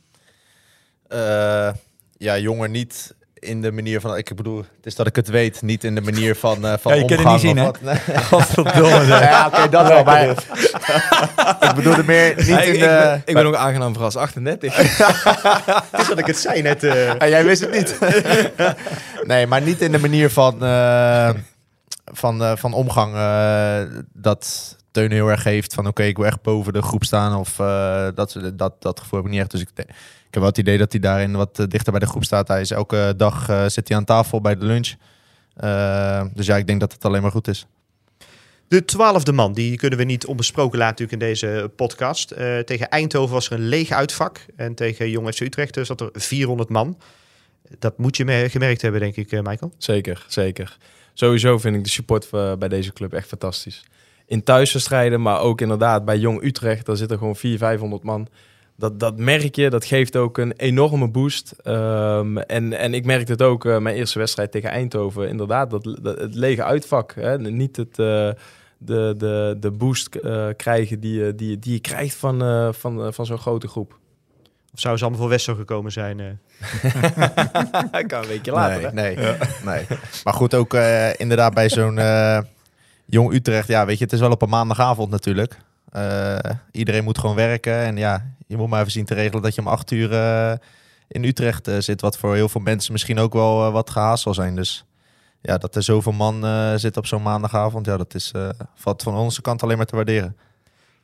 Eh, 1.09 1.73
ja, 2.17 2.38
jonger 2.38 2.69
niet 2.69 3.14
in 3.44 3.62
de 3.62 3.72
manier 3.72 4.00
van... 4.00 4.16
Ik 4.16 4.35
bedoel, 4.37 4.57
het 4.59 4.87
is 4.87 4.94
dat 4.94 5.07
ik 5.07 5.16
het 5.16 5.28
weet, 5.28 5.62
niet 5.62 5.85
in 5.85 5.94
de 5.94 6.00
manier 6.00 6.37
van, 6.37 6.66
eh 6.66 6.72
van 6.80 6.94
Ja, 6.94 6.98
je 6.98 7.04
kunt 7.04 7.18
het 7.20 7.28
omgang 7.28 7.42
niet 7.42 7.57
zien, 7.57 7.68
of 7.68 7.78
hè? 7.80 8.12
Nee. 8.12 8.18
Godverdomme. 8.30 9.04
Ja, 9.07 9.46
oké, 9.46 9.68
dat 9.68 9.87
wel. 9.88 10.04
Maar 10.04 10.28
ik 11.68 11.72
bedoelde 11.74 12.04
meer 12.04 12.35
niet 12.37 12.46
Ja, 12.46 12.61
in 12.61 12.72
ik 12.74 12.78
de... 12.80 12.87
ben, 12.87 13.22
ik 13.24 13.35
ben 13.35 13.46
ook 13.46 13.54
aangenaam 13.54 13.92
verrast. 13.92 14.16
38. 14.16 14.76
Het 14.76 16.00
is 16.00 16.09
dat 16.09 16.18
ik 16.18 16.26
het 16.26 16.38
zei 16.38 16.62
net. 16.62 16.83
eh, 16.85 17.11
Ah, 17.18 17.28
jij 17.28 17.44
wist 17.44 17.61
het 17.61 17.70
niet. 17.72 17.98
nee, 19.26 19.46
maar 19.46 19.62
niet 19.62 19.80
in 19.80 19.92
de 19.92 19.98
manier 19.98 20.30
van, 20.30 20.64
eh, 20.64 21.30
van, 22.04 22.42
eh, 22.42 22.52
van 22.57 22.72
omgang 22.72 23.14
eh, 23.14 23.80
dat 24.12 24.76
Teun 24.90 25.11
heel 25.12 25.28
erg 25.28 25.44
heeft. 25.44 25.74
Van 25.74 25.87
oké, 25.87 26.02
ik 26.02 26.16
wil 26.16 26.26
echt 26.26 26.42
boven 26.42 26.72
de 26.72 26.83
groep 26.83 27.04
staan. 27.04 27.37
Of 27.38 27.59
eh, 27.59 28.07
dat, 28.14 28.37
dat, 28.54 28.72
dat 28.83 29.00
gevoel 29.00 29.18
heb 29.18 29.26
ik 29.28 29.33
niet 29.33 29.40
echt. 29.40 29.50
Dus 29.50 29.61
ik, 29.61 29.68
ik 29.74 29.87
heb 30.35 30.42
wel 30.42 30.53
het 30.53 30.59
idee 30.59 30.79
dat 30.79 30.92
hij 30.92 31.01
daarin 31.01 31.37
wat 31.37 31.59
eh, 31.59 31.66
dichter 31.68 31.90
bij 31.92 32.01
de 32.01 32.07
groep 32.07 32.25
staat. 32.25 32.49
Hij 32.49 32.61
is 32.61 32.70
elke 32.70 33.14
dag 33.16 33.49
eh, 33.49 33.66
zit 33.66 33.88
hij 33.88 33.97
aan 33.97 34.05
tafel 34.05 34.40
bij 34.40 34.57
de 34.57 34.64
lunch. 34.66 34.92
Eh, 35.55 36.25
dus 36.35 36.47
ja, 36.47 36.57
ik 36.57 36.66
denk 36.66 36.81
dat 36.81 36.92
het 36.92 37.05
alleen 37.05 37.23
maar 37.23 37.31
goed 37.31 37.49
is. 37.49 37.66
De 38.68 38.85
twaalfde 38.85 39.33
man, 39.33 39.53
die 39.53 39.77
kunnen 39.77 39.99
we 39.99 40.05
niet 40.05 40.27
onbesproken 40.27 40.79
laten 40.79 41.05
natuurlijk 41.05 41.23
in 41.23 41.49
deze 41.49 41.70
podcast. 41.77 42.31
Eh, 42.31 42.59
tegen 42.59 42.88
Eindhoven 42.88 43.35
was 43.35 43.47
er 43.47 43.53
een 43.53 43.68
leeg 43.68 43.90
uitvak. 43.90 44.47
En 44.57 44.75
tegen 44.75 45.11
Jong 45.11 45.35
FC 45.35 45.40
Utrecht 45.40 45.79
zat 45.83 46.01
er 46.01 46.09
400 46.12 46.68
man. 46.68 46.99
Dat 47.79 47.99
moet 47.99 48.16
je 48.16 48.25
me- 48.25 48.47
gemerkt 48.51 48.83
hebben, 48.83 49.01
denk 49.01 49.16
ik, 49.16 49.31
Michael. 49.42 49.73
Zeker, 49.79 50.25
zeker. 50.29 50.77
Sowieso 51.14 51.59
vind 51.59 51.77
ik 51.77 51.85
de 51.85 51.90
support 51.90 52.31
bij 52.59 52.68
deze 52.68 52.92
club 52.92 53.12
echt 53.12 53.29
fantastisch. 53.29 53.85
In 54.27 54.42
thuiswedstrijden, 54.42 55.23
maar 55.23 55.40
ook 55.40 55.61
inderdaad 55.61 56.05
bij 56.05 56.18
Jong 56.18 56.42
Utrecht, 56.42 56.87
daar 56.87 56.97
zitten 56.97 57.18
gewoon 57.18 57.37
400, 57.37 57.70
500 57.70 58.03
man. 58.03 58.29
Dat, 58.76 59.00
dat 59.00 59.16
merk 59.18 59.56
je, 59.56 59.70
dat 59.70 59.84
geeft 59.84 60.16
ook 60.16 60.38
een 60.38 60.52
enorme 60.56 61.08
boost. 61.08 61.54
Ehm, 61.62 62.37
en, 62.38 62.72
en 62.78 62.94
ik 62.94 63.04
merkte 63.04 63.32
het 63.32 63.42
ook, 63.42 63.64
eh, 63.64 63.78
mijn 63.78 63.96
eerste 63.96 64.18
wedstrijd 64.18 64.50
tegen 64.52 64.70
Eindhoven. 64.70 65.28
Inderdaad, 65.28 65.70
dat, 65.70 65.98
dat, 66.02 66.18
het 66.18 66.34
lege 66.34 66.64
uitvak. 66.64 67.14
Hè? 67.14 67.38
Niet 67.38 67.76
het, 67.76 67.98
eh, 67.98 68.30
de, 68.78 69.14
de, 69.16 69.56
de 69.60 69.70
boost 69.70 70.14
eh, 70.14 70.46
krijgen 70.56 71.00
die, 71.00 71.24
je- 71.24 71.34
die, 71.34 71.58
die 71.58 71.72
je 71.72 71.80
krijgt 71.80 72.14
van, 72.16 72.42
eh, 72.42 72.68
van, 72.72 73.12
van 73.14 73.26
zo'n 73.26 73.38
grote 73.38 73.68
groep. 73.68 73.98
Of 74.74 74.80
zou 74.80 74.96
ze 74.96 75.02
allemaal 75.02 75.20
voor 75.22 75.30
Wessel 75.30 75.54
gekomen 75.54 75.92
zijn? 75.92 76.20
eh? 76.20 76.26
Dat 77.92 78.06
kan 78.06 78.22
een 78.22 78.28
weekje 78.28 78.52
later, 78.52 78.94
nee, 78.94 79.16
hè? 79.16 79.20
nee, 79.30 79.37
nee. 79.64 79.98
Maar 80.24 80.34
goed, 80.34 80.54
ook 80.54 80.74
eh, 80.74 81.20
inderdaad 81.20 81.54
bij 81.54 81.68
zo'n 81.68 81.98
eh, 81.98 82.38
Jong 83.04 83.32
Utrecht. 83.32 83.68
Ja, 83.68 83.87
weet 83.87 83.98
je, 83.98 84.04
het 84.04 84.12
is 84.12 84.20
wel 84.20 84.30
op 84.30 84.42
een 84.42 84.48
maandagavond 84.48 85.10
natuurlijk. 85.10 85.56
Eh, 85.90 86.38
iedereen 86.72 87.04
moet 87.04 87.18
gewoon 87.18 87.37
werken. 87.37 87.74
En 87.74 87.96
ja, 87.96 88.32
je 88.46 88.57
moet 88.57 88.68
maar 88.68 88.80
even 88.80 88.92
zien 88.92 89.04
te 89.04 89.14
regelen 89.14 89.42
dat 89.42 89.54
je 89.54 89.61
om 89.61 89.68
acht 89.68 89.90
uur 89.90 90.12
eh, 90.12 90.52
in 91.09 91.24
Utrecht 91.24 91.68
eh, 91.68 91.78
zit. 91.78 92.00
Wat 92.00 92.18
voor 92.18 92.35
heel 92.35 92.48
veel 92.48 92.61
mensen 92.61 92.92
misschien 92.92 93.18
ook 93.18 93.33
wel 93.33 93.66
eh, 93.66 93.72
wat 93.72 93.90
gehaast 93.90 94.22
zal 94.22 94.35
zijn. 94.35 94.57
Dus 94.57 94.85
ja, 95.40 95.59
dat 95.59 95.76
er 95.76 95.83
zoveel 95.83 96.12
man 96.12 96.44
zit 96.78 96.96
op 96.96 97.07
zo'n 97.07 97.22
maandagavond. 97.22 97.87
Ja, 97.87 97.96
dat 97.96 98.14
is 98.14 98.33
valt 98.74 99.02
van 99.02 99.14
onze 99.14 99.40
kant 99.40 99.62
alleen 99.62 99.76
maar 99.76 99.87
te 99.87 99.96
waarderen. 99.96 100.37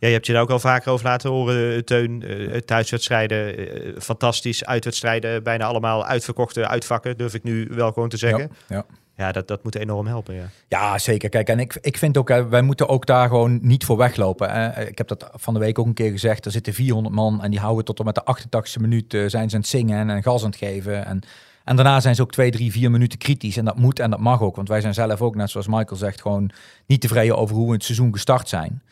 Ja, 0.01 0.07
je 0.09 0.15
hebt 0.15 0.27
je 0.27 0.33
daar 0.33 0.43
ook 0.43 0.51
al 0.51 0.59
vaker 0.59 0.93
over 0.93 1.07
laten 1.07 1.31
horen, 1.31 1.75
eh, 1.75 1.79
Teun. 1.79 2.23
Eh, 2.23 2.57
thuiswedstrijden, 2.57 3.57
eh, 3.57 4.01
fantastisch. 4.01 4.65
Uitwedstrijden, 4.65 5.43
bijna 5.43 5.65
allemaal 5.65 6.05
uitverkochte 6.05 6.69
uitvakken, 6.69 7.17
durf 7.17 7.35
ik 7.35 7.43
nu 7.43 7.69
wel 7.71 7.93
gewoon 7.93 8.09
te 8.09 8.17
zeggen. 8.17 8.51
Ja, 8.67 8.77
ja. 8.77 8.85
Ja, 9.17 9.33
dat, 9.33 9.49
dat 9.49 9.65
moet 9.65 9.75
enorm 9.75 10.07
helpen, 10.07 10.35
ja. 10.35 10.45
Ja, 10.69 10.99
zeker. 10.99 11.29
Kijk, 11.29 11.49
en 11.49 11.59
ik, 11.59 11.79
ik 11.81 11.97
vind 11.97 12.17
ook, 12.17 12.29
wij 12.29 12.63
moeten 12.63 12.89
ook 12.89 13.07
daar 13.07 13.29
gewoon 13.29 13.59
niet 13.63 13.85
voor 13.85 13.97
weglopen. 13.97 14.51
Hè. 14.51 14.87
Ik 14.87 14.99
heb 14.99 15.09
dat 15.09 15.31
van 15.35 15.55
de 15.55 15.61
week 15.61 15.79
ook 15.79 15.87
een 15.87 15.95
keer 15.95 16.11
gezegd. 16.11 16.45
Er 16.45 16.51
zitten 16.51 16.75
400 16.75 17.15
man 17.15 17.43
en 17.43 17.51
die 17.51 17.61
houden 17.61 17.85
tot 17.85 17.99
en 17.99 18.05
met 18.05 18.15
de 18.15 18.37
88e 18.37 18.81
minuut 18.81 19.11
zijn 19.11 19.31
ze 19.31 19.55
aan 19.57 19.61
het 19.61 19.67
zingen 19.67 19.99
en, 19.99 20.11
en 20.11 20.23
gas 20.23 20.43
aan 20.43 20.51
het 20.51 20.59
geven. 20.59 21.07
En, 21.07 21.21
en 21.65 21.77
daarna 21.77 22.01
zijn 22.01 22.15
ze 22.15 22.23
ook 22.23 22.33
twee, 22.33 22.51
drie, 22.51 22.73
vier 22.73 22.91
minuten 22.91 23.19
kritisch. 23.19 23.57
En 23.57 23.65
dat 23.65 23.79
moet 23.79 23.99
en 23.99 24.11
dat 24.11 24.21
mag 24.21 24.43
ook. 24.43 24.57
Want 24.57 24.69
wij 24.69 24.81
zijn 24.81 24.95
zelf 24.95 25.21
ook, 25.21 25.35
net 25.35 25.51
zoals 25.51 25.67
Michael 25.67 25.97
zegt, 25.97 26.21
gewoon 26.21 26.51
niet 26.87 27.01
tevreden 27.01 27.37
over 27.37 27.57
hoe 27.57 27.67
we 27.67 27.73
het 27.73 27.85
seizoen 27.85 28.13
gestart 28.13 28.49
zijn. 28.49 28.83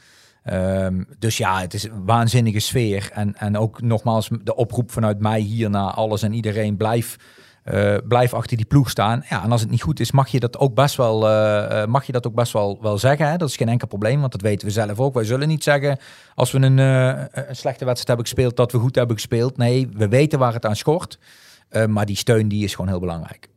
Ehm, 0.48 1.02
dus 1.18 1.37
ja, 1.37 1.61
het 1.61 1.74
is 1.74 1.84
een 1.84 2.04
waanzinnige 2.04 2.58
sfeer. 2.58 3.11
En, 3.12 3.37
en 3.37 3.56
ook 3.56 3.82
nogmaals 3.82 4.28
de 4.42 4.54
oproep 4.54 4.90
vanuit 4.90 5.20
mij 5.20 5.40
hier 5.40 5.70
naar 5.70 5.90
alles 5.90 6.22
en 6.22 6.32
iedereen. 6.32 6.76
Blijf, 6.76 7.16
eh, 7.64 7.96
blijf 8.08 8.34
achter 8.34 8.56
die 8.56 8.66
ploeg 8.66 8.90
staan. 8.90 9.24
Ja, 9.28 9.42
en 9.42 9.52
als 9.52 9.61
het 9.61 9.70
niet 9.70 9.82
goed 9.82 10.00
is, 10.00 10.12
mag 10.12 10.28
je 10.28 10.40
dat 10.40 10.58
ook 10.58 10.74
best 10.74 10.96
wel, 10.96 11.28
eh, 11.28 11.82
eh, 11.82 11.88
mag 11.88 12.04
je 12.04 12.12
dat 12.12 12.26
ook 12.26 12.34
best 12.34 12.52
wel, 12.52 12.78
wel 12.80 12.98
zeggen. 12.98 13.30
Hè? 13.30 13.37
Dat 13.37 13.48
is 13.48 13.56
geen 13.56 13.68
enkel 13.68 13.88
probleem, 13.88 14.20
want 14.20 14.32
dat 14.32 14.40
weten 14.40 14.66
we 14.66 14.72
zelf 14.72 15.00
ook. 15.00 15.14
Wij 15.14 15.24
zullen 15.24 15.48
niet 15.48 15.62
zeggen 15.62 15.98
als 16.34 16.50
we 16.50 16.58
een, 16.58 16.78
een 16.78 17.56
slechte 17.56 17.84
wedstrijd 17.84 18.06
hebben 18.06 18.26
gespeeld, 18.26 18.56
dat 18.56 18.72
we 18.72 18.78
goed 18.78 18.94
hebben 18.94 19.16
gespeeld. 19.16 19.56
Nee, 19.56 19.88
we 19.92 20.08
weten 20.08 20.38
waar 20.38 20.52
het 20.52 20.66
aan 20.66 20.76
schort. 20.76 21.18
Maar 21.88 22.06
die 22.06 22.16
steun 22.16 22.48
die 22.48 22.64
is 22.64 22.74
gewoon 22.74 22.90
heel 22.90 23.00
belangrijk. 23.00 23.48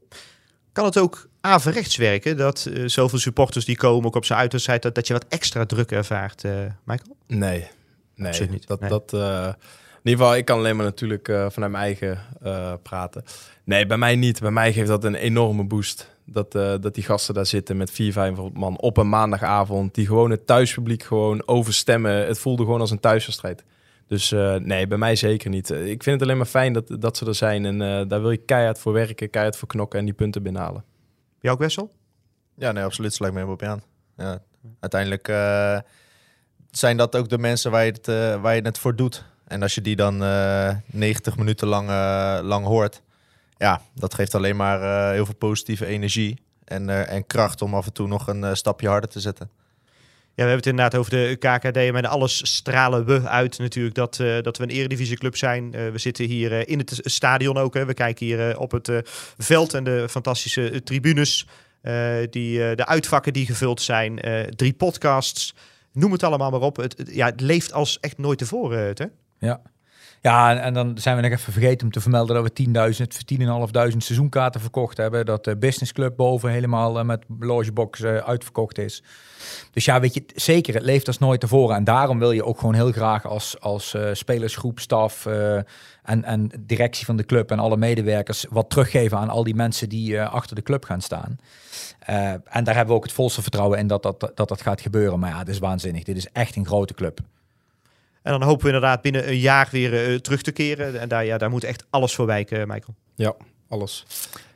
Kan 0.72 0.86
het 0.86 0.98
ook 0.98 1.28
averechts 1.42 1.96
werken 1.96 2.38
dat 2.38 2.66
eh, 2.66 2.84
zoveel 2.86 3.20
supporters 3.20 3.66
die 3.66 3.78
komen, 3.78 4.06
ook 4.06 4.16
op 4.16 4.26
zijn 4.26 4.40
uiterste 4.40 4.78
dat, 4.80 4.96
dat 4.96 5.08
je 5.08 5.14
wat 5.14 5.26
extra 5.30 5.66
druk 5.66 5.92
ervaart, 5.92 6.44
eh, 6.44 6.52
Michael? 6.84 7.16
Nee, 7.28 7.68
nee. 8.16 8.28
Absoluut 8.28 8.52
niet. 8.52 8.68
Dat, 8.68 8.80
Nee. 8.80 8.90
dat, 8.90 9.14
eh, 9.14 9.54
in 10.04 10.10
ieder 10.10 10.26
geval, 10.26 10.36
ik 10.36 10.46
kan 10.46 10.58
alleen 10.58 10.76
maar 10.76 10.86
natuurlijk 10.86 11.26
vanuit 11.28 11.72
mijn 11.72 11.76
eigen 11.76 12.20
praten. 12.82 13.24
Nee, 13.64 13.86
bij 13.86 13.98
mij 13.98 14.16
niet. 14.16 14.40
Bij 14.40 14.52
mij 14.52 14.74
geeft 14.74 14.88
dat 14.88 15.04
een 15.04 15.16
enorme 15.16 15.64
boost. 15.64 16.10
Dat, 16.26 16.52
dat 16.52 16.94
die 16.94 17.04
gasten 17.04 17.34
daar 17.34 17.46
zitten 17.46 17.78
met 17.78 17.92
4, 17.92 18.12
500 18.12 18.58
man 18.58 18.80
op 18.80 18.98
een 18.98 19.10
maandagavond. 19.10 19.96
Die 19.96 20.06
gewoon 20.06 20.32
het 20.32 20.48
thuispubliek 20.48 21.04
gewoon 21.04 21.48
overstemmen. 21.48 22.28
Het 22.28 22.40
voelde 22.40 22.64
gewoon 22.64 22.80
als 22.80 22.92
een 22.92 23.00
thuiswedstrijd. 23.00 23.64
Dus 24.12 24.32
eh, 24.32 24.56
nee, 24.56 24.88
bij 24.88 24.98
mij 24.98 25.16
zeker 25.16 25.50
niet. 25.50 25.70
Eh, 25.70 25.90
Ik 25.90 26.04
vind 26.04 26.20
het 26.20 26.22
alleen 26.22 26.38
maar 26.38 26.46
fijn 26.46 26.74
dat, 26.74 27.02
dat 27.02 27.18
ze 27.18 27.26
er 27.26 27.36
zijn. 27.36 27.66
En 27.66 27.82
eh, 27.82 28.08
daar 28.08 28.22
wil 28.22 28.32
je 28.32 28.38
keihard 28.38 28.80
voor 28.80 28.94
werken, 28.94 29.30
keihard 29.30 29.58
voor 29.58 29.68
knokken 29.68 30.00
en 30.00 30.06
die 30.06 30.14
punten 30.14 30.44
binnenhalen. 30.44 30.84
Jou 31.40 31.56
ook, 31.56 31.62
Wessel? 31.62 31.92
Ja, 32.56 32.72
nee, 32.72 32.84
absoluut. 32.84 33.14
Sluit 33.14 33.34
me 33.34 33.40
helemaal 33.40 33.60
op 33.60 33.66
je 33.66 33.72
aan. 33.72 33.84
Ja, 34.18 34.42
uiteindelijk 34.80 35.28
eh, 35.28 35.80
zijn 36.72 36.98
dat 36.98 37.16
ook 37.16 37.30
de 37.30 37.38
mensen 37.38 37.72
waar 37.72 37.86
je, 37.86 37.92
het, 37.92 38.08
eh, 38.08 38.42
waar 38.42 38.56
je 38.56 38.62
het 38.62 38.78
voor 38.78 38.96
doet. 38.96 39.26
En 39.48 39.62
als 39.62 39.76
je 39.76 39.82
die 39.82 39.96
dan 39.96 40.24
eh 40.24 40.76
90 40.86 41.38
minuten 41.38 41.68
lang, 41.68 41.88
lang 42.44 42.66
hoort, 42.66 43.02
ja, 43.58 43.82
dat 43.94 44.14
geeft 44.14 44.36
alleen 44.36 44.56
maar 44.56 44.82
eh, 44.82 45.14
heel 45.14 45.26
veel 45.26 45.36
positieve 45.36 45.86
energie. 45.86 46.42
En, 46.64 46.90
eh, 46.90 47.12
en 47.12 47.28
kracht 47.28 47.62
om 47.62 47.74
af 47.74 47.86
en 47.86 47.94
toe 47.94 48.08
nog 48.08 48.28
een 48.28 48.58
stapje 48.58 48.88
harder 48.88 49.10
te 49.10 49.20
zetten. 49.20 49.50
Ja, 50.36 50.44
we 50.44 50.52
hebben 50.52 50.72
het 50.72 50.80
inderdaad 50.80 51.00
over 51.00 51.12
de 51.12 51.36
KKD. 51.36 51.92
Met 51.92 52.06
alles 52.06 52.56
stralen 52.56 53.06
we 53.06 53.28
uit 53.28 53.60
natuurlijk 53.60 53.96
dat, 53.96 54.20
eh, 54.20 54.42
dat 54.42 54.58
we 54.58 54.64
een 54.64 54.70
eredivisieclub 54.70 55.38
zijn. 55.38 55.74
Eh, 55.74 55.90
we 55.90 55.98
zitten 55.98 56.26
hier 56.26 56.52
eh, 56.52 56.62
in 56.66 56.78
het 56.78 57.00
stadion 57.04 57.58
ook. 57.58 57.74
Hè. 57.74 57.86
We 57.86 57.94
kijken 57.94 58.26
hier 58.26 58.58
op 58.58 58.72
het 58.72 58.92
veld 59.38 59.74
en 59.74 59.84
de 59.84 60.10
fantastische 60.10 60.82
tribunes. 60.84 61.48
die, 62.30 62.76
de 62.76 62.86
uitvakken 62.86 63.34
die 63.34 63.46
gevuld 63.46 63.82
zijn. 63.82 64.20
drie 64.56 64.74
podcasts. 64.74 65.54
Noem 65.94 66.12
het 66.12 66.24
allemaal 66.24 66.52
maar 66.52 66.62
op. 66.62 66.76
Het, 66.76 67.04
ja, 67.12 67.26
het 67.26 67.42
leeft 67.42 67.74
als 67.74 68.00
echt 68.00 68.18
nooit 68.18 68.38
tevoren. 68.38 68.94
Hè? 68.96 69.06
Ja. 69.48 69.62
Ja, 70.22 70.60
en, 70.60 70.74
dan 70.74 70.98
zijn 70.98 71.16
we 71.16 71.22
nog 71.22 71.32
even 71.32 71.54
vergeten 71.54 71.86
om 71.86 71.92
te 71.92 72.02
vermelden 72.02 72.36
dat 72.36 72.52
we 72.54 72.94
10.000, 72.94 73.92
10.500 73.92 73.98
seizoenkaarten 73.98 74.62
verkocht 74.62 74.98
hebben. 74.98 75.26
Dat 75.26 75.44
de 75.44 75.58
businessclub 75.58 76.16
boven 76.16 76.50
helemaal 76.50 77.00
eh, 77.00 77.06
met 77.06 77.24
logebox 77.40 78.02
eh, 78.02 78.16
uitverkocht 78.16 78.78
is. 78.78 79.04
Dus 79.72 79.86
ja, 79.86 80.00
weet 80.00 80.14
je, 80.14 80.24
zeker, 80.36 80.74
het 80.74 80.84
leeft 80.84 81.08
als 81.08 81.18
nooit 81.18 81.40
tevoren. 81.40 81.76
En 81.76 81.84
daarom 81.84 82.20
wil 82.20 82.32
je 82.32 82.46
ook 82.46 82.60
gewoon 82.60 82.74
heel 82.74 82.92
graag 82.92 83.26
als, 83.26 83.60
als 83.60 83.94
eh, 83.94 84.10
spelersgroep, 84.14 84.80
staf 84.80 85.26
en, 86.04 86.24
en 86.24 86.52
directie 86.60 87.06
van 87.06 87.16
de 87.16 87.26
club 87.26 87.52
en 87.52 87.60
alle 87.60 87.78
medewerkers 87.78 88.46
wat 88.50 88.70
teruggeven 88.70 89.18
aan 89.18 89.30
al 89.30 89.44
die 89.44 89.56
mensen 89.56 89.90
die 89.90 90.22
achter 90.22 90.56
de 90.56 90.62
club 90.62 90.84
gaan 90.86 91.02
staan. 91.02 91.40
En 92.46 92.64
daar 92.64 92.76
hebben 92.76 92.88
we 92.88 92.94
ook 92.94 93.04
het 93.04 93.14
volste 93.14 93.42
vertrouwen 93.42 93.80
in 93.80 93.88
dat 93.88 94.04
dat, 94.04 94.32
dat 94.36 94.48
dat 94.48 94.62
gaat 94.62 94.82
gebeuren. 94.82 95.20
Maar 95.20 95.30
ja, 95.30 95.38
het 95.38 95.50
is 95.50 95.60
waanzinnig. 95.60 96.04
Dit 96.04 96.18
is 96.18 96.28
echt 96.32 96.56
een 96.56 96.66
grote 96.66 96.94
club. 96.94 97.20
En 98.22 98.32
dan 98.32 98.44
hopen 98.44 98.66
we 98.66 98.74
inderdaad 98.74 99.02
binnen 99.02 99.28
een 99.28 99.40
jaar 99.40 99.68
weer 99.72 99.94
eh, 99.94 100.16
terug 100.16 100.42
te 100.42 100.52
keren. 100.52 101.00
En 101.00 101.10
daar, 101.10 101.26
ja, 101.26 101.38
daar 101.38 101.50
moet 101.50 101.64
echt 101.64 101.86
alles 101.90 102.16
voor 102.16 102.26
wijken, 102.26 102.68
Michael. 102.68 102.96
Ja, 103.16 103.34
alles. 103.68 104.06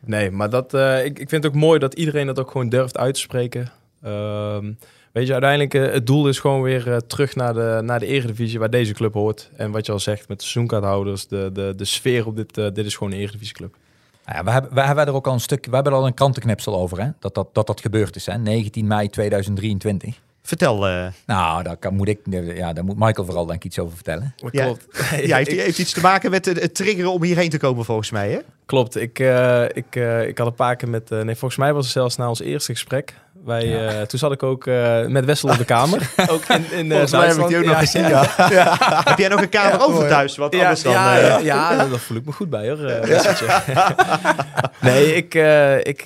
Nee, 0.06 0.32
maar 0.32 0.50
dat, 0.50 0.74
eh, 0.74 1.06
ik, 1.06 1.20
ik 1.20 1.30
vind 1.30 1.44
het 1.44 1.54
ook 1.54 1.60
mooi 1.60 1.80
dat 1.80 1.94
iedereen 1.94 2.26
dat 2.26 2.40
ook 2.40 2.52
gewoon 2.52 2.70
durft 2.70 2.98
uit 2.98 3.14
te 3.14 3.20
spreken. 3.20 3.72
Ehm, 4.02 4.74
weet 5.12 5.28
je, 5.28 5.32
uiteindelijk 5.32 5.74
uh, 5.74 5.92
het 5.92 6.08
doel 6.08 6.28
is 6.28 6.40
gewoon 6.40 6.62
weer 6.62 6.88
uh, 6.88 6.98
terug 6.98 7.36
naar 7.36 7.54
de, 7.54 7.80
naar 7.84 8.00
de 8.00 8.06
eredivisie 8.06 8.60
waar 8.60 8.70
deze 8.70 8.94
club 8.94 9.14
hoort. 9.14 9.50
En 9.56 9.72
wat 9.72 9.86
je 9.86 9.92
al 9.92 10.00
zegt 10.00 10.28
met 10.28 10.38
de 10.40 10.46
seizoenkaarthouders, 10.46 11.28
de, 11.28 11.50
de, 11.54 11.74
de 11.76 11.86
sfeer 11.86 12.28
op 12.28 12.36
dit, 12.36 12.58
uh, 12.58 12.68
dit 12.74 12.86
is 12.86 12.96
gewoon 12.96 13.14
een 13.14 13.20
eredivisieclub. 13.20 13.76
Nou 14.26 14.38
ja, 14.38 14.44
we, 14.44 14.52
hebben, 14.52 14.74
we 14.74 14.82
hebben 14.82 15.06
er 15.06 15.14
ook 15.14 15.28
al 15.28 15.34
een 15.34 15.40
stuk, 15.40 15.66
we 15.66 15.76
hebben 15.76 15.94
er 15.94 15.98
al 15.98 16.06
een 16.06 16.14
krantenknipsel 16.14 16.76
over, 16.76 17.02
hè? 17.02 17.10
Dat, 17.20 17.36
dat, 17.36 17.54
dat 17.54 17.68
dat 17.68 17.82
gebeurd 17.82 18.16
is, 18.16 18.26
hè? 18.26 18.38
19 18.38 18.88
mei 18.88 19.10
2023. 19.10 20.20
Vertel. 20.46 20.90
Uh... 20.90 21.08
Nou, 21.26 21.64
daar 21.64 21.78
kan, 21.78 21.96
moet 21.96 22.08
ik, 22.08 22.20
ja, 22.56 22.74
daar 22.74 22.84
moet 22.84 22.98
Michael 22.98 23.26
vooral 23.26 23.46
denk 23.46 23.60
ik 23.60 23.66
iets 23.66 23.80
over 23.80 23.96
vertellen. 23.96 24.34
Ja, 24.52 24.64
Klopt. 24.64 24.88
ja, 25.28 25.38
heeft, 25.38 25.52
heeft 25.52 25.80
iets 25.80 25.94
te 25.94 26.02
maken 26.02 26.32
met 26.32 26.46
het, 26.46 26.62
het 26.62 26.76
triggeren 26.76 27.12
om 27.12 27.24
hierheen 27.24 27.50
te 27.50 27.58
komen 27.58 27.86
volgens 27.86 28.12
mij, 28.12 28.32
hè? 28.32 28.40
Klopt. 28.66 28.96
Ik, 28.96 29.20
uh, 29.20 29.64
ik, 29.64 29.96
uh, 29.96 30.28
ik 30.28 30.38
had 30.38 30.48
een 30.48 30.54
paar 30.54 30.76
keer 30.76 30.90
met, 30.90 31.12
uh, 31.12 31.22
nee, 31.22 31.36
volgens 31.36 31.60
mij 31.60 31.74
was 31.74 31.84
het 31.84 31.94
zelfs 31.94 32.16
na 32.16 32.30
ons 32.30 32.42
eerste 32.42 32.72
gesprek. 32.72 33.14
Wij, 33.46 33.68
ja. 33.68 34.06
toen 34.06 34.20
zat 34.20 34.32
ik 34.32 34.44
ook 34.44 34.66
met 35.08 35.26
Wessel 35.26 35.50
op 35.50 35.58
de 35.58 35.66
kamer. 35.66 36.14
ook 36.32 36.44
in, 36.46 36.72
in 36.72 36.90
volgens 36.90 37.12
mij 37.12 37.28
heb 37.28 37.38
ik 37.38 37.48
die 37.48 37.58
ook 37.58 37.66
nog 37.66 37.78
gezien, 37.78 38.08
ja. 38.16 38.26
heb 39.04 39.18
jij 39.18 39.28
nog 39.28 39.42
een 39.42 39.50
kamer 39.50 39.82
over 39.82 40.08
thuis? 40.08 40.38
Wat 40.38 40.56
anders 40.56 40.84
dan? 40.84 40.92
Ja, 40.92 41.18
ja, 41.18 41.38
ja, 41.54 41.76
daar 41.76 42.00
voel 42.00 42.18
ik 42.18 42.26
me 42.26 42.32
goed 42.32 42.50
bij 42.50 42.70
hoor, 42.70 42.78
nee, 44.82 45.16
ik, 45.16 45.34
ik, 45.84 46.06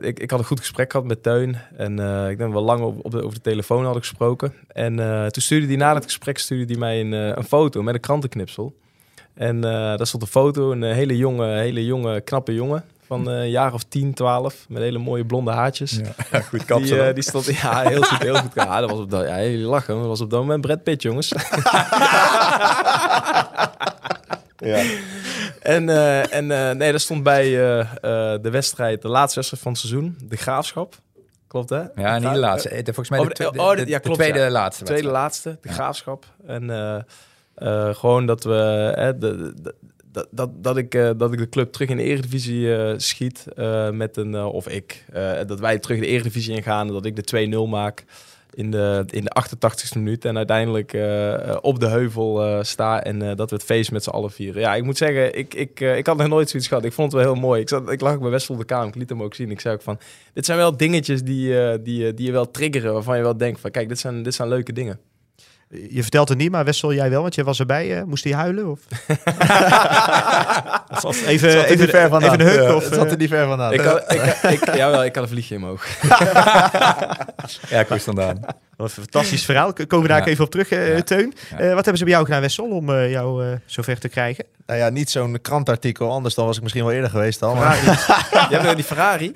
ik, 0.00 0.18
ik 0.18 0.30
had 0.30 0.38
een 0.38 0.46
goed 0.46 0.60
gesprek 0.60 0.90
gehad 0.90 1.06
met 1.06 1.22
Teun. 1.22 1.56
En 1.76 1.98
ik 2.30 2.38
denk 2.38 2.52
wel 2.52 2.62
lang 2.62 2.82
op, 2.82 3.04
op 3.04 3.10
de, 3.10 3.22
over 3.22 3.34
de 3.34 3.40
telefoon 3.40 3.84
had 3.84 3.96
ik 3.96 4.02
gesproken. 4.02 4.52
En 4.72 4.96
toen 5.30 5.42
stuurde 5.42 5.66
hij 5.66 5.76
na 5.76 5.94
het 5.94 6.04
gesprek 6.04 6.38
stuurde 6.38 6.72
hij 6.72 6.80
mij 6.80 7.00
een, 7.00 7.12
een 7.12 7.44
foto 7.44 7.82
met 7.82 7.94
een 7.94 8.00
krantenknipsel. 8.00 8.74
En 9.34 9.56
uh, 9.56 9.62
daar 9.62 10.06
stond 10.06 10.22
een 10.22 10.28
foto, 10.28 10.72
een 10.72 10.82
hele 10.82 11.16
jonge, 11.16 11.46
hele 11.46 11.84
jonge, 11.84 12.20
knappe 12.20 12.54
jongen. 12.54 12.84
Van 13.06 13.26
een 13.26 13.44
uh, 13.44 13.50
jaar 13.50 13.72
of 13.72 13.82
10, 13.82 14.14
12. 14.14 14.66
Met 14.68 14.82
hele 14.82 14.98
mooie 14.98 15.24
blonde 15.24 15.50
haartjes. 15.50 16.00
Ja, 16.30 16.40
goed 16.40 16.64
kapsel. 16.64 16.96
Die, 16.96 17.08
uh, 17.08 17.14
die 17.14 17.22
stond, 17.22 17.44
ja, 17.44 17.80
heel 17.80 18.02
goed, 18.02 18.22
heel 18.22 18.34
goed. 18.34 18.54
Ja, 18.54 18.80
dat 18.80 18.90
was 18.90 18.98
op 18.98 19.10
dat, 19.10 19.26
ja, 19.26 19.42
jullie 19.42 19.66
lachen. 19.66 19.98
Dat 19.98 20.06
was 20.06 20.20
op 20.20 20.30
dat 20.30 20.40
moment 20.40 20.60
Brad 20.60 20.82
Pitt, 20.82 21.02
jongens. 21.02 21.28
ja. 24.56 24.84
En, 25.60 25.88
uh, 25.88 26.34
en 26.34 26.46
nee, 26.76 26.92
dat 26.92 27.00
stond 27.00 27.22
bij 27.22 27.50
de 28.40 28.48
wedstrijd, 28.50 29.02
de 29.02 29.08
laatste 29.08 29.34
wedstrijd 29.34 29.62
van 29.62 29.72
het 29.72 29.80
seizoen. 29.80 30.16
De 30.20 30.36
Graafschap. 30.36 30.94
Klopt, 31.46 31.70
hè? 31.70 31.82
Ja, 31.94 32.18
niet 32.18 32.32
de 32.32 32.38
laatste. 32.38 32.82
Volgens 32.84 33.10
mij 33.10 33.20
de, 33.20 33.34
de, 33.34 33.60
oh, 33.60 33.76
de, 33.76 33.86
ja, 33.86 33.98
klopt, 33.98 34.18
de 34.18 34.24
tweede 34.24 34.44
ja. 34.44 34.50
laatste. 34.50 34.84
Tweede 34.84 35.08
laatste, 35.08 35.58
de 35.60 35.68
Graafschap. 35.68 36.24
En... 36.46 36.70
Uh, 37.58 37.94
gewoon 37.94 38.26
dat 38.26 38.44
we 38.44 38.94
uh, 38.98 39.20
de, 39.20 39.52
de, 39.62 39.74
dat, 40.14 40.28
dat, 40.30 40.50
dat, 40.64 40.76
ik, 40.76 40.94
uh, 40.94 41.10
dat 41.16 41.32
ik 41.32 41.38
de 41.38 41.48
club 41.48 41.72
terug 41.72 41.88
in 41.88 41.96
de 41.96 42.02
Eredivisie 42.02 42.94
schiet 42.96 43.44
met 43.92 44.16
een 44.16 44.36
of 44.36 44.68
ik 44.68 45.04
dat 45.46 45.60
wij 45.60 45.78
terug 45.78 46.00
de 46.00 46.06
Eredivisie 46.06 46.54
ingaan 46.54 46.88
dat 46.88 47.04
ik 47.04 47.28
de 47.28 47.48
2-0 47.66 47.70
maak 47.70 48.04
in 48.50 48.70
de, 48.70 49.04
in 49.10 49.24
de 49.24 49.36
88ste 49.42 49.96
minuut 49.98 50.24
en 50.24 50.36
uiteindelijk 50.36 50.92
op 51.60 51.80
de 51.80 51.86
heuvel 51.86 52.58
sta 52.64 53.02
en 53.02 53.36
dat 53.36 53.50
we 53.50 53.56
het 53.56 53.64
feest 53.64 53.92
met 53.92 54.02
z'n 54.02 54.10
allen 54.10 54.30
vieren. 54.30 54.60
Ja, 54.60 54.74
ik 54.74 54.84
moet 54.84 54.96
zeggen, 54.96 55.38
ik, 55.38 55.54
ik, 55.54 55.80
ik 55.80 56.06
had 56.06 56.16
nog 56.16 56.28
nooit 56.28 56.50
zoiets 56.50 56.68
gehad. 56.68 56.84
Ik 56.84 56.92
vond 56.92 57.12
het 57.12 57.22
wel 57.22 57.32
heel 57.32 57.40
mooi. 57.40 57.60
Ik, 57.60 57.68
zat, 57.68 57.90
ik 57.90 58.00
lag 58.00 58.14
ook 58.14 58.20
bij 58.20 58.30
Westel 58.30 58.54
op 58.54 58.60
de 58.60 58.66
kamer, 58.66 58.88
ik 58.88 58.94
liet 58.94 59.08
hem 59.08 59.22
ook 59.22 59.34
zien. 59.34 59.50
Ik 59.50 59.60
zei 59.60 59.74
ook 59.74 59.82
van, 59.82 59.98
dit 60.32 60.46
zijn 60.46 60.58
wel 60.58 60.76
dingetjes 60.76 61.22
die, 61.22 61.82
die, 61.82 62.14
die 62.14 62.26
je 62.26 62.32
wel 62.32 62.50
triggeren, 62.50 62.92
waarvan 62.92 63.16
je 63.16 63.22
wel 63.22 63.36
denkt 63.36 63.60
van, 63.60 63.70
kijk, 63.70 63.88
dit 63.88 63.98
zijn, 63.98 64.22
dit 64.22 64.34
zijn 64.34 64.48
leuke 64.48 64.72
dingen. 64.72 64.98
Je 65.90 66.02
vertelt 66.02 66.28
het 66.28 66.38
niet, 66.38 66.50
maar 66.50 66.64
Wessel, 66.64 66.92
jij 66.92 67.10
wel, 67.10 67.22
want 67.22 67.34
jij 67.34 67.44
was 67.44 67.60
erbij. 67.60 67.98
Uh, 67.98 68.02
moest 68.02 68.24
hij 68.24 68.32
huilen? 68.32 68.70
Of? 68.70 68.80
even, 71.26 71.50
zat 71.50 71.64
even, 71.64 71.88
ver 71.88 72.08
vandaan. 72.08 72.32
even 72.32 72.40
een 72.40 72.52
huk? 72.52 72.62
Ja, 72.62 72.74
of, 72.74 72.88
zat 72.92 73.10
er 73.10 73.16
niet 73.16 73.28
ver 73.28 73.46
vandaan. 73.46 73.72
Ik 73.72 73.80
had, 73.80 74.12
ik, 74.12 74.20
ik, 74.50 74.74
jawel, 74.74 75.04
ik 75.04 75.14
had 75.14 75.24
een 75.24 75.30
vliegje 75.30 75.54
in 75.54 75.60
mijn 75.60 75.72
oog. 75.72 75.86
ja, 77.70 77.80
ik 77.80 77.88
wist 77.88 78.04
vandaan. 78.04 78.40
Wat 78.76 78.86
een 78.86 79.02
fantastisch 79.02 79.44
verhaal. 79.44 79.72
Komen 79.72 80.02
we 80.02 80.08
daar 80.08 80.18
ja. 80.18 80.26
even 80.26 80.44
op 80.44 80.50
terug, 80.50 80.70
uh, 80.70 80.96
ja. 80.96 81.02
Teun. 81.02 81.34
Ja. 81.50 81.60
Uh, 81.60 81.66
wat 81.66 81.74
hebben 81.74 81.96
ze 81.96 82.04
bij 82.04 82.12
jou 82.12 82.24
gedaan, 82.24 82.40
Wessel, 82.40 82.64
om 82.64 82.90
uh, 82.90 83.10
jou 83.10 83.58
zover 83.66 83.98
te 83.98 84.08
krijgen? 84.08 84.44
Nou 84.66 84.78
ja, 84.78 84.88
niet 84.88 85.10
zo'n 85.10 85.38
krantartikel. 85.42 86.10
Anders 86.10 86.34
dan 86.34 86.46
was 86.46 86.56
ik 86.56 86.62
misschien 86.62 86.84
wel 86.84 86.92
eerder 86.92 87.10
geweest 87.10 87.42
al. 87.42 87.54
Maar... 87.54 87.76
Jij 88.50 88.60
hebt 88.60 88.74
die 88.74 88.84
Ferrari? 88.84 89.32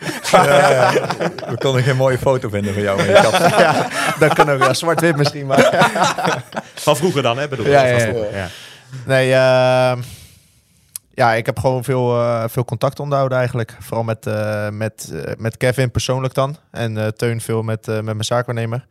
We 1.48 1.56
konden 1.58 1.82
geen 1.82 1.96
mooie 1.96 2.18
foto 2.18 2.48
vinden 2.48 2.72
van 2.72 2.82
jou. 2.82 3.02
ja, 3.02 3.88
dat 4.18 4.34
kan 4.34 4.50
ook. 4.50 4.62
Ja, 4.62 4.74
zwart-wit 4.74 5.16
misschien, 5.16 5.46
maar... 5.46 5.58
van 6.86 6.96
vroeger 6.96 7.22
dan, 7.22 7.38
hè? 7.38 7.48
Bedoel 7.48 7.66
ja, 7.66 7.84
ja, 7.84 8.06
ja. 8.32 8.48
Nee, 9.06 9.28
uh, 9.28 10.02
ja, 11.14 11.34
ik 11.34 11.46
heb 11.46 11.58
gewoon 11.58 11.84
veel, 11.84 12.20
uh, 12.20 12.44
veel 12.48 12.64
contact 12.64 13.00
onderhouden 13.00 13.38
eigenlijk. 13.38 13.76
Vooral 13.80 14.04
met, 14.04 14.26
uh, 14.26 14.68
met, 14.68 15.12
met 15.38 15.56
Kevin 15.56 15.90
persoonlijk 15.90 16.34
dan. 16.34 16.56
En 16.70 17.14
Teun 17.16 17.40
veel 17.40 17.62
met, 17.62 17.86
met 17.86 18.04
mijn 18.04 18.24
zaakwaarnemer. 18.24 18.86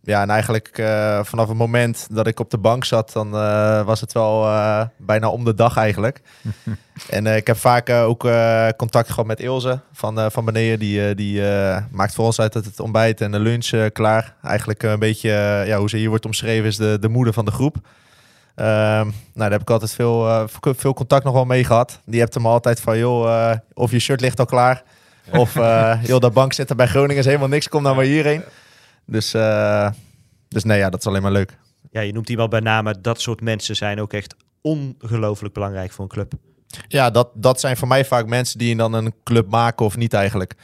Ja, 0.00 0.22
en 0.22 0.30
eigenlijk 0.30 0.68
eh, 0.78 1.20
vanaf 1.24 1.48
het 1.48 1.56
moment 1.56 2.06
dat 2.10 2.26
ik 2.26 2.40
op 2.40 2.50
de 2.50 2.58
bank 2.58 2.84
zat, 2.84 3.12
dan 3.12 3.34
eh, 3.34 3.84
was 3.84 4.00
het 4.00 4.12
wel 4.12 4.44
eh, 4.44 4.82
bijna 4.96 5.28
om 5.28 5.44
de 5.44 5.54
dag 5.54 5.76
eigenlijk. 5.76 6.20
en 7.10 7.26
ik 7.26 7.46
heb 7.46 7.56
vaak 7.56 7.90
ook 7.90 8.26
contact 8.76 9.08
gehad 9.08 9.26
met 9.26 9.40
Ilse 9.40 9.80
van, 9.92 10.30
van 10.30 10.44
beneden. 10.44 10.78
Die, 10.78 11.14
die 11.14 11.42
maakt 11.90 12.14
voor 12.14 12.24
ons 12.24 12.40
uit 12.40 12.54
het, 12.54 12.64
het 12.64 12.80
ontbijt 12.80 13.20
en 13.20 13.30
de 13.30 13.38
lunch 13.38 13.92
klaar. 13.92 14.34
Eigenlijk 14.42 14.82
een 14.82 14.98
beetje, 14.98 15.30
ja, 15.66 15.78
hoe 15.78 15.88
ze 15.88 15.96
hier 15.96 16.08
wordt 16.08 16.26
omschreven, 16.26 16.66
is 16.66 16.76
de, 16.76 16.96
de 17.00 17.08
moeder 17.08 17.32
van 17.32 17.44
de 17.44 17.50
groep. 17.50 17.76
Ehm, 18.54 19.04
nou, 19.04 19.12
daar 19.34 19.50
heb 19.50 19.60
ik 19.60 19.70
altijd 19.70 19.92
veel, 19.92 20.48
veel 20.60 20.94
contact 20.94 21.24
nog 21.24 21.34
wel 21.34 21.44
mee 21.44 21.64
gehad. 21.64 22.00
Die 22.04 22.20
hebt 22.20 22.34
hem 22.34 22.46
altijd 22.46 22.80
van, 22.80 22.98
joh, 22.98 23.52
of 23.74 23.90
je 23.90 23.98
shirt 23.98 24.20
ligt 24.20 24.38
al 24.38 24.46
klaar. 24.46 24.82
Of, 25.32 25.54
joh, 26.10 26.20
dat 26.20 26.32
bank 26.32 26.52
zit 26.52 26.70
er 26.70 26.76
bij 26.76 26.86
Groningen 26.86 27.16
is 27.16 27.26
helemaal 27.26 27.48
niks, 27.48 27.68
kom 27.68 27.82
nou 27.82 27.96
maar 27.96 28.04
hierheen. 28.04 28.42
Dus, 29.10 29.34
eh, 29.34 29.90
dus 30.48 30.64
nee, 30.64 30.78
ja, 30.78 30.90
dat 30.90 31.00
is 31.00 31.06
alleen 31.06 31.22
maar 31.22 31.32
leuk. 31.32 31.58
Ja, 31.90 32.00
je 32.00 32.12
noemt 32.12 32.28
iemand 32.28 32.50
bij 32.50 32.60
name. 32.60 33.00
Dat 33.00 33.20
soort 33.20 33.40
mensen 33.40 33.76
zijn 33.76 34.00
ook 34.00 34.12
echt 34.12 34.34
ongelooflijk 34.60 35.54
belangrijk 35.54 35.92
voor 35.92 36.04
een 36.04 36.10
club. 36.10 36.32
Ja, 36.88 37.10
dat, 37.10 37.28
dat 37.34 37.60
zijn 37.60 37.76
voor 37.76 37.88
mij 37.88 38.04
vaak 38.04 38.26
mensen 38.26 38.58
die 38.58 38.76
dan 38.76 38.92
een 38.92 39.14
club 39.24 39.50
maken 39.50 39.86
of 39.86 39.96
niet 39.96 40.12
eigenlijk. 40.12 40.54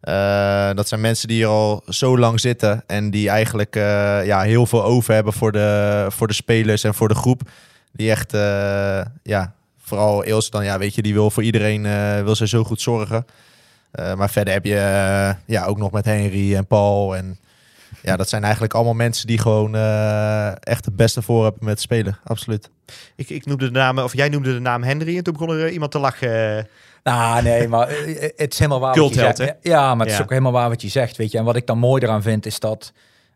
Eh, 0.00 0.70
dat 0.74 0.88
zijn 0.88 1.00
mensen 1.00 1.28
die 1.28 1.36
hier 1.36 1.46
al 1.46 1.82
zo 1.88 2.18
lang 2.18 2.40
zitten 2.40 2.82
en 2.86 3.10
die 3.10 3.28
eigenlijk 3.28 3.76
eh, 3.76 4.26
ja, 4.26 4.40
heel 4.40 4.66
veel 4.66 4.84
over 4.84 5.14
hebben 5.14 5.32
voor 5.32 5.52
de, 5.52 6.06
voor 6.08 6.26
de 6.26 6.34
spelers 6.34 6.84
en 6.84 6.94
voor 6.94 7.08
de 7.08 7.14
groep. 7.14 7.42
Die 7.92 8.10
echt, 8.10 8.32
ja, 9.22 9.54
vooral 9.78 10.22
Ilse 10.22 10.50
dan, 10.50 10.64
ja, 10.64 10.78
weet 10.78 10.94
je, 10.94 11.02
die 11.02 11.12
wil 11.12 11.30
voor 11.30 11.42
iedereen, 11.42 11.82
wil 12.24 12.36
ze 12.36 12.48
zo 12.48 12.64
goed 12.64 12.80
zorgen. 12.80 13.26
Maar 14.16 14.30
verder 14.30 14.52
heb 14.52 14.64
je 14.64 15.34
ja, 15.46 15.64
ook 15.64 15.78
nog 15.78 15.90
met 15.90 16.04
Henry 16.04 16.54
en 16.56 16.66
Paul 16.66 17.16
en 17.16 17.38
ja, 18.02 18.16
dat 18.16 18.28
zijn 18.28 18.42
eigenlijk 18.42 18.74
allemaal 18.74 18.94
mensen 18.94 19.26
die 19.26 19.38
gewoon 19.38 19.74
eh, 19.74 20.48
echt 20.60 20.84
het 20.84 20.96
beste 20.96 21.22
voor 21.22 21.42
hebben 21.44 21.64
met 21.64 21.80
spelen, 21.80 22.18
absoluut. 22.24 22.70
Ik, 23.16 23.28
ik 23.30 23.46
noemde 23.46 23.64
de 23.64 23.70
naam, 23.70 23.98
of 23.98 24.14
jij 24.14 24.28
noemde 24.28 24.52
de 24.52 24.60
naam 24.60 24.82
Henry 24.82 25.16
en 25.16 25.22
toen 25.24 25.32
begon 25.32 25.50
er 25.50 25.66
eh, 25.66 25.72
iemand 25.72 25.90
te 25.90 25.98
lachen. 25.98 26.68
Nou, 27.02 27.42
nee, 27.42 27.68
maar 27.68 27.88
eh, 27.88 28.30
het 28.36 28.52
is 28.52 28.58
helemaal 28.58 28.80
waar 28.80 28.94
Cultheld, 28.94 29.26
wat 29.26 29.36
je 29.36 29.44
zegt. 29.44 29.56
Ja, 29.62 29.90
maar 29.94 30.00
het 30.00 30.10
is 30.10 30.16
Ja. 30.16 30.22
ook 30.22 30.30
helemaal 30.30 30.52
waar 30.52 30.68
wat 30.68 30.82
je 30.82 30.88
zegt, 30.88 31.16
weet 31.16 31.30
je. 31.32 31.38
En 31.38 31.44
wat 31.44 31.56
ik 31.56 31.66
dan 31.66 31.78
mooi 31.78 32.02
eraan 32.02 32.22
vind, 32.22 32.46
is 32.46 32.60
dat... 32.60 32.92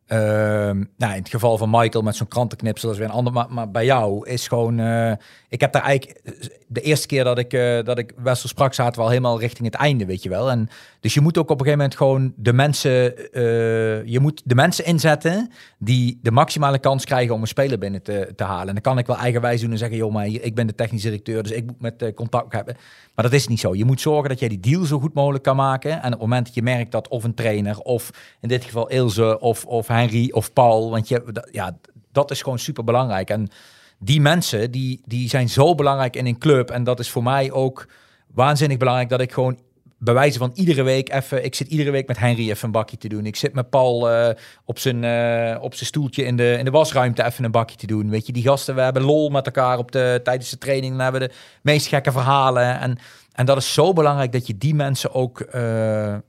ehm, 0.06 0.84
nou, 0.96 1.12
in 1.12 1.18
het 1.18 1.28
geval 1.28 1.58
van 1.58 1.70
Michael 1.70 2.04
met 2.04 2.16
zo'n 2.16 2.28
krantenknipsel 2.28 2.90
is 2.90 2.96
weer 2.98 3.06
een 3.06 3.12
ander. 3.12 3.32
Maar, 3.32 3.46
maar 3.50 3.70
bij 3.70 3.84
jou 3.84 4.28
is 4.28 4.48
gewoon... 4.48 4.78
eh, 4.78 5.12
ik 5.48 5.60
heb 5.60 5.72
daar 5.72 5.82
eigenlijk... 5.82 6.20
De 6.66 6.80
eerste 6.80 7.06
keer 7.06 7.24
dat 7.24 7.38
ik, 7.38 7.52
eh, 7.52 7.82
dat 7.84 7.98
ik 7.98 8.12
Wessel 8.16 8.48
sprak, 8.48 8.74
zaten 8.74 8.94
we 8.94 9.00
al 9.00 9.08
helemaal 9.08 9.40
richting 9.40 9.66
het 9.66 9.80
einde, 9.80 10.06
weet 10.06 10.22
je 10.22 10.28
wel. 10.28 10.50
En 10.50 10.68
dus 11.00 11.14
je 11.14 11.20
moet 11.20 11.38
ook 11.38 11.50
op 11.50 11.60
een 11.60 11.66
gegeven 11.66 11.78
moment 11.78 11.96
gewoon 11.96 12.32
de 12.36 12.52
mensen... 12.52 13.16
eh, 13.32 14.04
je 14.04 14.18
moet 14.20 14.42
de 14.44 14.54
mensen 14.54 14.84
inzetten 14.84 15.50
die 15.78 16.18
de 16.22 16.30
maximale 16.30 16.78
kans 16.78 17.04
krijgen 17.04 17.34
om 17.34 17.40
een 17.40 17.46
speler 17.46 17.78
binnen 17.78 18.02
te, 18.02 18.32
te 18.36 18.44
halen. 18.44 18.66
En 18.68 18.72
dan 18.72 18.82
kan 18.82 18.98
ik 18.98 19.06
wel 19.06 19.16
eigenwijs 19.16 19.60
doen 19.60 19.70
en 19.70 19.78
zeggen... 19.78 19.96
joh, 19.96 20.12
maar 20.12 20.24
hier- 20.24 20.42
ik 20.42 20.54
ben 20.54 20.66
de 20.66 20.74
technisch 20.74 21.02
directeur, 21.02 21.42
dus 21.42 21.52
ik 21.52 21.66
moet 21.66 21.80
met 21.80 22.02
eh, 22.02 22.14
contact 22.14 22.52
hebben. 22.52 22.76
Maar 23.14 23.24
dat 23.24 23.34
is 23.34 23.46
niet 23.48 23.60
zo. 23.60 23.74
Je 23.74 23.84
moet 23.84 24.00
zorgen 24.00 24.28
dat 24.28 24.38
jij 24.38 24.48
die 24.48 24.60
deal 24.60 24.84
zo 24.84 25.00
goed 25.00 25.14
mogelijk 25.14 25.44
kan 25.44 25.56
maken. 25.56 25.90
En 25.92 26.04
op 26.06 26.10
het 26.10 26.20
moment 26.20 26.46
dat 26.46 26.54
je 26.54 26.62
merkt 26.62 26.92
dat 26.92 27.08
of 27.08 27.24
een 27.24 27.34
trainer, 27.34 27.78
of 27.78 28.10
in 28.40 28.48
dit 28.48 28.64
geval 28.64 28.88
Ilse, 28.88 29.40
of, 29.40 29.64
of 29.64 29.88
Henry, 29.94 30.30
of 30.32 30.52
Paul, 30.52 30.90
want 30.90 31.08
je, 31.08 31.44
ja, 31.50 31.76
dat 32.12 32.30
is 32.30 32.42
gewoon 32.42 32.58
super 32.58 32.84
belangrijk. 32.84 33.30
En 33.30 33.48
die 33.98 34.20
mensen, 34.20 34.70
die, 34.70 35.00
die 35.04 35.28
zijn 35.28 35.48
zo 35.48 35.74
belangrijk 35.74 36.16
in 36.16 36.26
een 36.26 36.38
club. 36.38 36.70
En 36.70 36.84
dat 36.84 37.00
is 37.00 37.10
voor 37.10 37.22
mij 37.22 37.52
ook 37.52 37.86
waanzinnig 38.34 38.76
belangrijk 38.76 39.08
dat 39.08 39.20
ik 39.20 39.32
gewoon 39.32 39.58
bij 39.98 40.14
wijze 40.14 40.38
van 40.38 40.50
iedere 40.54 40.82
week 40.82 41.12
even... 41.12 41.44
Ik 41.44 41.54
zit 41.54 41.68
iedere 41.68 41.90
week 41.90 42.06
met 42.06 42.18
Henry 42.18 42.50
even 42.50 42.64
een 42.64 42.70
bakje 42.70 42.96
te 42.96 43.08
doen. 43.08 43.26
Ik 43.26 43.36
zit 43.36 43.54
met 43.54 43.70
Paul 43.70 44.10
eh, 44.10 44.34
op, 44.64 44.78
zijn, 44.78 45.04
eh, 45.04 45.62
op 45.62 45.74
zijn 45.74 45.86
stoeltje 45.86 46.24
in 46.24 46.36
de, 46.36 46.56
in 46.58 46.64
de 46.64 46.70
wasruimte 46.70 47.24
even 47.24 47.44
een 47.44 47.50
bakje 47.50 47.76
te 47.76 47.86
doen. 47.86 48.10
Weet 48.10 48.26
je, 48.26 48.32
die 48.32 48.42
gasten, 48.42 48.74
we 48.74 48.80
hebben 48.80 49.02
lol 49.02 49.30
met 49.30 49.46
elkaar 49.46 49.78
op 49.78 49.92
de, 49.92 50.20
tijdens 50.24 50.50
de 50.50 50.58
training. 50.58 50.92
Dan 50.92 51.02
hebben 51.02 51.20
we 51.20 51.26
de 51.26 51.34
meest 51.62 51.86
gekke 51.86 52.12
verhalen. 52.12 52.80
En, 52.80 52.98
en 53.34 53.46
dat 53.46 53.56
is 53.56 53.72
zo 53.72 53.92
belangrijk 53.92 54.32
dat 54.32 54.46
je 54.46 54.58
die 54.58 54.74
mensen 54.74 55.14
ook... 55.14 55.40
eh, 55.40 56.14
eh, 56.14 56.20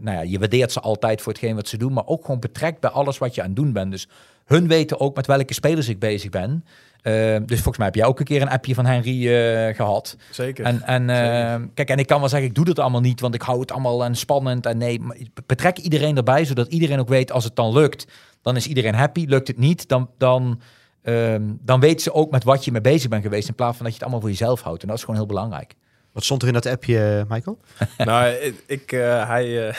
nou 0.00 0.16
ja, 0.16 0.20
je 0.20 0.38
waardeert 0.38 0.72
ze 0.72 0.80
altijd 0.80 1.22
voor 1.22 1.32
hetgeen 1.32 1.54
wat 1.54 1.68
ze 1.68 1.76
doen. 1.76 1.92
Maar 1.92 2.06
ook 2.06 2.24
gewoon 2.24 2.40
betrekt 2.40 2.80
bij 2.80 2.90
alles 2.90 3.18
wat 3.18 3.34
je 3.34 3.40
aan 3.40 3.46
het 3.46 3.56
doen 3.56 3.72
bent. 3.72 3.90
Dus 3.90 4.08
hun 4.44 4.68
weten 4.68 5.00
ook 5.00 5.16
met 5.16 5.26
welke 5.26 5.54
spelers 5.54 5.88
ik 5.88 5.98
bezig 5.98 6.30
ben. 6.30 6.64
Eh, 7.06 7.36
dus 7.44 7.56
volgens 7.56 7.76
mij 7.76 7.86
heb 7.86 7.94
jij 7.94 8.04
ook 8.04 8.18
een 8.18 8.24
keer 8.24 8.42
een 8.42 8.48
appje 8.48 8.74
van 8.74 8.86
Henry 8.86 9.34
eh, 9.34 9.74
gehad. 9.74 10.16
Zeker. 10.30 10.64
En, 10.64 10.82
en 10.82 11.10
eh, 11.10 11.66
kijk, 11.74 11.88
en 11.88 11.98
ik 11.98 12.06
kan 12.06 12.20
wel 12.20 12.28
zeggen, 12.28 12.48
ik 12.48 12.54
doe 12.54 12.64
dat 12.64 12.78
allemaal 12.78 13.00
niet, 13.00 13.20
want 13.20 13.34
ik 13.34 13.42
hou 13.42 13.60
het 13.60 13.72
allemaal 13.72 14.04
en 14.04 14.14
spannend. 14.14 14.66
En 14.66 14.78
nee, 14.78 15.00
betrek 15.46 15.78
iedereen 15.78 16.16
erbij, 16.16 16.44
zodat 16.44 16.68
iedereen 16.68 16.98
ook 16.98 17.08
weet 17.08 17.32
als 17.32 17.44
het 17.44 17.56
dan 17.56 17.72
lukt, 17.72 18.06
dan 18.42 18.56
is 18.56 18.66
iedereen 18.66 18.94
happy. 18.94 19.24
Lukt 19.28 19.48
het 19.48 19.58
niet, 19.58 19.88
dan, 19.88 20.10
dan, 20.18 20.60
ehm, 21.02 21.42
dan 21.60 21.80
weet 21.80 22.02
ze 22.02 22.12
ook 22.12 22.30
met 22.30 22.44
wat 22.44 22.64
je 22.64 22.72
mee 22.72 22.80
bezig 22.80 23.08
bent 23.08 23.22
geweest, 23.22 23.48
in 23.48 23.54
plaats 23.54 23.76
van 23.76 23.84
dat 23.84 23.94
je 23.94 24.00
het 24.00 24.02
allemaal 24.02 24.20
voor 24.20 24.38
jezelf 24.38 24.60
houdt. 24.60 24.82
En 24.82 24.88
dat 24.88 24.96
is 24.96 25.04
gewoon 25.04 25.18
heel 25.18 25.28
belangrijk. 25.28 25.74
Wat 26.16 26.24
stond 26.24 26.42
er 26.42 26.48
in 26.48 26.54
dat 26.54 26.66
appje, 26.66 26.98
eh, 26.98 27.22
Michael? 27.34 27.58
nou, 27.98 28.28
ik, 28.28 28.54
ik, 28.66 28.92
eh, 28.92 29.28
hij, 29.28 29.68
eh, 29.68 29.74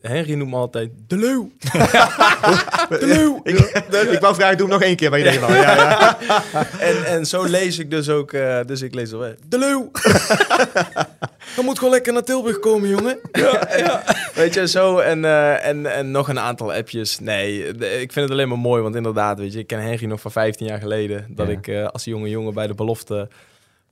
Henry 0.12 0.34
noemt 0.34 0.50
me 0.50 0.56
altijd 0.56 0.90
de 1.06 1.16
leeuw. 1.16 1.50
de 3.00 3.06
leeuw. 3.06 3.40
Ik, 3.42 3.58
ik 4.12 4.20
wou 4.20 4.34
vragen, 4.34 4.56
doe 4.56 4.66
hem 4.68 4.76
nog 4.78 4.82
één 4.88 4.96
keer 4.96 5.10
bij 5.10 5.18
je 5.18 5.24
Nederland. 5.24 5.54
Ja, 5.54 5.76
ja. 5.76 6.18
En, 6.78 7.04
en 7.04 7.26
zo 7.26 7.42
lees 7.44 7.78
ik 7.78 7.90
dus 7.90 8.08
ook, 8.08 8.32
eh, 8.32 8.60
dus 8.66 8.82
ik 8.82 8.94
lees 8.94 9.12
alweer, 9.12 9.36
de 9.48 9.58
leeuw. 9.58 9.90
Dan 11.56 11.64
moet 11.64 11.78
gewoon 11.78 11.92
lekker 11.92 12.12
naar 12.12 12.22
Tilburg 12.22 12.58
komen, 12.58 12.88
jongen. 12.88 13.18
Ja, 13.32 13.68
ja. 13.76 14.02
Weet 14.34 14.54
je, 14.54 14.68
zo 14.68 14.98
en, 14.98 15.24
eh, 15.24 15.66
en, 15.66 15.86
en 15.94 16.10
nog 16.10 16.28
een 16.28 16.40
aantal 16.40 16.72
appjes. 16.72 17.18
Nee, 17.18 17.72
de- 17.72 17.90
ik 18.00 18.12
vind 18.12 18.14
het 18.14 18.30
alleen 18.30 18.48
maar 18.48 18.58
mooi, 18.58 18.82
want 18.82 18.94
inderdaad, 18.94 19.38
weet 19.38 19.52
je, 19.52 19.58
ik 19.58 19.66
ken 19.66 19.80
Henry 19.82 20.06
nog 20.06 20.20
van 20.20 20.30
15 20.32 20.66
jaar 20.66 20.80
geleden. 20.80 21.26
Dat 21.28 21.46
Ja. 21.46 21.52
ik 21.52 21.68
eh, 21.68 21.86
als 21.86 22.04
jonge 22.04 22.28
jongen 22.28 22.54
bij 22.54 22.66
de 22.66 22.74
belofte 22.74 23.28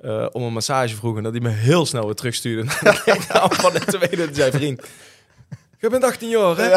eh, 0.02 0.26
om 0.32 0.42
een 0.42 0.52
massage 0.52 0.96
vroeg 0.96 1.16
en 1.16 1.22
dat 1.22 1.32
hij 1.32 1.40
me 1.40 1.48
heel 1.48 1.86
snel 1.86 2.04
weer 2.04 2.14
terugstuurde. 2.14 2.64
Keek 3.04 3.14
ik 3.14 3.54
van 3.54 3.72
de 3.72 3.80
tweede 3.80 4.28
zei 4.32 4.50
vriend. 4.50 4.82
Je 5.78 5.90
bent 5.90 6.04
18 6.04 6.28
jaar, 6.28 6.56
hè? 6.56 6.68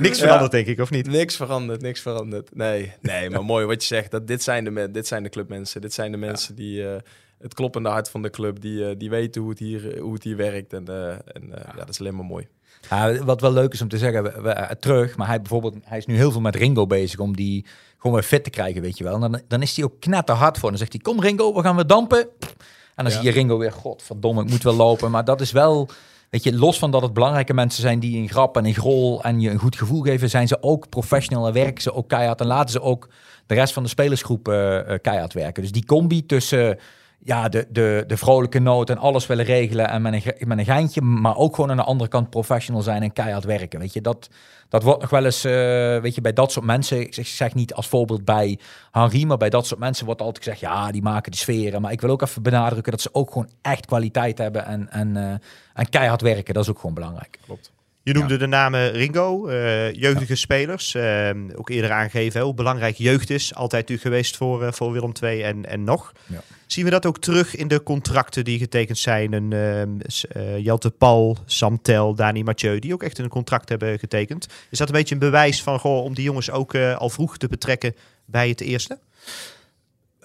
Niks 0.00 0.18
veranderd, 0.18 0.50
denk 0.50 0.66
ik, 0.66 0.80
of 0.80 0.90
niet? 0.90 1.06
Niks 1.06 1.36
veranderd, 1.36 1.82
niks 1.82 2.00
veranderd. 2.00 2.54
Nee, 2.54 2.92
nee, 3.00 3.30
maar 3.30 3.44
mooi 3.44 3.66
wat 3.66 3.80
je 3.80 3.86
zegt. 3.94 4.10
Dat 4.10 4.26
dit, 4.26 4.42
zijn 4.42 4.64
de, 4.64 4.90
dit 4.90 5.06
zijn 5.06 5.22
de 5.22 5.28
clubmensen. 5.28 5.80
Dit 5.80 5.94
zijn 5.94 6.10
de 6.10 6.16
mensen 6.16 6.54
die 6.54 6.88
eh, 6.88 6.96
het 7.38 7.54
kloppende 7.54 7.88
hart 7.88 8.10
van 8.10 8.22
de 8.22 8.30
club, 8.30 8.60
die, 8.60 8.88
eh, 8.88 8.94
die 8.98 9.10
weten 9.10 9.40
hoe 9.40 9.50
het 9.50 9.58
hier, 9.58 9.98
hoe 10.00 10.14
het 10.14 10.22
hier 10.22 10.36
werkt. 10.36 10.72
En, 10.72 10.88
en 11.32 11.42
ja. 11.50 11.72
dat 11.76 11.88
is 11.88 12.00
alleen 12.00 12.16
maar 12.16 12.24
mooi. 12.24 12.46
Ja, 12.90 13.24
wat 13.24 13.40
wel 13.40 13.52
leuk 13.52 13.72
is 13.72 13.82
om 13.82 13.88
te 13.88 13.98
zeggen, 13.98 14.22
we, 14.22 14.40
we- 14.40 14.76
terug, 14.80 15.16
maar 15.16 15.26
hij 15.26 15.40
bijvoorbeeld, 15.40 15.74
hij 15.82 15.98
is 15.98 16.06
nu 16.06 16.16
heel 16.16 16.32
veel 16.32 16.40
met 16.40 16.56
Ringo 16.56 16.86
bezig 16.86 17.18
om 17.18 17.36
die 17.36 17.66
gewoon 18.06 18.20
weer 18.20 18.28
fit 18.30 18.44
te 18.44 18.50
krijgen, 18.50 18.82
weet 18.82 18.98
je 18.98 19.04
wel. 19.04 19.14
En 19.14 19.20
dan, 19.20 19.40
dan 19.48 19.62
is 19.62 19.76
hij 19.76 19.84
ook 19.84 20.00
knetterhard 20.00 20.58
voor. 20.58 20.68
Dan 20.68 20.78
zegt 20.78 20.92
hij, 20.92 21.00
kom 21.00 21.20
Ringo, 21.20 21.54
we 21.54 21.62
gaan 21.62 21.74
weer 21.76 21.86
dampen. 21.86 22.18
En 22.20 23.04
dan 23.04 23.06
Ja. 23.06 23.10
zie 23.10 23.22
je 23.22 23.30
Ringo 23.30 23.58
weer, 23.58 23.72
godverdomme, 23.72 24.42
ik 24.42 24.50
moet 24.50 24.62
wel 24.62 24.74
lopen. 24.74 25.10
Maar 25.10 25.24
dat 25.24 25.40
is 25.40 25.52
wel, 25.52 25.88
weet 26.30 26.42
je, 26.44 26.54
los 26.56 26.78
van 26.78 26.90
dat 26.90 27.02
het 27.02 27.12
belangrijke 27.12 27.54
mensen 27.54 27.82
zijn 27.82 27.98
die 28.00 28.18
een 28.18 28.28
grap 28.28 28.56
en 28.56 28.64
een 28.66 28.74
grol 28.74 29.22
en 29.22 29.40
je 29.40 29.50
een 29.50 29.58
goed 29.58 29.76
gevoel 29.76 30.02
geven, 30.02 30.30
zijn 30.30 30.48
ze 30.48 30.62
ook 30.62 30.88
professional 30.88 31.46
en 31.46 31.52
werken 31.52 31.82
ze 31.82 31.94
ook 31.94 32.08
keihard. 32.08 32.40
En 32.40 32.46
laten 32.46 32.70
ze 32.70 32.80
ook 32.82 33.08
de 33.46 33.54
rest 33.54 33.72
van 33.72 33.82
de 33.82 33.88
spelersgroep 33.88 34.48
eh, 34.48 34.78
eh, 34.78 35.00
keihard 35.02 35.32
werken. 35.32 35.62
Dus 35.62 35.72
die 35.72 35.84
combi 35.86 36.26
tussen 36.26 36.78
ja, 37.26 37.48
de, 37.48 37.66
de, 37.68 38.04
de 38.06 38.16
vrolijke 38.16 38.58
noot 38.58 38.90
en 38.90 38.98
alles 38.98 39.26
willen 39.26 39.44
regelen 39.44 39.88
en 39.88 40.02
met 40.02 40.12
een, 40.12 40.48
met 40.48 40.58
een 40.58 40.64
geintje, 40.64 41.00
maar 41.00 41.36
ook 41.36 41.54
gewoon 41.54 41.70
aan 41.70 41.76
de 41.76 41.82
andere 41.82 42.10
kant 42.10 42.30
professional 42.30 42.82
zijn 42.82 43.02
en 43.02 43.12
keihard 43.12 43.44
werken. 43.44 43.78
Weet 43.78 43.92
je, 43.92 44.00
dat, 44.00 44.28
dat 44.68 44.82
wordt 44.82 45.00
nog 45.00 45.10
wel 45.10 45.24
eens, 45.24 45.44
eh, 45.44 45.52
weet 46.00 46.14
je, 46.14 46.20
bij 46.20 46.32
dat 46.32 46.52
soort 46.52 46.64
mensen, 46.64 47.00
ik 47.00 47.14
zeg, 47.14 47.24
ik 47.24 47.30
zeg 47.30 47.54
niet 47.54 47.74
als 47.74 47.88
voorbeeld 47.88 48.24
bij 48.24 48.58
Henri, 48.90 49.26
maar 49.26 49.36
bij 49.36 49.50
dat 49.50 49.66
soort 49.66 49.80
mensen 49.80 50.06
wordt 50.06 50.20
altijd 50.20 50.44
gezegd, 50.44 50.60
ja, 50.60 50.90
die 50.90 51.02
maken 51.02 51.30
de 51.30 51.38
sferen. 51.38 51.80
Maar 51.80 51.92
ik 51.92 52.00
wil 52.00 52.10
ook 52.10 52.22
even 52.22 52.42
benadrukken 52.42 52.92
dat 52.92 53.00
ze 53.00 53.08
ook 53.12 53.32
gewoon 53.32 53.50
echt 53.62 53.86
kwaliteit 53.86 54.38
hebben 54.38 54.66
en, 54.66 54.90
en, 54.90 55.16
eh, 55.16 55.30
en 55.74 55.88
keihard 55.88 56.20
werken. 56.20 56.54
Dat 56.54 56.62
is 56.62 56.70
ook 56.70 56.78
gewoon 56.78 56.94
belangrijk. 56.94 57.38
Klopt. 57.44 57.72
Je 58.06 58.12
noemde 58.12 58.36
de 58.36 58.46
namen 58.46 58.90
Ringo, 58.92 59.46
eh, 59.46 59.92
jeugdige 59.92 60.34
spelers. 60.34 60.94
eh, 60.94 61.30
ook 61.54 61.68
eerder 61.70 61.92
aangegeven 61.92 62.40
hoe 62.40 62.54
belangrijk 62.54 62.96
jeugd 62.96 63.30
is. 63.30 63.54
Altijd 63.54 63.88
natuurlijk 63.88 64.08
geweest 64.08 64.36
voor, 64.36 64.64
eh, 64.64 64.72
voor 64.72 64.92
Willem 64.92 65.12
II 65.22 65.42
en, 65.42 65.66
en 65.66 65.84
nog. 65.84 66.12
Ja. 66.26 66.42
Zien 66.66 66.84
we 66.84 66.90
dat 66.90 67.06
ook 67.06 67.18
terug 67.18 67.56
in 67.56 67.68
de 67.68 67.82
contracten 67.82 68.44
die 68.44 68.58
getekend 68.58 68.98
zijn? 68.98 69.32
En, 69.32 69.52
ehm, 69.52 69.88
eh, 70.28 70.64
Jelte 70.64 70.90
Paul, 70.90 71.36
Sam 71.46 71.82
Tel, 71.82 72.14
Dani 72.14 72.42
Mathieu, 72.42 72.78
die 72.78 72.92
ook 72.92 73.02
echt 73.02 73.18
een 73.18 73.28
contract 73.28 73.68
hebben 73.68 73.98
getekend. 73.98 74.46
Is 74.70 74.78
dat 74.78 74.88
een 74.88 74.94
beetje 74.94 75.14
een 75.14 75.20
bewijs 75.20 75.62
van 75.62 75.78
goh, 75.78 76.04
om 76.04 76.14
die 76.14 76.24
jongens 76.24 76.50
ook 76.50 76.74
al 76.74 77.10
vroeg 77.10 77.38
te 77.38 77.48
betrekken 77.48 77.94
bij 78.24 78.48
het 78.48 78.60
eerste? 78.60 78.98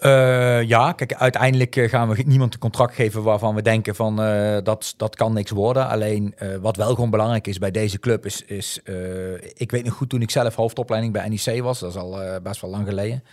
Eh, 0.01 0.61
ja, 0.63 0.91
kijk, 0.91 1.13
uiteindelijk 1.13 1.75
eh, 1.75 1.89
gaan 1.89 2.09
we 2.09 2.23
niemand 2.25 2.53
een 2.53 2.59
contract 2.59 2.95
geven 2.95 3.23
waarvan 3.23 3.55
we 3.55 3.61
denken 3.61 3.95
van 3.95 4.21
eh, 4.21 4.57
dat, 4.63 4.93
dat 4.97 5.15
kan 5.15 5.33
niks 5.33 5.51
worden. 5.51 5.87
Alleen 5.87 6.35
wat 6.61 6.75
wel 6.75 6.93
gewoon 6.95 7.09
belangrijk 7.09 7.47
is 7.47 7.57
bij 7.57 7.71
deze 7.71 7.99
club 7.99 8.25
is, 8.25 8.41
is 8.45 8.79
ik 9.53 9.71
weet 9.71 9.85
nog 9.85 9.93
goed 9.93 10.09
toen 10.09 10.21
ik 10.21 10.31
zelf 10.31 10.55
hoofdopleiding 10.55 11.13
bij 11.13 11.29
NEC 11.29 11.61
was, 11.61 11.79
dat 11.79 11.89
is 11.89 11.95
al 11.95 12.19
best 12.43 12.61
wel 12.61 12.69
lang 12.69 12.87
geleden. 12.87 13.23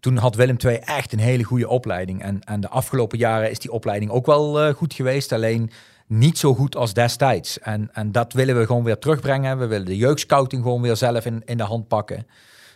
Toen 0.00 0.16
had 0.16 0.34
Willem 0.34 0.56
II 0.64 0.76
echt 0.76 1.12
een 1.12 1.18
hele 1.18 1.42
goede 1.42 1.68
opleiding. 1.68 2.22
En, 2.22 2.40
en 2.44 2.60
de 2.60 2.68
afgelopen 2.68 3.18
jaren 3.18 3.50
is 3.50 3.58
die 3.58 3.72
opleiding 3.72 4.10
ook 4.10 4.26
wel 4.26 4.72
goed 4.72 4.94
geweest. 4.94 5.32
Alleen 5.32 5.70
niet 6.06 6.38
zo 6.38 6.54
goed 6.54 6.76
als 6.76 6.94
destijds. 6.94 7.58
En, 7.58 7.90
en 7.92 8.12
dat 8.12 8.32
willen 8.32 8.58
we 8.58 8.66
gewoon 8.66 8.84
weer 8.84 8.98
terugbrengen. 8.98 9.58
We 9.58 9.66
willen 9.66 9.86
de 9.86 9.96
jeugdscouting 9.96 10.62
gewoon 10.62 10.82
weer 10.82 10.96
zelf 10.96 11.24
in, 11.24 11.42
in 11.44 11.56
de 11.56 11.62
hand 11.62 11.88
pakken. 11.88 12.26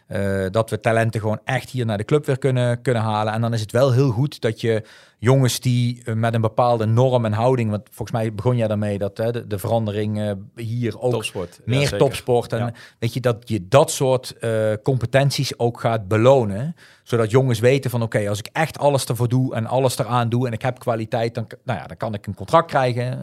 Eh, 0.09 0.47
dat 0.51 0.71
we 0.71 0.81
talenten 0.81 1.21
gewoon 1.21 1.41
echt 1.45 1.71
hier 1.71 1.87
naar 1.87 1.99
de 1.99 2.05
club 2.05 2.27
weer 2.27 2.39
kunnen, 2.39 2.83
kunnen 2.83 3.03
halen. 3.03 3.33
En 3.33 3.41
dan 3.41 3.55
is 3.55 3.61
het 3.61 3.73
wel 3.73 3.93
heel 3.93 4.11
goed 4.11 4.41
dat 4.41 4.61
je 4.61 4.83
jongens 5.19 5.61
die 5.61 6.03
eh, 6.05 6.15
met 6.15 6.35
een 6.35 6.41
bepaalde 6.41 6.87
norm 6.87 7.25
en 7.25 7.33
houding... 7.33 7.71
want 7.71 7.83
volgens 7.85 8.11
mij 8.11 8.35
begon 8.35 8.57
jij 8.57 8.69
daarmee 8.69 8.99
dat 8.99 9.17
hè, 9.19 9.33
de, 9.33 9.47
de 9.47 9.59
verandering 9.59 10.21
eh, 10.21 10.33
hier 10.57 11.01
ook 11.01 11.13
Topsport. 11.13 11.61
Meer 11.65 11.97
topsport. 11.97 12.53
En 12.53 12.59
Ja. 12.59 12.73
weet 12.99 13.15
je, 13.15 13.21
dat 13.21 13.49
je 13.49 13.69
dat 13.69 13.91
soort 13.91 14.39
eh, 14.39 14.73
competenties 14.83 15.59
ook 15.59 15.81
gaat 15.81 16.09
belonen. 16.09 16.75
Zodat 17.03 17.31
jongens 17.31 17.59
weten 17.59 17.91
van 17.91 18.03
oké, 18.03 18.29
als 18.29 18.39
ik 18.39 18.49
echt 18.53 18.79
alles 18.79 19.05
ervoor 19.05 19.29
doe 19.29 19.55
en 19.55 19.67
alles 19.67 19.99
eraan 19.99 20.29
doe 20.29 20.47
en 20.47 20.53
ik 20.53 20.63
heb 20.63 20.79
kwaliteit, 20.79 21.35
dan, 21.35 21.47
nou 21.65 21.79
ja, 21.79 21.87
dan 21.87 21.97
kan 21.97 22.15
ik 22.15 22.27
een 22.27 22.35
contract 22.35 22.67
krijgen. 22.67 23.19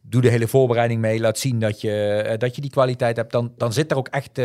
Doe 0.00 0.20
de 0.20 0.28
hele 0.28 0.48
voorbereiding 0.48 1.00
mee, 1.00 1.20
laat 1.20 1.38
zien 1.38 1.58
dat 1.58 1.80
je, 1.80 2.34
dat 2.38 2.54
je 2.54 2.60
die 2.60 2.70
kwaliteit 2.70 3.16
hebt. 3.16 3.32
Dan, 3.32 3.52
dan 3.56 3.72
zit, 3.72 3.90
er 3.90 3.96
ook 3.96 4.08
echt, 4.08 4.40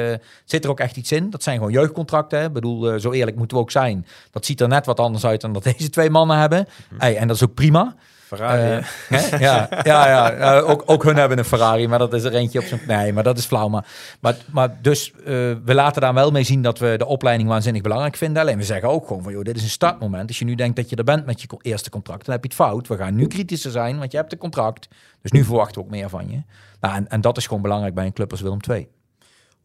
zit 0.45 0.63
er 0.63 0.69
ook 0.69 0.79
echt 0.79 0.97
iets 0.97 1.11
in. 1.11 1.29
Dat 1.29 1.43
zijn 1.43 1.57
gewoon 1.57 1.71
jeugdcontracten. 1.71 2.39
hè. 2.39 2.45
Ik 2.45 2.53
bedoel, 2.53 2.99
zo 2.99 3.11
eerlijk 3.11 3.37
moeten 3.37 3.57
we 3.57 3.63
ook 3.63 3.71
zijn. 3.71 4.05
Dat 4.31 4.45
ziet 4.45 4.61
er 4.61 4.67
net 4.67 4.85
wat 4.85 4.99
anders 4.99 5.25
uit 5.25 5.41
dan 5.41 5.53
dat 5.53 5.63
deze 5.77 5.89
twee 5.89 6.09
mannen 6.09 6.37
hebben. 6.37 6.67
Hey, 6.97 7.17
en 7.17 7.27
dat 7.27 7.35
is 7.35 7.43
ook 7.43 7.53
prima. 7.53 7.95
Ferrari? 8.27 8.83
Eh? 9.09 9.29
Ja, 9.39 9.67
ja, 9.83 10.07
ja. 10.07 10.31
ja, 10.31 10.59
ook, 10.59 10.83
ook 10.85 11.03
hun 11.03 11.15
hebben 11.15 11.37
een 11.37 11.45
Ferrari, 11.45 11.87
maar 11.87 11.99
dat 11.99 12.13
is 12.13 12.23
er 12.23 12.33
eentje 12.33 12.59
op 12.59 12.65
zijn... 12.65 12.81
Nee, 12.87 13.13
maar 13.13 13.23
dat 13.23 13.37
is 13.37 13.45
flauw. 13.45 13.67
Maar, 13.67 13.85
maar, 14.19 14.35
maar 14.51 14.77
dus 14.81 15.11
eh, 15.11 15.25
we 15.65 15.73
laten 15.73 16.01
daar 16.01 16.13
wel 16.13 16.31
mee 16.31 16.43
zien 16.43 16.61
dat 16.61 16.79
we 16.79 16.95
de 16.97 17.05
opleiding 17.05 17.49
waanzinnig 17.49 17.81
belangrijk 17.81 18.15
vinden. 18.15 18.41
Alleen 18.41 18.57
we 18.57 18.63
zeggen 18.63 18.89
ook 18.89 19.07
gewoon 19.07 19.23
van, 19.23 19.31
joh, 19.31 19.43
dit 19.43 19.55
is 19.55 19.63
een 19.63 19.69
startmoment. 19.69 20.27
Als 20.27 20.39
je 20.39 20.45
nu 20.45 20.55
denkt 20.55 20.75
dat 20.75 20.89
je 20.89 20.95
er 20.95 21.03
bent 21.03 21.25
met 21.25 21.41
je 21.41 21.47
eerste 21.61 21.89
contract, 21.89 22.25
dan 22.25 22.33
heb 22.33 22.43
je 22.43 22.49
het 22.49 22.57
fout. 22.57 22.87
We 22.87 22.97
gaan 22.97 23.15
nu 23.15 23.27
kritischer 23.27 23.71
zijn, 23.71 23.97
want 23.99 24.11
je 24.11 24.17
hebt 24.17 24.31
een 24.31 24.37
contract. 24.37 24.87
Dus 25.21 25.31
nu 25.31 25.43
verwachten 25.43 25.81
we 25.81 25.87
ook 25.87 25.93
meer 25.93 26.09
van 26.09 26.29
je. 26.29 26.41
Nou, 26.79 26.95
en, 26.95 27.07
en 27.07 27.21
dat 27.21 27.37
is 27.37 27.47
gewoon 27.47 27.61
belangrijk 27.61 27.93
bij 27.93 28.05
een 28.05 28.13
club 28.13 28.31
als 28.31 28.41
Willem 28.41 28.59
II. 28.69 28.87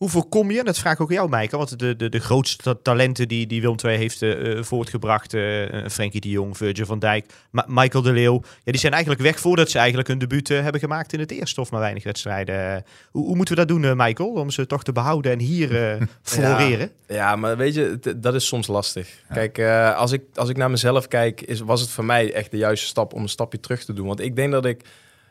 Hoe 0.02 0.10
voorkom 0.10 0.50
je, 0.50 0.58
en 0.58 0.64
dat 0.64 0.78
vraag 0.78 0.92
ik 0.92 1.00
ook 1.00 1.08
aan 1.08 1.14
jou, 1.14 1.28
Maaike, 1.28 1.56
want 1.56 1.78
de, 1.78 1.96
de, 1.96 2.08
de 2.08 2.18
grootste 2.18 2.62
ta- 2.62 2.74
talenten 2.82 3.28
die, 3.28 3.46
die 3.46 3.60
Willem 3.60 3.76
II 3.84 3.96
heeft 3.96 4.22
eh, 4.22 4.52
eh, 4.58 4.62
voortgebracht, 4.64 5.34
eh 5.34 5.42
Frenkie 5.90 6.20
de 6.20 6.28
Jong, 6.28 6.56
Virgil 6.56 6.86
van 6.86 6.98
Dijk, 6.98 7.32
Ma- 7.50 7.64
Michael 7.68 8.02
de 8.02 8.12
Leeuw, 8.12 8.40
ja, 8.64 8.72
die 8.72 8.80
zijn 8.80 8.92
eigenlijk 8.92 9.22
weg 9.22 9.40
voordat 9.40 9.70
ze 9.70 9.78
eigenlijk 9.78 10.08
hun 10.08 10.18
debuut 10.18 10.48
hebben 10.48 10.80
gemaakt 10.80 11.12
in 11.12 11.20
het 11.20 11.30
eerste 11.30 11.60
of 11.60 11.70
maar 11.70 11.80
weinig 11.80 12.04
wedstrijden. 12.04 12.84
Hoe, 13.10 13.26
hoe 13.26 13.36
moeten 13.36 13.54
we 13.54 13.64
dat 13.66 13.68
doen, 13.82 13.96
Michael, 13.96 14.28
om 14.28 14.50
ze 14.50 14.66
toch 14.66 14.84
te 14.84 14.92
behouden 14.92 15.32
en 15.32 15.38
hier 15.38 15.98
floreren? 16.22 16.90
Ja, 17.08 17.36
maar 17.36 17.56
weet 17.56 17.74
je, 17.74 17.98
dat 18.16 18.34
is 18.34 18.46
soms 18.46 18.66
lastig. 18.66 19.08
Kijk, 19.32 19.58
als, 19.96 20.12
ik, 20.12 20.22
als 20.34 20.48
ik 20.48 20.56
naar 20.56 20.70
mezelf 20.70 21.08
kijk, 21.08 21.40
is, 21.40 21.60
was 21.60 21.80
het 21.80 21.90
voor 21.90 22.04
mij 22.04 22.32
echt 22.32 22.50
de 22.50 22.56
juiste 22.56 22.86
stap 22.86 23.12
om 23.14 23.22
een 23.22 23.28
stapje 23.28 23.60
terug 23.60 23.84
te 23.84 23.92
doen. 23.92 24.06
Want 24.06 24.20
ik 24.20 24.36
denk 24.36 24.52
dat 24.52 24.64
ik, 24.64 24.84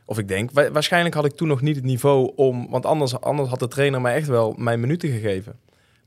of 0.05 0.17
ik 0.19 0.27
denk, 0.27 0.51
wa- 0.51 0.71
waarschijnlijk 0.71 1.15
had 1.15 1.25
ik 1.25 1.31
toen 1.35 1.47
nog 1.47 1.61
niet 1.61 1.75
het 1.75 1.85
niveau 1.85 2.31
om, 2.35 2.67
want 2.69 2.85
anders, 2.85 3.21
anders 3.21 3.49
had 3.49 3.59
de 3.59 3.67
trainer 3.67 4.01
mij 4.01 4.15
echt 4.15 4.27
wel 4.27 4.53
mijn 4.57 4.79
minuten 4.79 5.09
gegeven. 5.09 5.55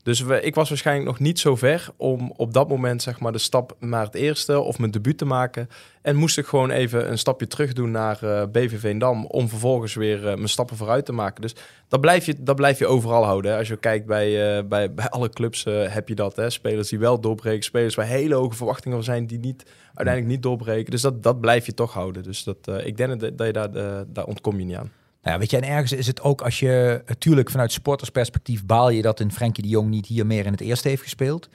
Dus 0.05 0.21
we, 0.21 0.41
ik 0.41 0.55
was 0.55 0.69
waarschijnlijk 0.69 1.07
nog 1.07 1.19
niet 1.19 1.39
zo 1.39 1.55
ver 1.55 1.89
om 1.97 2.33
op 2.35 2.53
dat 2.53 2.69
moment 2.69 3.01
zeg 3.01 3.19
maar 3.19 3.31
de 3.31 3.37
stap 3.37 3.75
naar 3.79 4.05
het 4.05 4.15
eerste 4.15 4.59
of 4.59 4.79
mijn 4.79 4.91
debuut 4.91 5.17
te 5.17 5.25
maken. 5.25 5.69
En 6.01 6.15
moest 6.15 6.37
ik 6.37 6.45
gewoon 6.45 6.71
even 6.71 7.11
een 7.11 7.17
stapje 7.17 7.47
terug 7.47 7.73
doen 7.73 7.91
naar 7.91 8.23
eh 8.23 8.43
BV 8.51 8.79
Veendam 8.79 9.25
om 9.25 9.49
vervolgens 9.49 9.93
weer 9.93 10.27
eh, 10.27 10.35
mijn 10.35 10.49
stappen 10.49 10.77
vooruit 10.77 11.05
te 11.05 11.11
maken. 11.11 11.41
Dus 11.41 11.55
dat 11.87 12.01
blijf 12.01 12.25
je, 12.25 12.35
dat 12.39 12.55
blijf 12.55 12.79
je 12.79 12.87
overal 12.87 13.23
houden. 13.23 13.57
Als 13.57 13.67
je 13.67 13.77
kijkt 13.77 14.05
bij, 14.05 14.57
eh, 14.57 14.63
bij, 14.67 14.93
bij 14.93 15.09
alle 15.09 15.29
clubs 15.29 15.63
heb 15.63 16.07
je 16.07 16.15
dat. 16.15 16.35
Hè. 16.35 16.49
Spelers 16.49 16.89
die 16.89 16.99
wel 16.99 17.19
doorbreken, 17.19 17.63
spelers 17.63 17.95
waar 17.95 18.05
hele 18.05 18.35
hoge 18.35 18.55
verwachtingen 18.55 18.97
van 18.97 19.05
zijn 19.05 19.27
die 19.27 19.39
niet, 19.39 19.65
uiteindelijk 19.85 20.35
niet 20.35 20.43
doorbreken. 20.43 20.91
Dus 20.91 21.01
dat, 21.01 21.23
dat 21.23 21.39
blijf 21.39 21.65
je 21.65 21.73
toch 21.73 21.93
houden. 21.93 22.23
Dus 22.23 22.43
dat, 22.43 22.57
ik 22.83 22.97
denk 22.97 23.19
dat, 23.19 23.37
dat 23.37 23.47
je 23.47 23.53
daar, 23.53 23.71
daar 24.07 24.25
ontkom 24.25 24.59
je 24.59 24.65
niet 24.65 24.77
aan. 24.77 24.91
Nou 25.25 25.37
ja, 25.37 25.43
weet 25.43 25.51
je, 25.51 25.57
en 25.57 25.73
ergens 25.73 25.91
is 25.91 26.07
het 26.07 26.21
ook 26.21 26.41
als 26.41 26.59
je 26.59 27.03
natuurlijk 27.05 27.49
vanuit 27.49 27.71
supportersperspectief 27.71 28.65
baal 28.65 28.89
je 28.89 29.01
dat 29.01 29.19
een 29.19 29.31
Frenkie 29.31 29.63
de 29.63 29.69
Jong 29.69 29.89
niet 29.89 30.05
hier 30.05 30.25
meer 30.25 30.45
in 30.45 30.51
het 30.51 30.61
eerste 30.61 30.87
heeft 30.87 31.01
gespeeld. 31.01 31.49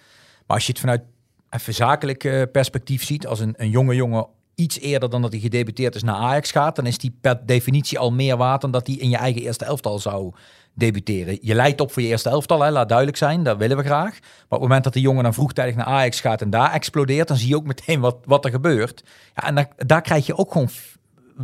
Maar 0.46 0.56
als 0.56 0.66
je 0.66 0.72
het 0.72 0.80
vanuit 0.80 1.02
even 1.50 1.74
zakelijk 1.74 2.24
eh, 2.24 2.42
perspectief 2.52 3.04
ziet, 3.04 3.26
als 3.26 3.40
een, 3.40 3.54
een 3.56 3.70
jonge 3.70 3.94
jongen 3.94 4.26
iets 4.54 4.78
eerder 4.80 5.10
dan 5.10 5.22
dat 5.22 5.32
hij 5.32 5.40
gedebuteerd 5.40 5.94
is 5.94 6.02
naar 6.02 6.14
Ajax 6.14 6.50
gaat, 6.50 6.76
dan 6.76 6.86
is 6.86 6.98
die 6.98 7.16
per 7.20 7.46
definitie 7.46 7.98
al 7.98 8.12
meer 8.12 8.36
waard 8.36 8.60
dan 8.60 8.70
dat 8.70 8.86
hij 8.86 8.96
in 8.96 9.10
je 9.10 9.16
eigen 9.16 9.42
eerste 9.42 9.64
elftal 9.64 9.98
zou 9.98 10.32
debuteren. 10.74 11.38
Je 11.40 11.54
leidt 11.54 11.80
op 11.80 11.92
voor 11.92 12.02
je 12.02 12.08
eerste 12.08 12.28
elftal, 12.28 12.62
hè, 12.62 12.70
laat 12.70 12.88
duidelijk 12.88 13.18
zijn, 13.18 13.42
dat 13.42 13.56
willen 13.56 13.76
we 13.76 13.82
graag. 13.82 14.18
Maar 14.20 14.30
op 14.48 14.50
het 14.50 14.60
moment 14.60 14.84
dat 14.84 14.92
de 14.92 15.00
jongen 15.00 15.22
dan 15.22 15.34
vroegtijdig 15.34 15.74
naar 15.74 15.86
Ajax 15.86 16.20
gaat 16.20 16.42
en 16.42 16.50
daar 16.50 16.72
explodeert, 16.72 17.28
dan 17.28 17.36
zie 17.36 17.48
je 17.48 17.56
ook 17.56 17.66
meteen 17.66 18.00
wat, 18.00 18.16
wat 18.24 18.44
er 18.44 18.50
gebeurt. 18.50 19.04
Ja, 19.34 19.46
en 19.46 19.54
daar, 19.54 19.68
daar 19.76 20.02
krijg 20.02 20.26
je 20.26 20.36
ook 20.36 20.52
gewoon 20.52 20.70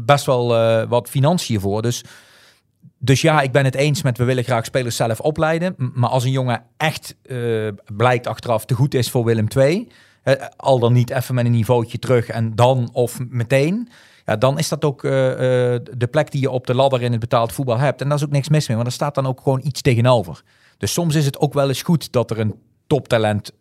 best 0.05 0.27
wel 0.27 0.57
eh, 0.57 0.89
wat 0.89 1.09
financiën 1.09 1.61
voor. 1.61 1.83
Dus 1.83 2.05
dus 2.99 3.21
ja, 3.21 3.41
ik 3.41 3.53
ben 3.53 3.65
het 3.65 3.75
eens 3.75 4.03
met 4.03 4.19
we 4.19 4.25
willen 4.25 4.45
graag 4.45 4.65
spelers 4.65 4.97
zelf 4.97 5.21
opleiden. 5.21 5.75
Maar 5.95 6.11
als 6.11 6.25
een 6.25 6.31
jongen 6.31 6.63
echt 6.77 7.17
eh, 7.23 7.69
blijkt 7.97 8.27
achteraf 8.27 8.65
te 8.65 8.75
goed 8.75 8.95
is 8.95 9.11
voor 9.11 9.25
Willem 9.25 9.47
II, 9.57 9.89
al 10.57 10.79
dan 10.79 10.93
niet 10.93 11.11
even 11.11 11.35
met 11.35 11.45
een 11.45 11.51
niveautje 11.51 11.99
terug 11.99 12.29
en 12.29 12.55
dan 12.55 12.89
of 12.93 13.19
meteen, 13.29 13.89
ja, 14.25 14.37
dan 14.37 14.59
is 14.59 14.69
dat 14.69 14.85
ook 14.85 15.05
eh, 15.05 15.11
de 15.11 16.09
plek 16.11 16.31
die 16.31 16.41
je 16.41 16.51
op 16.51 16.67
de 16.67 16.75
ladder 16.75 17.03
in 17.03 17.11
het 17.11 17.21
betaald 17.21 17.53
voetbal 17.53 17.79
hebt. 17.79 18.01
En 18.01 18.09
daar 18.09 18.17
is 18.17 18.25
ook 18.25 18.31
niks 18.31 18.49
mis 18.49 18.69
mee, 18.69 18.77
want 18.77 18.89
er 18.89 18.95
staat 18.95 19.15
dan 19.15 19.27
ook 19.27 19.41
gewoon 19.41 19.61
iets 19.65 19.81
tegenover. 19.81 20.43
Dus 20.79 20.93
soms 20.93 21.15
is 21.15 21.27
het 21.27 21.39
ook 21.39 21.55
wel 21.55 21.69
eens 21.69 21.83
goed 21.83 22.13
dat 22.13 22.31
er 22.31 22.39
een 22.39 22.55
toptalent 22.87 23.53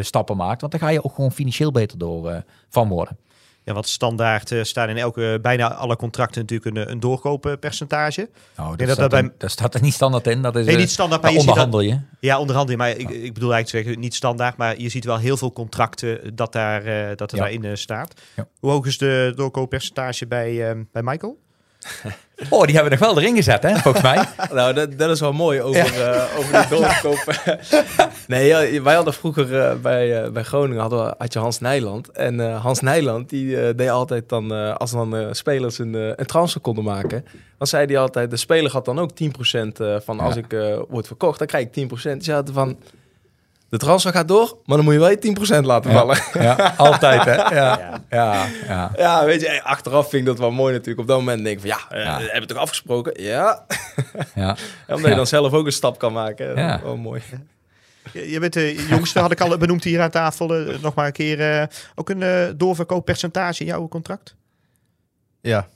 stappen 0.00 0.36
maakt, 0.36 0.60
want 0.60 0.72
dan 0.72 0.80
ga 0.80 0.88
je 0.88 1.04
ook 1.04 1.14
gewoon 1.14 1.32
financieel 1.32 1.70
beter 1.70 1.98
door 1.98 2.44
van 2.68 2.88
worden. 2.88 3.16
Ja, 3.64 3.72
want 3.72 3.88
standaard 3.88 4.50
eh, 4.52 4.62
staan 4.62 4.88
in 4.88 4.96
elke, 4.96 5.38
bijna 5.42 5.74
alle 5.74 5.96
contracten 5.96 6.40
natuurlijk 6.40 6.76
een, 6.76 6.90
een 6.90 7.00
doorkooppercentage. 7.00 8.28
Nou, 8.56 8.76
dat, 8.76 8.78
dat 8.86 8.88
staat 8.96 9.10
dat 9.10 9.18
er, 9.20 9.26
bij- 9.26 9.34
dat 9.38 9.50
staat 9.50 9.74
er 9.74 9.82
niet 9.82 9.94
standaard 9.94 10.26
in. 10.26 10.42
Dat 10.42 10.56
is, 10.56 10.64
Nee, 10.66 10.74
eh, 10.74 10.80
niet 10.80 10.90
standaard, 10.90 11.22
daar 11.22 11.32
maar 11.32 11.40
je 11.42 11.46
onderhandel 11.48 11.80
je. 11.80 11.98
Ja, 12.20 12.38
onderhandelen. 12.38 12.78
Maar 12.78 12.90
ik, 12.90 13.10
ik 13.10 13.34
bedoel 13.34 13.52
eigenlijk 13.52 13.66
te 13.66 13.76
zeggen, 13.76 14.00
niet 14.00 14.14
standaard, 14.14 14.56
maar 14.56 14.80
je 14.80 14.88
ziet 14.88 15.04
wel 15.04 15.18
heel 15.18 15.36
veel 15.36 15.52
contracten 15.52 16.36
dat, 16.36 16.52
daar, 16.52 16.84
eh, 16.84 17.16
dat 17.16 17.30
er 17.32 17.36
Ja. 17.36 17.42
daarin 17.42 17.64
eh, 17.64 17.74
staat. 17.74 18.20
Ja. 18.36 18.46
Hoe 18.60 18.70
hoog 18.70 18.86
is 18.86 18.98
de 18.98 19.32
doorkooppercentage 19.36 20.26
bij, 20.26 20.70
eh, 20.70 20.76
bij 20.92 21.02
Michael? 21.02 21.38
Oh, 22.50 22.62
die 22.64 22.74
hebben 22.74 22.92
we 22.92 22.98
nog 22.98 23.08
wel 23.14 23.22
erin 23.22 23.36
gezet, 23.36 23.62
hè, 23.62 23.76
volgens 23.76 24.02
mij. 24.02 24.24
Nou, 24.52 24.72
dat, 24.74 24.98
dat 24.98 25.10
is 25.10 25.20
wel 25.20 25.32
mooi 25.32 25.60
over, 25.62 26.08
eh, 26.10 26.38
over 26.38 26.52
die 26.68 26.68
doorkoop. 26.78 27.34
nee, 28.26 28.82
wij 28.82 28.94
hadden 28.94 29.14
vroeger 29.14 29.60
eh, 29.60 29.74
bij, 29.76 30.22
eh, 30.22 30.30
bij 30.30 30.42
Groningen 30.42 30.80
hadden, 30.80 31.04
we- 31.04 31.14
had 31.18 31.32
je 31.32 31.38
Hans 31.38 31.60
Nijland. 31.60 32.10
En 32.10 32.54
Hans 32.56 32.80
Nijland 32.80 33.28
die 33.28 33.74
deed 33.74 33.88
altijd 33.88 34.28
dan, 34.28 34.76
als 34.78 34.90
dan 34.90 35.28
spelers 35.34 35.78
een, 35.78 35.94
een 35.94 36.26
transfer 36.26 36.60
konden 36.60 36.84
maken, 36.84 37.24
dan 37.58 37.66
zei 37.66 37.86
hij 37.86 37.98
altijd, 37.98 38.30
de 38.30 38.36
speler 38.36 38.72
had 38.72 38.84
dan 38.84 38.98
ook 38.98 39.10
10% 39.14 39.80
eh, 39.80 39.96
van 40.04 40.20
als 40.20 40.34
Ja. 40.34 40.40
ik 40.48 40.76
word 40.88 41.06
verkocht, 41.06 41.38
dan 41.38 41.46
krijg 41.46 41.64
ik 41.64 41.72
10%. 41.72 42.18
Dus 42.18 42.28
had 42.28 42.50
van, 42.52 42.76
de 43.72 43.78
transfer 43.78 44.12
gaat 44.12 44.28
door, 44.28 44.58
maar 44.64 44.76
dan 44.76 44.84
moet 44.84 44.94
je 44.94 45.00
wel 45.00 45.10
je 45.10 45.18
10% 45.18 45.64
laten 45.66 45.90
Ja. 45.90 45.96
vallen. 45.98 46.18
Ja, 46.32 46.74
altijd, 46.76 47.24
hè? 47.24 47.34
Ja, 47.34 48.00
ja, 48.10 48.46
ja. 48.66 48.92
Ja, 48.96 49.24
weet 49.24 49.40
je, 49.40 49.48
eh, 49.48 49.64
achteraf 49.64 50.08
vind 50.08 50.22
ik 50.22 50.28
dat 50.28 50.38
wel 50.38 50.50
mooi 50.50 50.72
natuurlijk. 50.72 51.00
Op 51.00 51.06
dat 51.06 51.18
moment 51.18 51.44
denk 51.44 51.60
ik 51.62 51.68
van, 51.70 51.78
ja, 51.90 51.96
eh, 51.96 52.04
Ja. 52.04 52.18
hebben 52.20 52.40
we 52.40 52.46
toch 52.46 52.56
afgesproken? 52.62 53.22
Ja. 53.22 53.64
ja. 54.34 54.56
Ja, 54.86 54.94
omdat 54.96 55.10
je 55.10 55.16
dan 55.16 55.26
zelf 55.26 55.52
ook 55.52 55.66
een 55.66 55.72
stap 55.72 55.98
kan 55.98 56.12
maken. 56.12 56.56
Ja. 56.56 56.80
Wel 56.82 56.96
mooi. 56.96 57.22
Je, 58.12 58.30
je 58.30 58.40
bent 58.40 58.52
de 58.52 58.86
jongste, 58.88 59.18
had 59.20 59.30
ik 59.30 59.40
al 59.40 59.58
benoemd 59.58 59.84
hier 59.84 60.00
aan 60.00 60.10
tafel. 60.10 60.54
eh, 60.54 60.78
nog 60.80 60.94
maar 60.94 61.06
een 61.06 61.12
keer. 61.12 61.40
eh, 61.60 61.66
ook 61.94 62.08
een 62.10 62.22
eh, 62.22 62.48
doorverkooppercentage 62.56 63.60
in 63.60 63.66
jouw 63.66 63.88
contract? 63.88 64.36
Ja, 65.40 65.66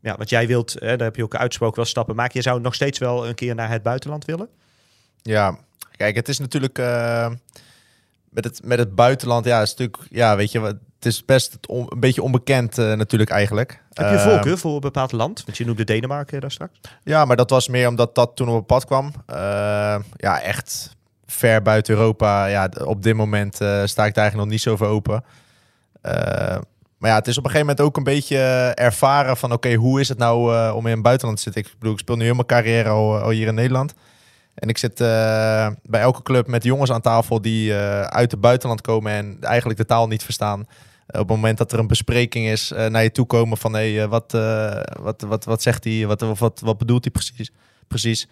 Ja, 0.00 0.16
want 0.16 0.30
jij 0.30 0.46
wilt, 0.46 0.72
hè, 0.78 0.96
daar 0.96 1.06
heb 1.06 1.16
je 1.16 1.22
ook 1.22 1.34
uitsproken, 1.36 1.76
wel 1.76 1.84
stappen 1.84 2.14
maken. 2.16 2.32
Je 2.34 2.42
zou 2.42 2.60
nog 2.60 2.74
steeds 2.74 2.98
wel 2.98 3.28
een 3.28 3.34
keer 3.34 3.54
naar 3.54 3.70
het 3.70 3.82
buitenland 3.82 4.24
willen. 4.24 4.48
Ja. 5.28 5.56
Kijk, 5.96 6.16
het 6.16 6.28
is 6.28 6.38
natuurlijk 6.38 6.78
eh, 6.78 7.30
met, 8.30 8.44
het, 8.44 8.60
met 8.64 8.78
het 8.78 8.94
buitenland, 8.94 9.44
ja, 9.44 9.62
is 9.62 9.70
natuurlijk, 9.70 9.98
ja, 10.10 10.36
weet 10.36 10.52
je, 10.52 10.58
wat- 10.58 10.76
het 10.96 11.06
is 11.06 11.24
best 11.24 11.58
on- 11.66 11.86
een 11.88 12.00
beetje 12.00 12.22
onbekend 12.22 12.78
eh, 12.78 12.92
natuurlijk 12.92 13.30
eigenlijk. 13.30 13.82
Heb 13.92 14.08
je 14.10 14.16
Eh, 14.16 14.28
voorkeur 14.28 14.58
voor 14.58 14.74
een 14.74 14.80
bepaald 14.80 15.12
land? 15.12 15.42
Want 15.44 15.56
je 15.58 15.64
noemde 15.64 15.84
Denemarken 15.84 16.40
daar 16.40 16.50
straks. 16.50 16.80
Ja, 17.04 17.24
maar 17.24 17.36
dat 17.36 17.50
was 17.50 17.68
meer 17.68 17.88
omdat 17.88 18.14
dat 18.14 18.36
toen 18.36 18.48
op 18.48 18.56
het 18.56 18.66
pad 18.66 18.84
kwam. 18.84 19.12
Eh, 19.26 19.96
ja, 20.16 20.40
echt 20.40 20.96
ver 21.26 21.62
buiten 21.62 21.94
Europa. 21.94 22.46
Ja, 22.46 22.68
op 22.84 23.02
dit 23.02 23.14
moment 23.14 23.60
eh, 23.60 23.68
sta 23.84 24.06
ik 24.06 24.14
daar 24.14 24.22
eigenlijk 24.24 24.36
nog 24.36 24.46
niet 24.48 24.60
zo 24.60 24.76
voor 24.76 24.86
open. 24.86 25.24
Eh, 26.00 26.12
maar 26.98 27.10
ja, 27.10 27.16
het 27.16 27.26
is 27.28 27.38
op 27.38 27.44
een 27.44 27.50
gegeven 27.50 27.66
moment 27.74 27.86
ook 27.86 27.96
een 27.96 28.04
beetje 28.14 28.38
ervaren 28.74 29.36
van... 29.36 29.52
oké, 29.52 29.74
hoe 29.74 30.00
is 30.00 30.08
het 30.08 30.18
nou 30.18 30.54
eh, 30.54 30.72
om 30.76 30.86
in 30.86 30.92
het 30.92 31.02
buitenland 31.02 31.36
te 31.38 31.42
zitten? 31.42 31.62
Ik 31.62 31.78
bedoel, 31.78 31.92
ik 31.94 31.98
speel 32.00 32.16
nu 32.16 32.24
heel 32.24 32.34
mijn 32.34 32.46
carrière 32.46 32.88
al, 32.88 33.18
al 33.18 33.30
hier 33.30 33.46
in 33.46 33.54
Nederland. 33.54 33.94
En 34.58 34.68
ik 34.68 34.78
zit 34.78 35.00
eh, 35.00 35.68
bij 35.82 36.00
elke 36.00 36.22
club 36.22 36.46
met 36.46 36.64
jongens 36.64 36.90
aan 36.90 37.00
tafel 37.00 37.40
die 37.40 37.74
eh, 37.74 38.00
uit 38.00 38.30
het 38.30 38.40
buitenland 38.40 38.80
komen... 38.80 39.12
en 39.12 39.36
eigenlijk 39.40 39.78
de 39.78 39.86
taal 39.86 40.06
niet 40.06 40.22
verstaan. 40.22 40.60
op 41.06 41.18
het 41.18 41.28
moment 41.28 41.58
dat 41.58 41.72
er 41.72 41.78
een 41.78 41.86
bespreking 41.86 42.46
is, 42.46 42.70
eh, 42.72 42.86
naar 42.86 43.02
je 43.02 43.12
toe 43.12 43.26
komen 43.26 43.58
van... 43.58 43.72
hé, 43.74 43.92
hey, 43.92 44.02
eh, 44.02 44.08
wat, 44.08 44.34
eh, 44.34 44.80
wat, 45.00 45.22
wat, 45.26 45.44
wat 45.44 45.62
zegt 45.62 45.84
hij? 45.84 46.06
Wat, 46.06 46.20
wat, 46.38 46.60
wat 46.60 46.78
bedoelt 46.78 47.04
hij 47.04 47.12
precies? 47.12 47.50
precies. 47.88 48.28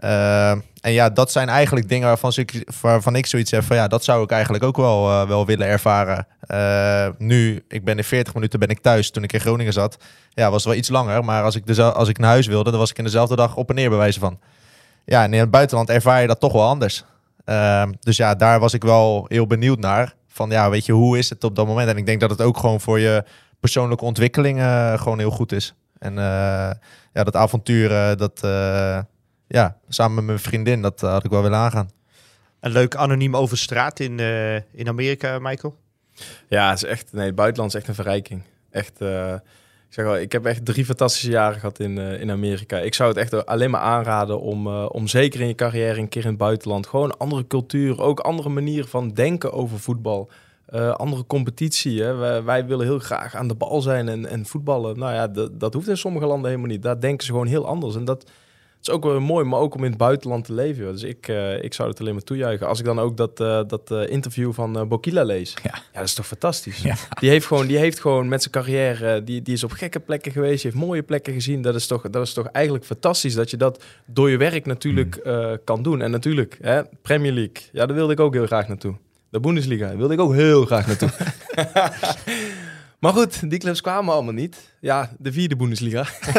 Eh, 0.00 0.50
en 0.80 0.92
ja, 0.92 1.10
dat 1.10 1.32
zijn 1.32 1.48
eigenlijk 1.48 1.88
dingen 1.88 2.06
waarvan 2.06 2.32
ik, 2.34 2.72
waarvan 2.80 3.16
ik 3.16 3.26
zoiets 3.26 3.50
heb 3.50 3.62
van 3.62 3.76
ja, 3.76 3.88
dat 3.88 4.04
zou 4.04 4.22
ik 4.22 4.30
eigenlijk 4.30 4.64
ook 4.64 4.76
wel, 4.76 5.08
eh, 5.08 5.28
wel 5.28 5.46
willen 5.46 5.66
ervaren. 5.66 6.26
Eh, 6.40 7.08
nu, 7.18 7.64
ik 7.68 7.84
ben 7.84 7.96
in 7.96 8.04
40 8.04 8.34
minuten 8.34 8.58
ben 8.58 8.68
ik 8.68 8.80
thuis. 8.80 9.10
Toen 9.10 9.22
ik 9.22 9.32
in 9.32 9.40
Groningen 9.40 9.72
zat, 9.72 9.96
ja, 10.30 10.44
was 10.50 10.62
het 10.62 10.64
wel 10.64 10.80
iets 10.80 10.88
langer. 10.88 11.24
Maar 11.24 11.42
als 11.42 11.54
ik, 11.54 11.66
dezel- 11.66 11.92
als 11.92 12.08
ik 12.08 12.18
naar 12.18 12.30
huis 12.30 12.46
wilde, 12.46 12.70
dan 12.70 12.78
was 12.78 12.90
ik 12.90 12.98
in 12.98 13.04
dezelfde 13.04 13.36
dag 13.36 13.56
op 13.56 13.68
en 13.68 13.74
neer 13.74 13.88
bij 13.88 13.98
wijze 13.98 14.20
van. 14.20 14.38
Ja, 15.04 15.22
en 15.24 15.32
in 15.32 15.40
het 15.40 15.50
buitenland 15.50 15.90
ervaar 15.90 16.20
je 16.20 16.26
dat 16.26 16.40
toch 16.40 16.52
wel 16.52 16.66
anders. 16.68 17.04
Eh, 17.44 17.88
dus 18.00 18.16
ja, 18.16 18.34
daar 18.34 18.60
was 18.60 18.74
ik 18.74 18.82
wel 18.82 19.24
heel 19.28 19.46
benieuwd 19.46 19.78
naar. 19.78 20.14
Van 20.28 20.50
ja, 20.50 20.70
weet 20.70 20.86
je, 20.86 20.92
hoe 20.92 21.18
is 21.18 21.30
het 21.30 21.44
op 21.44 21.56
dat 21.56 21.66
moment? 21.66 21.88
En 21.88 21.96
ik 21.96 22.06
denk 22.06 22.20
dat 22.20 22.30
het 22.30 22.40
ook 22.40 22.56
gewoon 22.56 22.80
voor 22.80 22.98
je 22.98 23.24
persoonlijke 23.60 24.04
ontwikkeling 24.04 24.58
eh, 24.58 24.98
gewoon 25.00 25.18
heel 25.18 25.30
goed 25.30 25.52
is. 25.52 25.74
En 25.98 26.18
eh, 26.18 26.70
ja, 27.12 27.24
dat 27.24 27.36
avontuur, 27.36 27.90
eh, 27.92 28.16
dat 28.16 28.40
eh, 28.44 28.98
ja, 29.46 29.76
samen 29.88 30.14
met 30.14 30.24
mijn 30.24 30.38
vriendin, 30.38 30.82
dat 30.82 31.00
had 31.00 31.24
ik 31.24 31.30
wel 31.30 31.42
willen 31.42 31.58
aangaan. 31.58 31.90
Een 32.60 32.72
leuk 32.72 32.94
anoniem 32.96 33.36
over 33.36 33.58
straat 33.58 34.00
in, 34.00 34.20
eh, 34.20 34.54
in 34.54 34.88
Amerika, 34.88 35.38
Michael. 35.38 35.76
Ja, 36.48 36.68
het 36.70 36.82
is 36.82 36.88
echt, 36.88 37.12
nee, 37.12 37.26
het 37.26 37.34
buitenland 37.34 37.74
is 37.74 37.78
echt 37.78 37.88
een 37.88 37.94
verrijking. 37.94 38.42
Echt, 38.70 39.00
eh, 39.00 39.34
ik 39.90 39.96
zeg 39.96 40.06
al, 40.06 40.16
ik 40.16 40.32
heb 40.32 40.44
echt 40.44 40.64
drie 40.64 40.84
fantastische 40.84 41.30
jaren 41.30 41.60
gehad 41.60 41.78
in, 41.78 41.98
eh, 41.98 42.20
in 42.20 42.30
Amerika. 42.30 42.78
Ik 42.78 42.94
zou 42.94 43.08
het 43.08 43.18
echt 43.18 43.46
alleen 43.46 43.70
maar 43.70 43.80
aanraden 43.80 44.40
om, 44.40 44.66
eh, 44.66 44.86
om 44.88 45.06
zeker 45.06 45.40
in 45.40 45.46
je 45.46 45.54
carrière 45.54 45.98
een 45.98 46.08
keer 46.08 46.22
in 46.22 46.28
het 46.28 46.38
buitenland, 46.38 46.86
gewoon 46.86 47.16
andere 47.16 47.46
cultuur, 47.46 48.00
ook 48.00 48.20
andere 48.20 48.48
manier 48.48 48.84
van 48.84 49.08
denken 49.08 49.52
over 49.52 49.78
voetbal. 49.78 50.30
Eh, 50.66 50.90
andere 50.90 51.26
competitie. 51.26 52.02
Hè. 52.02 52.14
Wij, 52.14 52.44
wij 52.44 52.66
willen 52.66 52.86
heel 52.86 52.98
graag 52.98 53.34
aan 53.34 53.48
de 53.48 53.54
bal 53.54 53.80
zijn 53.80 54.08
en, 54.08 54.26
en 54.26 54.46
voetballen. 54.46 54.98
Nou 54.98 55.14
ja, 55.14 55.48
dat 55.52 55.74
hoeft 55.74 55.88
in 55.88 55.96
sommige 55.96 56.26
landen 56.26 56.50
helemaal 56.50 56.70
niet. 56.70 56.82
Daar 56.82 57.00
denken 57.00 57.26
ze 57.26 57.32
gewoon 57.32 57.46
heel 57.46 57.66
anders. 57.66 57.96
En 57.96 58.04
dat 58.04 58.30
is 58.80 58.90
ook 58.90 59.04
wel 59.04 59.20
mooi, 59.20 59.44
maar 59.44 59.58
ook 59.60 59.74
om 59.74 59.84
in 59.84 59.90
het 59.90 59.98
buitenland 59.98 60.44
te 60.44 60.52
leven. 60.52 60.82
joh. 60.82 60.92
Dus 60.92 61.02
ik, 61.02 61.28
eh, 61.28 61.62
ik 61.62 61.74
zou 61.74 61.88
het 61.88 62.00
alleen 62.00 62.12
maar 62.12 62.22
toejuichen. 62.22 62.66
Als 62.66 62.78
ik 62.78 62.84
dan 62.84 62.98
ook 62.98 63.16
dat, 63.16 63.40
eh, 63.40 63.60
dat 63.66 63.90
eh, 63.90 64.08
interview 64.08 64.52
van 64.52 64.88
Bokila 64.88 65.22
lees. 65.22 65.54
Ja. 65.62 65.70
Ja, 65.92 65.98
dat 65.98 66.08
is 66.08 66.14
toch 66.14 66.26
fantastisch. 66.26 66.82
Ja. 66.82 66.94
Die, 67.20 67.30
heeft 67.30 67.46
gewoon, 67.46 67.66
die 67.66 67.78
heeft 67.78 68.00
gewoon 68.00 68.28
met 68.28 68.40
zijn 68.40 68.54
carrière, 68.54 69.24
die, 69.24 69.42
die 69.42 69.54
is 69.54 69.64
op 69.64 69.70
gekke 69.70 70.00
plekken 70.00 70.32
geweest, 70.32 70.62
die 70.62 70.70
heeft 70.70 70.84
mooie 70.84 71.02
plekken 71.02 71.32
gezien. 71.32 71.62
Dat 71.62 71.74
is 71.74 71.86
toch, 71.86 72.10
dat 72.10 72.26
is 72.26 72.32
toch 72.32 72.46
eigenlijk 72.46 72.84
fantastisch 72.84 73.34
dat 73.34 73.50
je 73.50 73.56
dat 73.56 73.84
door 74.06 74.30
je 74.30 74.36
werk 74.36 74.66
natuurlijk 74.66 75.16
eh, 75.16 75.52
kan 75.64 75.82
doen. 75.82 76.02
En 76.02 76.10
natuurlijk, 76.10 76.58
hè, 76.60 76.82
Premier 77.02 77.32
League, 77.32 77.62
ja, 77.72 77.86
daar 77.86 77.96
wilde 77.96 78.12
ik 78.12 78.20
ook 78.20 78.34
heel 78.34 78.46
graag 78.46 78.68
naartoe. 78.68 78.96
De 79.30 79.40
Bundesliga, 79.40 79.96
wilde 79.96 80.14
ik 80.14 80.20
ook 80.20 80.34
heel 80.34 80.64
graag 80.64 80.86
naartoe. 80.86 81.10
maar 83.00 83.12
goed, 83.12 83.50
die 83.50 83.58
clubs 83.58 83.80
kwamen 83.80 84.14
allemaal 84.14 84.34
niet. 84.34 84.69
Ja, 84.80 85.10
de 85.18 85.32
vierde 85.32 85.56
Bundesliga. 85.56 86.06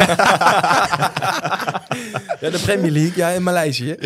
ja, 2.40 2.50
de 2.50 2.60
Premier 2.64 2.90
League, 2.90 3.12
ja, 3.16 3.28
in 3.28 3.42
Maleisië. 3.42 3.96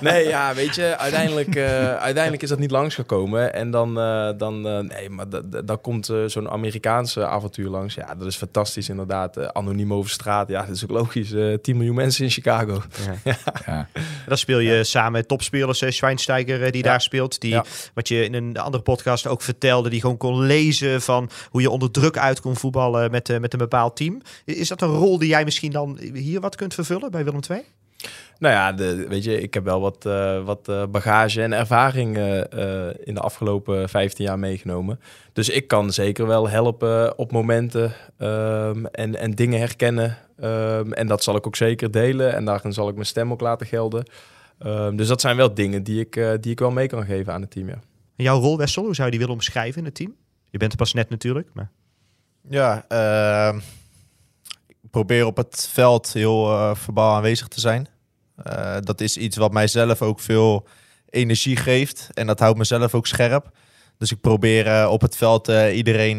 Nee, 0.00 0.26
ja, 0.28 0.54
weet 0.54 0.74
je, 0.74 0.98
uiteindelijk, 0.98 1.54
eh, 1.56 1.94
uiteindelijk 1.96 2.42
is 2.42 2.48
dat 2.48 2.58
niet 2.58 2.70
langsgekomen. 2.70 3.54
En 3.54 3.70
dan, 3.70 3.98
eh, 4.00 4.28
dan 4.36 4.66
eh, 4.68 4.78
nee, 4.78 5.10
maar 5.10 5.28
da- 5.28 5.40
da- 5.44 5.62
dan 5.62 5.80
komt 5.80 6.08
eh, 6.08 6.16
zo'n 6.26 6.50
Amerikaanse 6.50 7.26
avontuur 7.26 7.68
langs. 7.68 7.94
Ja, 7.94 8.14
dat 8.14 8.26
is 8.26 8.36
fantastisch 8.36 8.88
inderdaad. 8.88 9.52
Anoniem 9.54 9.92
over 9.92 10.10
straat, 10.10 10.48
ja, 10.48 10.60
dat 10.66 10.76
is 10.76 10.82
ook 10.84 10.90
logisch. 10.90 11.32
eh 11.32 11.54
10 11.62 11.76
miljoen 11.76 11.94
mensen 11.94 12.24
in 12.24 12.30
Chicago. 12.30 12.82
Ja. 13.66 13.88
Dan 14.28 14.38
speel 14.38 14.58
je 14.58 14.84
samen 14.84 15.12
met 15.12 15.28
topspelers, 15.28 15.80
eh, 15.82 15.90
Schweinsteiger 15.90 16.72
die 16.72 16.84
Ja. 16.84 16.90
daar 16.90 17.00
speelt. 17.00 17.40
Die, 17.40 17.50
Ja. 17.50 17.64
wat 17.94 18.08
je 18.08 18.24
in 18.24 18.34
een 18.34 18.56
andere 18.58 18.82
podcast 18.82 19.26
ook 19.26 19.42
vertelde, 19.42 19.88
die 19.90 20.00
gewoon 20.00 20.16
kon 20.16 20.40
lezen 20.40 21.02
van 21.02 21.30
hoe 21.50 21.60
je 21.60 21.70
onder 21.70 21.90
druk 21.90 22.18
uit 22.18 22.40
kon 22.40 22.56
voetballen 22.56 23.10
met, 23.10 23.28
eh, 23.28 23.38
met 23.38 23.52
een 23.52 23.58
bepaald 23.76 23.96
team. 23.96 24.20
Is 24.44 24.68
dat 24.68 24.82
een 24.82 24.88
rol 24.88 25.18
die 25.18 25.28
jij 25.28 25.44
misschien 25.44 25.70
dan 25.70 25.98
hier 26.12 26.40
wat 26.40 26.56
kunt 26.56 26.74
vervullen 26.74 27.10
bij 27.10 27.24
Willem 27.24 27.40
II? 27.50 27.62
Nou 28.38 28.54
ja, 28.54 28.72
de, 28.72 29.06
weet 29.08 29.24
je, 29.24 29.40
ik 29.40 29.54
heb 29.54 29.64
wel 29.64 29.80
wat, 29.80 30.06
eh, 30.06 30.44
wat 30.44 30.68
eh, 30.68 30.86
bagage 30.86 31.42
en 31.42 31.52
ervaring 31.52 32.16
eh, 32.16 32.88
in 33.04 33.14
de 33.14 33.20
afgelopen 33.20 33.88
15 33.88 34.24
jaar 34.24 34.38
meegenomen. 34.38 35.00
Dus 35.32 35.48
ik 35.48 35.68
kan 35.68 35.92
zeker 35.92 36.26
wel 36.26 36.48
helpen 36.48 37.18
op 37.18 37.32
momenten 37.32 37.92
ehm, 38.18 38.84
en, 38.84 39.16
en 39.16 39.30
dingen 39.30 39.58
herkennen. 39.58 40.18
Ehm, 40.38 40.92
en 40.92 41.06
dat 41.06 41.22
zal 41.22 41.36
ik 41.36 41.46
ook 41.46 41.56
zeker 41.56 41.90
delen. 41.90 42.34
En 42.34 42.44
daarin 42.44 42.72
zal 42.72 42.88
ik 42.88 42.94
mijn 42.94 43.06
stem 43.06 43.32
ook 43.32 43.40
laten 43.40 43.66
gelden. 43.66 44.04
Ehm, 44.58 44.96
dus 44.96 45.08
dat 45.08 45.20
zijn 45.20 45.36
wel 45.36 45.54
dingen 45.54 45.82
die 45.82 46.00
ik, 46.00 46.12
die 46.40 46.52
ik 46.52 46.58
wel 46.58 46.70
mee 46.70 46.86
kan 46.86 47.04
geven 47.04 47.32
aan 47.32 47.40
het 47.40 47.50
team, 47.50 47.68
ja. 47.68 47.80
En 48.16 48.24
jouw 48.24 48.40
rol, 48.40 48.56
Wessel, 48.56 48.84
hoe 48.84 48.94
zou 48.94 49.04
je 49.04 49.10
die 49.10 49.20
willen 49.20 49.34
omschrijven 49.34 49.78
in 49.78 49.84
het 49.84 49.94
team? 49.94 50.14
Je 50.50 50.58
bent 50.58 50.72
er 50.72 50.78
pas 50.78 50.92
net 50.92 51.10
natuurlijk, 51.10 51.48
maar... 51.52 51.70
Ja, 52.48 52.84
ehm, 52.88 53.56
ik 54.66 54.76
probeer 54.90 55.26
op 55.26 55.36
het 55.36 55.68
veld 55.72 56.12
heel 56.12 56.52
eh 56.52 56.74
verbaal 56.74 57.14
aanwezig 57.14 57.48
te 57.48 57.60
zijn. 57.60 57.88
Eh, 58.36 58.76
dat 58.80 59.00
is 59.00 59.16
iets 59.16 59.36
wat 59.36 59.52
mijzelf 59.52 60.02
ook 60.02 60.20
veel 60.20 60.66
energie 61.10 61.56
geeft 61.56 62.08
en 62.14 62.26
dat 62.26 62.40
houdt 62.40 62.58
mezelf 62.58 62.94
ook 62.94 63.06
scherp. 63.06 63.50
Dus 63.98 64.12
ik 64.12 64.20
probeer 64.20 64.66
eh, 64.66 64.90
op 64.90 65.00
het 65.00 65.16
veld 65.16 65.48
iedereen, 65.72 66.18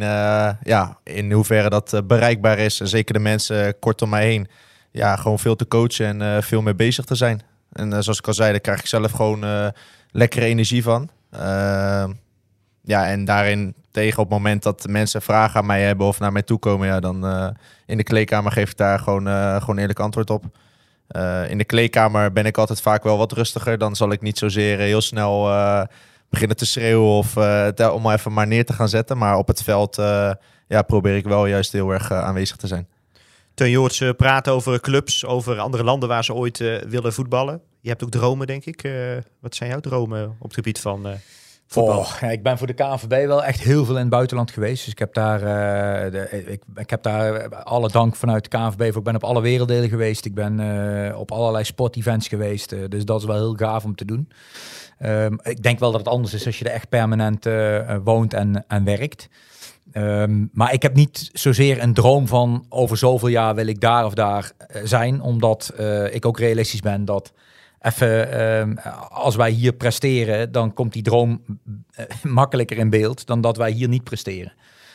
ja, 0.63 0.97
in 1.03 1.31
hoeverre 1.31 1.69
dat 1.69 2.01
bereikbaar 2.07 2.57
is, 2.59 2.79
en 2.79 2.87
zeker 2.87 3.13
de 3.13 3.19
mensen 3.19 3.79
kort 3.79 4.01
om 4.01 4.09
mij 4.09 4.25
heen, 4.25 4.47
ja, 4.91 5.15
gewoon 5.15 5.39
veel 5.39 5.55
te 5.55 5.67
coachen 5.67 6.21
en 6.21 6.43
veel 6.43 6.61
mee 6.61 6.75
bezig 6.75 7.05
te 7.05 7.15
zijn. 7.15 7.41
En 7.71 8.03
zoals 8.03 8.19
ik 8.19 8.27
al 8.27 8.33
zei, 8.33 8.51
daar 8.51 8.59
krijg 8.59 8.79
ik 8.79 8.87
zelf 8.87 9.11
gewoon 9.11 9.71
lekkere 10.11 10.45
energie 10.45 10.83
van. 10.83 11.09
Ja, 12.87 13.07
en 13.07 13.25
daarin 13.25 13.73
tegen 13.91 14.19
op 14.19 14.29
het 14.29 14.37
moment 14.37 14.63
dat 14.63 14.85
mensen 14.89 15.21
vragen 15.21 15.59
aan 15.59 15.65
mij 15.65 15.83
hebben 15.83 16.07
of 16.07 16.19
naar 16.19 16.31
mij 16.31 16.41
toe 16.41 16.59
komen, 16.59 16.87
ja, 16.87 16.99
dan 16.99 17.25
eh, 17.25 17.47
in 17.85 17.97
de 17.97 18.03
kleedkamer 18.03 18.51
geef 18.51 18.69
ik 18.69 18.77
daar 18.77 18.99
gewoon, 18.99 19.27
eh, 19.27 19.55
gewoon 19.55 19.77
eerlijk 19.77 19.99
antwoord 19.99 20.29
op. 20.29 20.43
Eh, 21.07 21.49
in 21.49 21.57
de 21.57 21.65
kleedkamer 21.65 22.31
ben 22.31 22.45
ik 22.45 22.57
altijd 22.57 22.81
vaak 22.81 23.03
wel 23.03 23.17
wat 23.17 23.31
rustiger. 23.31 23.77
Dan 23.77 23.95
zal 23.95 24.11
ik 24.11 24.21
niet 24.21 24.37
zozeer 24.37 24.77
heel 24.77 25.01
snel 25.01 25.49
beginnen 26.29 26.57
te 26.57 26.65
schreeuwen 26.65 27.09
of 27.09 27.37
om 27.91 28.11
even 28.11 28.33
maar 28.33 28.47
neer 28.47 28.65
te 28.65 28.73
gaan 28.73 28.89
zetten. 28.89 29.17
Maar 29.17 29.37
op 29.37 29.47
het 29.47 29.63
veld 29.63 29.95
ja, 30.67 30.81
probeer 30.81 31.15
ik 31.15 31.25
wel 31.25 31.45
juist 31.45 31.71
heel 31.71 31.91
erg 31.91 32.11
aanwezig 32.11 32.55
te 32.55 32.67
zijn. 32.67 32.87
Teun 33.53 33.69
Joorts 33.69 34.01
eh, 34.01 34.09
praat 34.17 34.47
over 34.47 34.79
clubs, 34.79 35.25
over 35.25 35.59
andere 35.59 35.83
landen 35.83 36.09
waar 36.09 36.23
ze 36.23 36.33
ooit 36.33 36.57
willen 36.87 37.13
voetballen. 37.13 37.61
Je 37.81 37.89
hebt 37.89 38.03
ook 38.03 38.11
dromen, 38.11 38.47
denk 38.47 38.65
ik. 38.65 38.91
Wat 39.39 39.55
zijn 39.55 39.69
jouw 39.69 39.79
dromen 39.79 40.35
op 40.39 40.43
het 40.43 40.53
gebied 40.53 40.79
van 40.79 41.07
Oh, 41.75 42.13
ik 42.29 42.43
ben 42.43 42.57
voor 42.57 42.67
de 42.67 42.73
KNVB 42.73 43.27
wel 43.27 43.43
echt 43.43 43.59
heel 43.59 43.85
veel 43.85 43.95
in 43.95 44.01
het 44.01 44.09
buitenland 44.09 44.51
geweest. 44.51 44.83
Dus 44.83 44.93
ik 44.93 44.99
heb 44.99 45.13
daar, 45.13 45.41
eh, 45.41 46.11
de, 46.11 46.45
ik, 46.75 46.89
heb 46.89 47.03
daar 47.03 47.49
alle 47.55 47.89
dank 47.89 48.15
vanuit 48.15 48.43
de 48.43 48.57
KNVB 48.57 48.87
voor. 48.91 48.97
Ik 48.97 49.03
ben 49.03 49.15
op 49.15 49.23
alle 49.23 49.41
werelddelen 49.41 49.89
geweest. 49.89 50.25
Ik 50.25 50.33
ben 50.33 50.59
eh, 50.59 51.19
op 51.19 51.31
allerlei 51.31 51.63
sportevents 51.63 52.27
geweest. 52.27 52.71
eh, 52.71 52.79
dus 52.89 53.05
dat 53.05 53.19
is 53.19 53.25
wel 53.25 53.35
heel 53.35 53.53
gaaf 53.55 53.83
om 53.83 53.95
te 53.95 54.05
doen. 54.05 54.29
Ehm, 54.97 55.33
ik 55.43 55.63
denk 55.63 55.79
wel 55.79 55.91
dat 55.91 55.99
het 55.99 56.09
anders 56.09 56.33
is 56.33 56.45
als 56.45 56.59
je 56.59 56.65
er 56.65 56.71
echt 56.71 56.89
permanent 56.89 57.45
woont 58.03 58.33
en, 58.33 58.65
en 58.67 58.83
werkt. 58.83 59.29
Ehm, 59.91 60.45
maar 60.51 60.73
ik 60.73 60.81
heb 60.81 60.95
niet 60.95 61.29
zozeer 61.33 61.81
een 61.81 61.93
droom 61.93 62.27
van 62.27 62.65
over 62.69 62.97
zoveel 62.97 63.27
jaar 63.27 63.55
wil 63.55 63.67
ik 63.67 63.81
daar 63.81 64.05
of 64.05 64.13
daar 64.13 64.51
zijn. 64.83 65.21
Omdat 65.21 65.73
ik 66.11 66.25
ook 66.25 66.39
realistisch 66.39 66.81
ben 66.81 67.05
dat 67.05 67.33
even 67.81 68.31
ehm, 68.31 68.75
als 69.09 69.35
wij 69.35 69.49
hier 69.49 69.73
presteren, 69.73 70.51
dan 70.51 70.73
komt 70.73 70.93
die 70.93 71.01
droom 71.01 71.41
eh, 71.91 72.05
makkelijker 72.41 72.77
in 72.77 72.89
beeld 72.89 73.25
dan 73.25 73.41
dat 73.41 73.57
wij 73.57 73.71
hier 73.71 73.87
niet 73.87 74.03
presteren. 74.03 74.53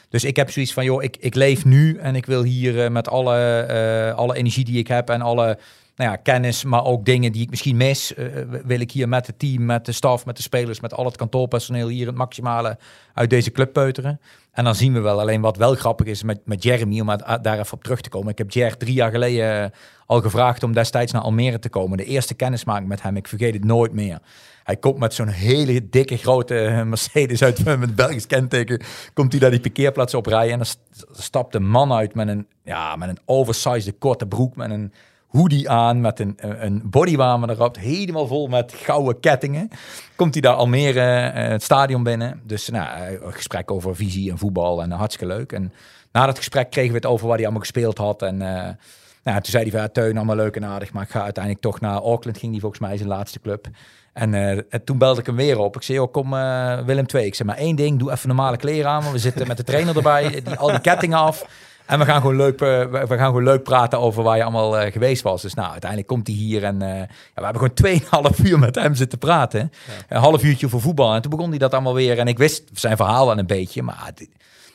Dus 0.09 0.25
ik 0.25 0.37
heb 0.37 0.51
zoiets 0.51 0.73
van, 0.73 0.85
joh, 0.85 1.03
ik, 1.03 1.17
ik 1.21 1.35
leef 1.35 1.65
nu 1.65 1.97
en 1.97 2.15
ik 2.15 2.27
wil 2.27 2.43
hier 2.43 2.85
eh, 2.85 2.91
met 2.91 3.09
alle, 3.09 3.61
eh, 3.61 4.15
alle 4.15 4.37
energie 4.37 4.65
die 4.65 4.79
ik 4.79 4.89
heb 4.89 5.11
en 5.11 5.21
alle 5.21 5.59
nou 6.07 6.17
kennis, 6.23 6.65
maar 6.65 6.85
ook 6.85 7.05
dingen 7.05 7.33
die 7.33 7.43
ik 7.43 7.51
misschien 7.51 7.77
mis, 7.77 8.15
eh, 8.15 8.27
wil 8.65 8.81
ik 8.81 8.91
hier 8.91 9.09
met 9.09 9.27
het 9.27 9.39
team, 9.39 9.65
met 9.65 9.87
de 9.87 9.93
staf, 9.93 10.27
met 10.27 10.37
de 10.37 10.43
spelers, 10.43 10.81
met 10.81 10.95
al 10.95 11.05
het 11.05 11.17
kantoorpersoneel 11.17 11.89
hier 11.89 12.07
het 12.07 12.17
maximale 12.17 12.79
uit 13.15 13.31
deze 13.31 13.51
club 13.51 13.73
peuteren. 13.73 14.21
En 14.53 14.65
dan 14.65 14.75
zien 14.75 14.93
we 14.93 15.01
wel. 15.01 15.21
Alleen 15.21 15.41
wat 15.41 15.57
wel 15.57 15.75
grappig 15.75 16.07
is 16.07 16.23
met, 16.23 16.41
met 16.45 16.63
Jeremy, 16.63 17.01
om 17.01 17.07
daar 17.43 17.59
even 17.59 17.73
op 17.73 17.83
terug 17.83 18.01
te 18.01 18.09
komen. 18.09 18.29
Ik 18.29 18.39
heb 18.39 18.51
Jer 18.51 18.77
drie 18.77 18.95
jaar 18.95 19.11
geleden 19.11 19.63
eh, 19.63 19.71
al 20.07 20.21
gevraagd 20.21 20.63
om 20.63 20.73
destijds 20.73 21.13
naar 21.13 21.23
Almere 21.23 21.59
te 21.59 21.69
komen. 21.69 21.97
De 21.97 22.05
eerste 22.05 22.35
kennismaking 22.35 22.89
met 22.89 23.03
hem, 23.03 23.17
ik 23.17 23.29
vergeet 23.29 23.55
het 23.55 23.65
nooit 23.65 23.93
meer. 23.93 24.19
Hij 24.63 24.77
komt 24.77 24.99
met 24.99 25.15
zo'n 25.15 25.29
hele 25.29 25.89
dikke 25.89 26.17
grote 26.17 26.59
eh, 26.59 26.83
Mercedes 26.83 27.43
uit 27.43 27.65
met 27.79 27.95
Belgisch 27.95 28.27
kenteken. 28.27 28.83
Komt 29.15 29.33
hij 29.33 29.41
daar 29.41 29.51
die 29.51 29.61
parkeerplaats 29.61 30.15
op 30.15 30.27
rijden. 30.27 30.53
En 30.53 30.57
dan 30.59 30.67
st- 30.67 31.07
stapt 31.13 31.55
een 31.55 31.69
man 31.69 31.93
uit 31.93 32.15
met 32.15 32.29
een, 32.29 32.47
ja, 32.65 32.97
met 32.97 33.09
een 33.09 33.19
oversized 33.25 33.95
korte 33.99 34.27
broek. 34.27 34.57
Met 34.57 34.71
een 34.71 34.93
hoodie 35.33 35.71
aan. 35.71 36.01
Met 36.01 36.21
een, 36.21 36.37
een 36.37 36.83
bodywarmer 36.85 37.51
erop. 37.51 37.77
Helemaal 37.77 38.27
vol 38.27 38.47
met 38.47 38.73
gouden 38.73 39.21
kettingen. 39.21 39.69
Komt 40.17 40.33
hij 40.33 40.43
daar 40.43 40.55
Almere 40.55 41.01
eh, 41.01 41.49
het 41.49 41.63
stadion 41.63 42.03
binnen. 42.03 42.41
Dus 42.45 42.69
nou, 42.69 43.01
eh, 43.01 43.13
een 43.13 43.33
gesprek 43.33 43.71
over 43.71 43.97
visie 43.97 44.31
en 44.31 44.39
voetbal. 44.39 44.83
En 44.83 44.91
hartstikke 44.91 45.35
leuk. 45.35 45.53
En 45.53 45.73
na 46.13 46.27
dat 46.27 46.37
gesprek 46.37 46.71
kregen 46.71 46.91
we 46.91 46.97
het 46.97 47.07
over 47.07 47.27
waar 47.27 47.35
hij 47.35 47.45
allemaal 47.45 47.63
gespeeld 47.63 47.99
had. 47.99 48.23
En 48.23 48.43
eh, 48.43 48.75
nou, 49.23 49.41
toen 49.41 49.51
zei 49.51 49.71
hij 49.71 49.81
van, 49.81 49.93
Teun, 49.93 50.17
allemaal 50.17 50.37
leuk 50.37 50.57
en 50.57 50.65
aardig. 50.65 50.93
Maar 50.93 51.03
ik 51.03 51.11
ga 51.11 51.23
uiteindelijk 51.23 51.65
toch 51.65 51.81
naar 51.81 52.01
Auckland. 52.01 52.39
Ging 52.39 52.53
hij 52.53 52.61
volgens 52.61 52.81
mij 52.81 52.97
zijn 52.97 53.09
laatste 53.09 53.41
club. 53.41 53.69
En, 54.13 54.35
eh, 54.35 54.51
en 54.51 54.85
toen 54.85 54.99
belde 54.99 55.21
ik 55.21 55.27
hem 55.27 55.37
weer 55.37 55.59
op. 55.59 55.77
Ik 55.77 55.83
zei, 55.83 55.99
joh, 55.99 56.13
kom 56.13 56.35
eh, 56.35 56.79
Willem 56.85 57.05
II. 57.15 57.27
Ik 57.27 57.35
zei, 57.35 57.49
maar 57.49 57.59
één 57.59 57.77
ding, 57.77 57.99
doe 57.99 58.13
even 58.13 58.29
normale 58.29 58.57
kleren 58.57 58.91
aan. 58.91 59.01
Want 59.01 59.13
we 59.13 59.19
zitten 59.19 59.47
met 59.47 59.57
de 59.57 59.65
trainer 59.65 59.97
erbij. 59.97 60.29
Die, 60.45 60.55
al 60.57 60.67
die 60.71 60.81
kettingen 60.81 61.19
af. 61.19 61.47
En 61.93 61.99
we 61.99 62.05
gaan, 62.05 62.21
gewoon 62.21 62.37
leuk, 62.37 62.61
eh, 62.61 62.85
we 62.87 63.17
gaan 63.17 63.27
gewoon 63.27 63.43
leuk 63.43 63.63
praten 63.63 63.99
over 63.99 64.23
waar 64.23 64.37
je 64.37 64.43
allemaal 64.43 64.79
eh, 64.79 64.93
geweest 64.93 65.23
was. 65.23 65.43
Dus 65.43 65.55
nou, 65.55 65.71
uiteindelijk 65.71 66.11
komt 66.11 66.27
hij 66.27 66.37
hier 66.37 66.65
en 66.65 66.83
eh, 66.83 66.99
ja, 66.99 67.07
we 67.35 67.45
hebben 67.45 67.71
gewoon 67.75 68.33
2,5 68.37 68.45
uur 68.45 68.59
met 68.59 68.75
hem 68.75 68.95
zitten 68.95 69.19
praten. 69.19 69.73
Een 70.09 70.21
half 70.21 70.45
uurtje 70.45 70.69
voor 70.69 70.81
voetbal. 70.81 71.15
En 71.15 71.23
toen 71.23 71.31
begon 71.31 71.51
hij 71.51 71.59
dat 71.59 71.73
allemaal 71.73 71.95
weer. 71.95 72.19
En 72.19 72.27
ik 72.27 72.39
wist 72.39 72.65
zijn 72.73 72.97
verhaal 72.97 73.27
wel 73.27 73.39
een 73.39 73.47
beetje, 73.47 73.83
maar 73.83 74.03
het 74.05 74.29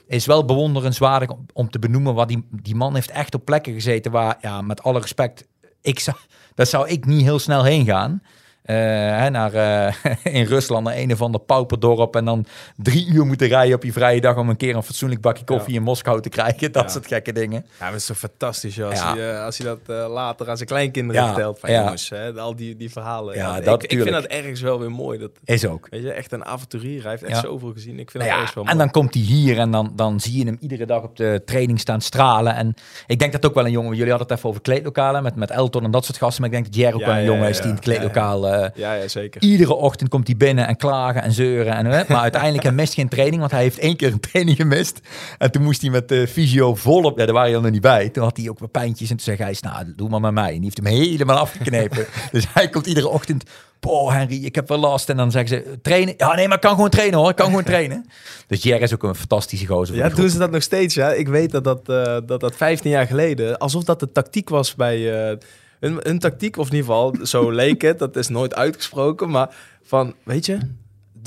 is 0.07 0.25
wel 0.25 0.45
bewonderenswaardig 0.45 1.29
om, 1.29 1.45
om 1.53 1.69
te 1.69 1.79
benoemen 1.79 2.13
wat 2.13 2.27
die, 2.27 2.47
die 2.51 2.75
man 2.75 2.93
heeft 2.93 3.11
echt 3.11 3.35
op 3.35 3.45
plekken 3.45 3.73
gezeten 3.73 4.11
waar, 4.11 4.37
ja, 4.41 4.61
met 4.61 4.83
alle 4.83 4.99
respect, 4.99 5.47
ik 5.81 5.99
zou, 5.99 6.17
dat 6.55 6.67
zou 6.67 6.87
ik 6.87 7.05
niet 7.05 7.23
heel 7.23 7.39
snel 7.39 7.63
heen 7.63 7.85
gaan. 7.85 8.21
Eh, 8.67 8.75
hè, 9.19 9.29
naar, 9.29 9.53
eh, 9.53 9.93
in 10.39 10.45
Rusland 10.45 10.83
naar 10.83 10.97
een 10.97 11.11
of 11.11 11.21
ander 11.21 11.41
pauperdorp 11.41 12.15
en 12.15 12.25
dan 12.25 12.45
drie 12.75 13.07
uur 13.07 13.25
moeten 13.25 13.47
rijden 13.47 13.75
op 13.75 13.83
je 13.83 13.91
vrije 13.91 14.21
dag 14.21 14.37
om 14.37 14.49
een 14.49 14.57
keer 14.57 14.75
een 14.75 14.83
fatsoenlijk 14.83 15.21
bakje 15.21 15.43
koffie 15.43 15.75
in 15.75 15.81
Moskou 15.81 16.21
te 16.21 16.29
krijgen. 16.29 16.71
Dat 16.71 16.91
soort 16.91 17.07
gekke 17.07 17.33
dingen. 17.33 17.65
Ja, 17.65 17.71
maar 17.79 17.91
het 17.91 17.99
is 17.99 18.05
toch 18.05 18.17
fantastisch 18.17 18.75
joh, 18.75 18.89
als, 18.89 19.03
hij, 19.03 19.33
eh, 19.33 19.43
als 19.43 19.57
hij 19.57 19.67
dat 19.67 20.09
later 20.09 20.49
aan 20.49 20.57
zijn 20.57 20.69
kleinkinderen 20.69 21.25
vertelt. 21.25 21.59
Van 21.59 21.71
jongens, 21.71 22.09
hè, 22.09 22.33
al 22.33 22.55
die, 22.55 22.75
die 22.75 22.91
verhalen. 22.91 23.35
Ja, 23.35 23.57
ik, 23.57 23.65
dat 23.65 23.83
ik 23.83 23.89
vind 23.89 24.11
dat 24.11 24.25
ergens 24.25 24.61
wel 24.61 24.79
weer 24.79 24.91
mooi. 24.91 25.19
Dat, 25.19 25.31
Is 25.43 25.65
ook. 25.65 25.87
weet 25.89 26.01
je, 26.01 26.11
echt 26.11 26.31
een 26.31 26.45
avonturier. 26.45 27.01
Hij 27.01 27.11
heeft 27.11 27.23
echt 27.23 27.39
zoveel 27.39 27.71
gezien. 27.73 27.99
Ik 27.99 28.11
vind 28.11 28.23
Nou 28.23 28.29
dat 28.29 28.37
ergens 28.39 28.53
wel 28.53 28.63
en 28.63 28.69
mooi. 28.69 28.83
dan 28.83 29.01
komt 29.01 29.13
hij 29.13 29.23
hier 29.23 29.57
en 29.57 29.71
dan, 29.71 29.91
dan 29.95 30.19
zie 30.19 30.37
je 30.37 30.45
hem 30.45 30.57
iedere 30.59 30.85
dag 30.85 31.03
op 31.03 31.15
de 31.15 31.41
training 31.45 31.79
staan 31.79 32.01
stralen. 32.01 32.55
En 32.55 32.73
ik 33.07 33.19
denk 33.19 33.31
dat 33.31 33.45
ook 33.45 33.53
wel 33.53 33.65
een 33.65 33.71
jongen, 33.71 33.95
jullie 33.95 34.09
hadden 34.09 34.27
het 34.27 34.37
even 34.37 34.49
over 34.49 34.61
kleedlokalen 34.61 35.23
met, 35.23 35.35
met 35.35 35.51
Elton 35.51 35.83
en 35.83 35.91
dat 35.91 36.05
soort 36.05 36.17
gasten. 36.17 36.41
Maar 36.41 36.49
ik 36.49 36.55
denk 36.55 36.73
dat 36.73 36.83
Jer 36.83 36.93
ook 36.93 37.05
wel 37.05 37.15
een 37.15 37.23
jongen 37.23 37.49
is 37.49 37.57
die 37.57 37.67
in 37.67 37.75
het 37.75 37.83
kleedlokaal... 37.83 38.55
eh, 38.63 38.69
Ja, 38.75 38.93
ja, 38.93 39.07
zeker. 39.07 39.41
Iedere 39.41 39.73
ochtend 39.73 40.09
komt 40.09 40.27
hij 40.27 40.37
binnen 40.37 40.67
en 40.67 40.77
klagen 40.77 41.21
en 41.21 41.31
zeuren. 41.31 41.73
En, 41.73 41.85
hè, 41.85 42.03
maar 42.07 42.21
uiteindelijk 42.21 42.63
hij 42.63 42.71
mist 42.71 42.93
geen 42.93 43.09
training, 43.09 43.39
want 43.39 43.51
hij 43.51 43.61
heeft 43.61 43.79
één 43.79 43.95
keer 43.95 44.11
een 44.11 44.19
training 44.19 44.57
gemist. 44.57 44.99
En 45.37 45.51
toen 45.51 45.63
moest 45.63 45.81
hij 45.81 45.89
met 45.89 46.07
de 46.07 46.27
fysio 46.27 46.75
volop, 46.75 47.17
ja, 47.17 47.25
daar 47.25 47.33
waren 47.33 47.49
je 47.49 47.59
nog 47.59 47.71
niet 47.71 47.81
bij. 47.81 48.09
Toen 48.09 48.23
had 48.23 48.37
hij 48.37 48.49
ook 48.49 48.59
wat 48.59 48.71
pijntjes 48.71 49.09
en 49.09 49.15
toen 49.15 49.25
zei 49.35 49.37
hij, 49.37 49.55
nou, 49.61 49.93
doe 49.95 50.09
maar 50.09 50.19
met 50.19 50.31
mij. 50.31 50.47
En 50.47 50.53
die 50.53 50.63
heeft 50.63 50.77
hem 50.77 50.85
helemaal 50.85 51.37
afgeknepen. 51.37 52.05
dus 52.31 52.45
hij 52.53 52.69
komt 52.69 52.87
iedere 52.87 53.07
ochtend, 53.07 53.43
boh 53.79 54.13
Henry, 54.13 54.45
ik 54.45 54.55
heb 54.55 54.67
wel 54.67 54.77
last. 54.77 55.09
En 55.09 55.17
dan 55.17 55.31
zeggen 55.31 55.49
ze, 55.49 55.79
trainen? 55.81 56.13
Ja, 56.17 56.35
nee, 56.35 56.47
maar 56.47 56.55
ik 56.55 56.61
kan 56.61 56.75
gewoon 56.75 56.89
trainen 56.89 57.19
hoor, 57.19 57.29
ik 57.29 57.35
kan 57.35 57.45
gewoon 57.45 57.63
trainen. 57.63 58.05
Dus 58.47 58.63
Jer 58.63 58.81
is 58.81 58.93
ook 58.93 59.03
een 59.03 59.15
fantastische 59.15 59.65
gozer. 59.65 59.95
Ja, 59.95 60.09
doen 60.09 60.29
ze 60.29 60.37
dat 60.37 60.51
nog 60.51 60.61
steeds. 60.61 60.93
Ja? 60.93 61.13
Ik 61.13 61.27
weet 61.27 61.51
dat 61.51 61.63
dat, 61.63 61.89
eh, 61.89 62.17
dat 62.25 62.39
dat 62.39 62.55
15 62.55 62.91
jaar 62.91 63.07
geleden, 63.07 63.57
alsof 63.57 63.83
dat 63.83 63.99
de 63.99 64.11
tactiek 64.11 64.49
was 64.49 64.75
bij 64.75 65.29
eh 65.29 65.37
een 65.79 66.19
tactiek, 66.19 66.57
of 66.57 66.67
in 66.69 66.75
ieder 66.75 66.89
geval, 66.89 67.15
zo 67.25 67.51
leek 67.61 67.81
het. 67.81 67.99
Dat 67.99 68.15
is 68.15 68.27
nooit 68.27 68.55
uitgesproken, 68.55 69.29
maar 69.29 69.55
van, 69.83 70.15
weet 70.23 70.45
je, 70.45 70.59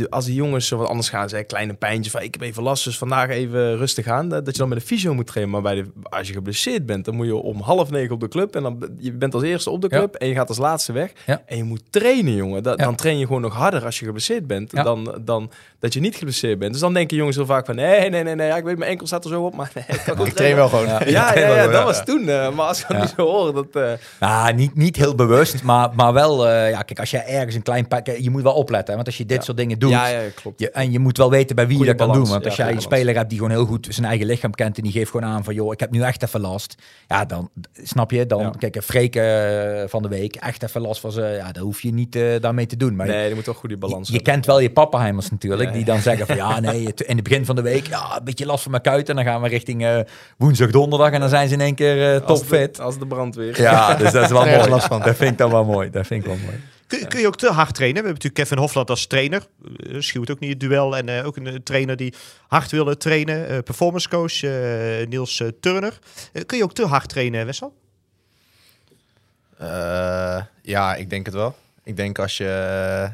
de, 0.02 0.10
als 0.10 0.24
die 0.24 0.34
jongens 0.34 0.66
zo 0.66 0.76
wat 0.76 0.88
anders 0.88 1.08
gaan, 1.08 1.28
zeggen 1.28 1.48
kleine 1.48 1.74
pijntjes 1.74 2.12
van, 2.12 2.22
ik 2.22 2.34
heb 2.34 2.42
even 2.42 2.62
last, 2.62 2.84
dus 2.84 2.98
vandaag 2.98 3.28
even 3.28 3.76
rustig 3.76 4.06
aan, 4.06 4.28
dat 4.28 4.44
dat 4.44 4.54
je 4.54 4.60
dan 4.60 4.68
met 4.68 4.78
de 4.78 4.84
fysio 4.86 5.14
moet 5.14 5.26
trainen. 5.26 5.52
Maar 5.52 5.62
bij 5.62 5.74
de, 5.74 5.84
als 6.02 6.26
je 6.26 6.32
geblesseerd 6.32 6.86
bent, 6.86 7.04
dan 7.04 7.14
moet 7.14 7.26
je 7.26 7.34
om 7.34 7.60
half 7.60 7.90
negen 7.90 8.14
op 8.14 8.20
de 8.20 8.28
club 8.28 8.54
en 8.56 8.62
dan 8.62 8.88
je 8.98 9.12
bent 9.12 9.34
als 9.34 9.42
eerste 9.42 9.70
op 9.70 9.80
de 9.80 9.86
Ja. 9.90 9.98
club 9.98 10.14
en 10.14 10.28
je 10.28 10.34
gaat 10.34 10.48
als 10.48 10.58
laatste 10.58 10.92
weg. 10.92 11.12
Ja. 11.26 11.42
En 11.46 11.56
je 11.56 11.64
moet 11.64 11.82
trainen, 11.90 12.34
jongen. 12.34 12.62
Dan 12.62 12.94
train 12.94 13.18
je 13.18 13.26
gewoon 13.26 13.40
nog 13.42 13.54
harder 13.54 13.84
als 13.84 13.98
je 13.98 14.04
geblesseerd 14.04 14.46
bent 14.46 14.72
Ja. 14.72 14.82
dan, 14.82 15.14
dan 15.24 15.50
dat 15.78 15.92
je 15.92 16.00
niet 16.00 16.16
geblesseerd 16.16 16.58
bent. 16.58 16.72
Dus 16.72 16.80
dan 16.80 16.94
denken 16.94 17.16
jongens 17.16 17.36
heel 17.36 17.46
vaak 17.46 17.66
van, 17.66 17.74
nee, 17.74 18.10
nee, 18.10 18.22
nee, 18.22 18.34
nee, 18.34 18.46
ja, 18.46 18.56
ik 18.56 18.64
weet 18.64 18.78
mijn 18.78 18.90
enkel 18.90 19.06
staat 19.06 19.24
er 19.24 19.30
zo 19.30 19.44
op, 19.44 19.54
maar 19.54 19.70
nee, 19.74 19.84
ik 19.88 20.02
kan 20.06 20.26
Ik 20.26 20.32
train 20.32 20.54
wel 20.56 20.68
gewoon. 20.68 20.86
Ja. 20.86 21.04
Ja, 21.06 21.34
dat 21.64 21.72
ja. 21.72 21.84
was 21.84 22.04
toen. 22.04 22.28
eh, 22.28 22.50
maar 22.54 22.66
als 22.66 22.80
ik 22.80 22.86
dat 22.88 23.12
zo 23.16 23.22
hoor, 23.26 23.54
dat... 23.54 23.66
eh, 23.84 23.92
Nou, 24.20 24.52
niet, 24.54 24.74
niet 24.74 24.96
heel 24.96 25.14
bewust, 25.14 25.62
maar, 25.62 25.88
maar 25.94 26.12
wel, 26.12 26.48
eh, 26.48 26.70
ja, 26.70 26.82
kijk, 26.82 26.98
als 26.98 27.10
jij 27.10 27.26
ergens 27.26 27.54
een 27.54 27.62
klein 27.62 27.88
pak, 27.88 28.06
je 28.06 28.30
moet 28.30 28.42
wel 28.42 28.52
opletten. 28.54 28.88
Hè, 28.88 28.94
want 28.94 29.06
als 29.06 29.16
je 29.18 29.26
dit 29.26 29.36
Ja. 29.36 29.42
soort 29.42 29.56
dingen 29.56 29.78
doet, 29.78 29.89
ja, 29.90 30.06
ja, 30.08 30.20
klopt. 30.34 30.60
Je, 30.60 30.70
en 30.70 30.92
je 30.92 30.98
moet 30.98 31.16
wel 31.16 31.30
weten 31.30 31.56
bij 31.56 31.66
wie 31.66 31.76
Goeie 31.76 31.90
je 31.92 31.96
dat 31.96 32.06
kan 32.06 32.16
doen. 32.16 32.28
Want 32.28 32.44
als 32.44 32.56
jij 32.56 32.72
een 32.72 32.80
speler 32.80 33.14
hebt 33.16 33.28
die 33.28 33.38
gewoon 33.38 33.52
heel 33.54 33.64
goed 33.66 33.86
zijn 33.90 34.06
eigen 34.06 34.26
lichaam 34.26 34.50
kent 34.54 34.76
en 34.76 34.82
die 34.82 34.92
geeft 34.92 35.10
gewoon 35.10 35.30
aan 35.30 35.44
van 35.44 35.54
joh, 35.54 35.72
ik 35.72 35.80
heb 35.80 35.90
nu 35.90 36.02
echt 36.02 36.22
even 36.22 36.40
last. 36.40 36.74
Ja, 37.08 37.24
dan 37.24 37.50
snap 37.82 38.10
je, 38.10 38.26
dan 38.26 38.54
kijk, 38.58 38.76
een 38.76 38.82
Freek 38.82 39.16
eh, 39.16 39.82
van 39.86 40.02
de 40.02 40.08
week, 40.08 40.36
echt 40.36 40.62
even 40.62 40.80
last 40.80 41.00
van 41.00 41.12
ze. 41.12 41.20
Ja, 41.22 41.52
daar 41.52 41.62
hoef 41.62 41.80
je 41.82 41.92
niet 41.92 42.16
eh, 42.16 42.22
daarmee 42.40 42.66
te 42.66 42.76
doen. 42.76 42.96
Maar 42.96 43.06
Nee, 43.06 43.28
je 43.28 43.34
moet 43.34 43.44
toch 43.44 43.56
goed 43.56 43.68
die 43.68 43.78
balans 43.78 44.08
je, 44.08 44.14
je 44.14 44.22
kent 44.22 44.46
wel 44.46 44.60
je 44.60 44.70
pappenheimers 44.70 45.30
natuurlijk, 45.30 45.72
die 45.72 45.84
dan 45.84 45.98
zeggen 46.00 46.26
van 46.26 46.36
ja, 46.36 46.60
nee, 46.60 46.82
in 46.96 47.14
het 47.14 47.22
begin 47.24 47.44
van 47.44 47.56
de 47.56 47.62
week, 47.62 47.86
ja, 47.86 48.16
een 48.16 48.24
beetje 48.24 48.46
last 48.46 48.62
van 48.62 48.70
mijn 48.70 48.82
kuit. 48.82 49.08
En 49.08 49.14
dan 49.16 49.24
gaan 49.24 49.42
we 49.42 49.48
richting 49.48 49.84
eh, 49.84 49.98
woensdag, 50.36 50.70
donderdag 50.70 51.10
en 51.10 51.20
dan 51.20 51.28
zijn 51.28 51.48
ze 51.48 51.54
in 51.54 51.60
één 51.60 51.74
keer 51.74 52.14
eh, 52.14 52.26
Als 52.26 52.40
de- 52.40 52.46
topfit. 52.46 52.80
Als 52.80 52.98
de 52.98 53.06
brandweer. 53.06 53.60
Ja, 53.60 53.94
dus 53.94 54.12
dat 54.12 54.24
is 54.24 54.30
wel 54.30 54.44
mooi. 54.56 54.68
last 54.68 54.86
van. 54.86 55.00
Dat 55.02 55.16
vind 55.16 55.30
ik 55.30 55.38
dan 55.38 55.50
wel 55.50 55.64
mooi. 55.64 55.90
Dat 55.90 56.06
vind 56.06 56.20
ik 56.20 56.26
wel 56.26 56.38
mooi. 56.44 56.60
Kun, 56.90 57.08
kun 57.08 57.20
je 57.20 57.26
ook 57.26 57.36
te 57.36 57.50
hard 57.50 57.74
trainen? 57.74 58.02
We 58.02 58.08
hebben 58.08 58.22
natuurlijk 58.22 58.34
Kevin 58.34 58.58
Hofland 58.58 58.90
als 58.90 59.06
trainer. 59.06 59.46
Uh, 59.76 60.00
schuwt 60.00 60.30
ook 60.30 60.38
niet 60.38 60.50
het 60.50 60.60
duel. 60.60 60.96
En 60.96 61.08
eh, 61.08 61.26
ook 61.26 61.36
een 61.36 61.46
eh, 61.46 61.54
trainer 61.54 61.96
die 61.96 62.14
hard 62.48 62.70
wil 62.70 62.96
trainen. 62.96 63.48
Eh, 63.48 63.58
performance 63.58 64.08
coach 64.08 64.42
eh, 64.42 65.06
Niels 65.06 65.40
eh, 65.40 65.48
Turner. 65.60 65.98
Eh, 66.32 66.42
kun 66.46 66.58
je 66.58 66.64
ook 66.64 66.74
te 66.74 66.86
hard 66.86 67.08
trainen, 67.08 67.46
Wessel? 67.46 67.76
Eh, 69.58 70.42
ja, 70.62 70.94
ik 70.94 71.10
denk 71.10 71.26
het 71.26 71.34
wel. 71.34 71.56
Ik 71.84 71.96
denk 71.96 72.18
als 72.18 72.36
je 72.36 72.48
eh, 73.04 73.10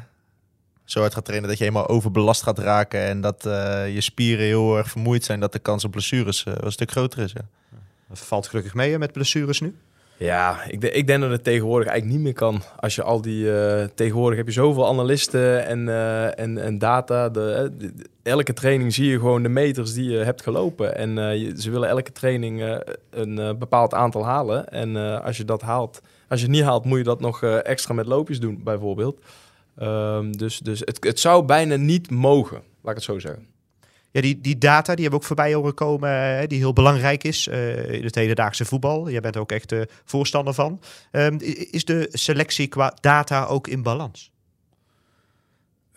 zo 0.85 0.99
hard 0.99 1.13
gaat 1.13 1.25
trainen 1.25 1.49
dat 1.49 1.57
je 1.57 1.63
helemaal 1.63 1.87
overbelast 1.87 2.43
gaat 2.43 2.59
raken 2.59 3.01
en 3.01 3.21
dat 3.21 3.45
eh, 3.45 3.93
je 3.93 4.01
spieren 4.01 4.45
heel 4.45 4.77
erg 4.77 4.89
vermoeid 4.89 5.23
zijn, 5.23 5.39
dat 5.39 5.51
de 5.51 5.59
kans 5.59 5.83
op 5.83 5.91
blessures 5.91 6.43
eh, 6.43 6.53
wel 6.53 6.65
een 6.65 6.71
stuk 6.71 6.91
groter 6.91 7.19
is. 7.19 7.31
Ja. 7.31 7.45
Dat 8.09 8.19
valt 8.19 8.47
gelukkig 8.47 8.73
mee 8.73 8.91
hè, 8.91 8.97
met 8.97 9.11
blessures 9.11 9.59
nu. 9.59 9.75
Ja, 10.17 10.63
ik, 10.67 10.83
ik 10.83 11.07
denk 11.07 11.21
dat 11.21 11.31
het 11.31 11.43
tegenwoordig 11.43 11.87
eigenlijk 11.87 12.17
niet 12.17 12.25
meer 12.27 12.33
kan. 12.37 12.61
Als 12.79 12.95
je 12.95 13.03
al 13.03 13.21
die... 13.21 13.59
eh, 13.59 13.87
tegenwoordig 13.95 14.37
heb 14.37 14.47
je 14.47 14.53
zoveel 14.53 14.87
analisten 14.87 15.65
en, 15.65 15.89
eh, 15.89 16.39
en, 16.39 16.57
en 16.57 16.77
data. 16.77 17.25
Eh, 17.25 17.31
de- 17.31 17.93
elke 18.23 18.53
training 18.53 18.93
zie 18.93 19.07
je 19.09 19.19
gewoon 19.19 19.43
de 19.43 19.49
meters 19.49 19.93
die 19.93 20.09
je 20.09 20.17
hebt 20.17 20.41
gelopen. 20.41 20.95
En 20.95 21.15
ze 21.59 21.71
willen 21.71 21.89
elke 21.89 22.11
training 22.11 22.81
een 23.09 23.55
bepaald 23.59 23.93
aantal 23.93 24.25
halen. 24.25 24.67
En 24.69 25.21
als 25.23 25.37
je 25.37 25.45
dat 25.45 25.61
haalt... 25.61 26.01
Als 26.29 26.39
je 26.39 26.45
het 26.45 26.55
niet 26.55 26.63
haalt, 26.65 26.85
moet 26.85 26.97
je 26.97 27.03
dat 27.03 27.19
nog 27.19 27.43
extra 27.43 27.93
met 27.93 28.05
loopjes 28.05 28.39
doen, 28.39 28.61
bijvoorbeeld. 28.63 29.19
Ehm, 29.77 30.31
dus 30.31 30.59
dus 30.59 30.79
het, 30.79 30.97
het 31.03 31.19
zou 31.19 31.45
bijna 31.45 31.75
niet 31.75 32.09
mogen, 32.11 32.55
laat 32.55 32.91
ik 32.91 32.95
het 32.95 33.03
zo 33.03 33.19
zeggen. 33.19 33.45
Die, 34.21 34.41
die 34.41 34.57
data 34.57 34.93
die 34.93 35.01
hebben 35.01 35.19
ook 35.19 35.27
voorbij 35.27 35.53
horen 35.53 35.73
komen, 35.73 36.39
eh, 36.39 36.47
die 36.47 36.57
heel 36.57 36.73
belangrijk 36.73 37.23
is 37.23 37.47
eh, 37.47 37.91
in 37.91 38.03
het 38.03 38.15
hedendaagse 38.15 38.65
voetbal. 38.65 39.09
Jij 39.09 39.19
bent 39.19 39.35
er 39.35 39.41
ook 39.41 39.51
echt 39.51 39.71
eh, 39.71 39.81
voorstander 40.05 40.53
van. 40.53 40.79
Ehm, 41.11 41.37
is 41.71 41.85
de 41.85 42.07
selectie 42.11 42.67
qua 42.67 42.93
data 43.01 43.45
ook 43.45 43.67
in 43.67 43.83
balans? 43.83 44.31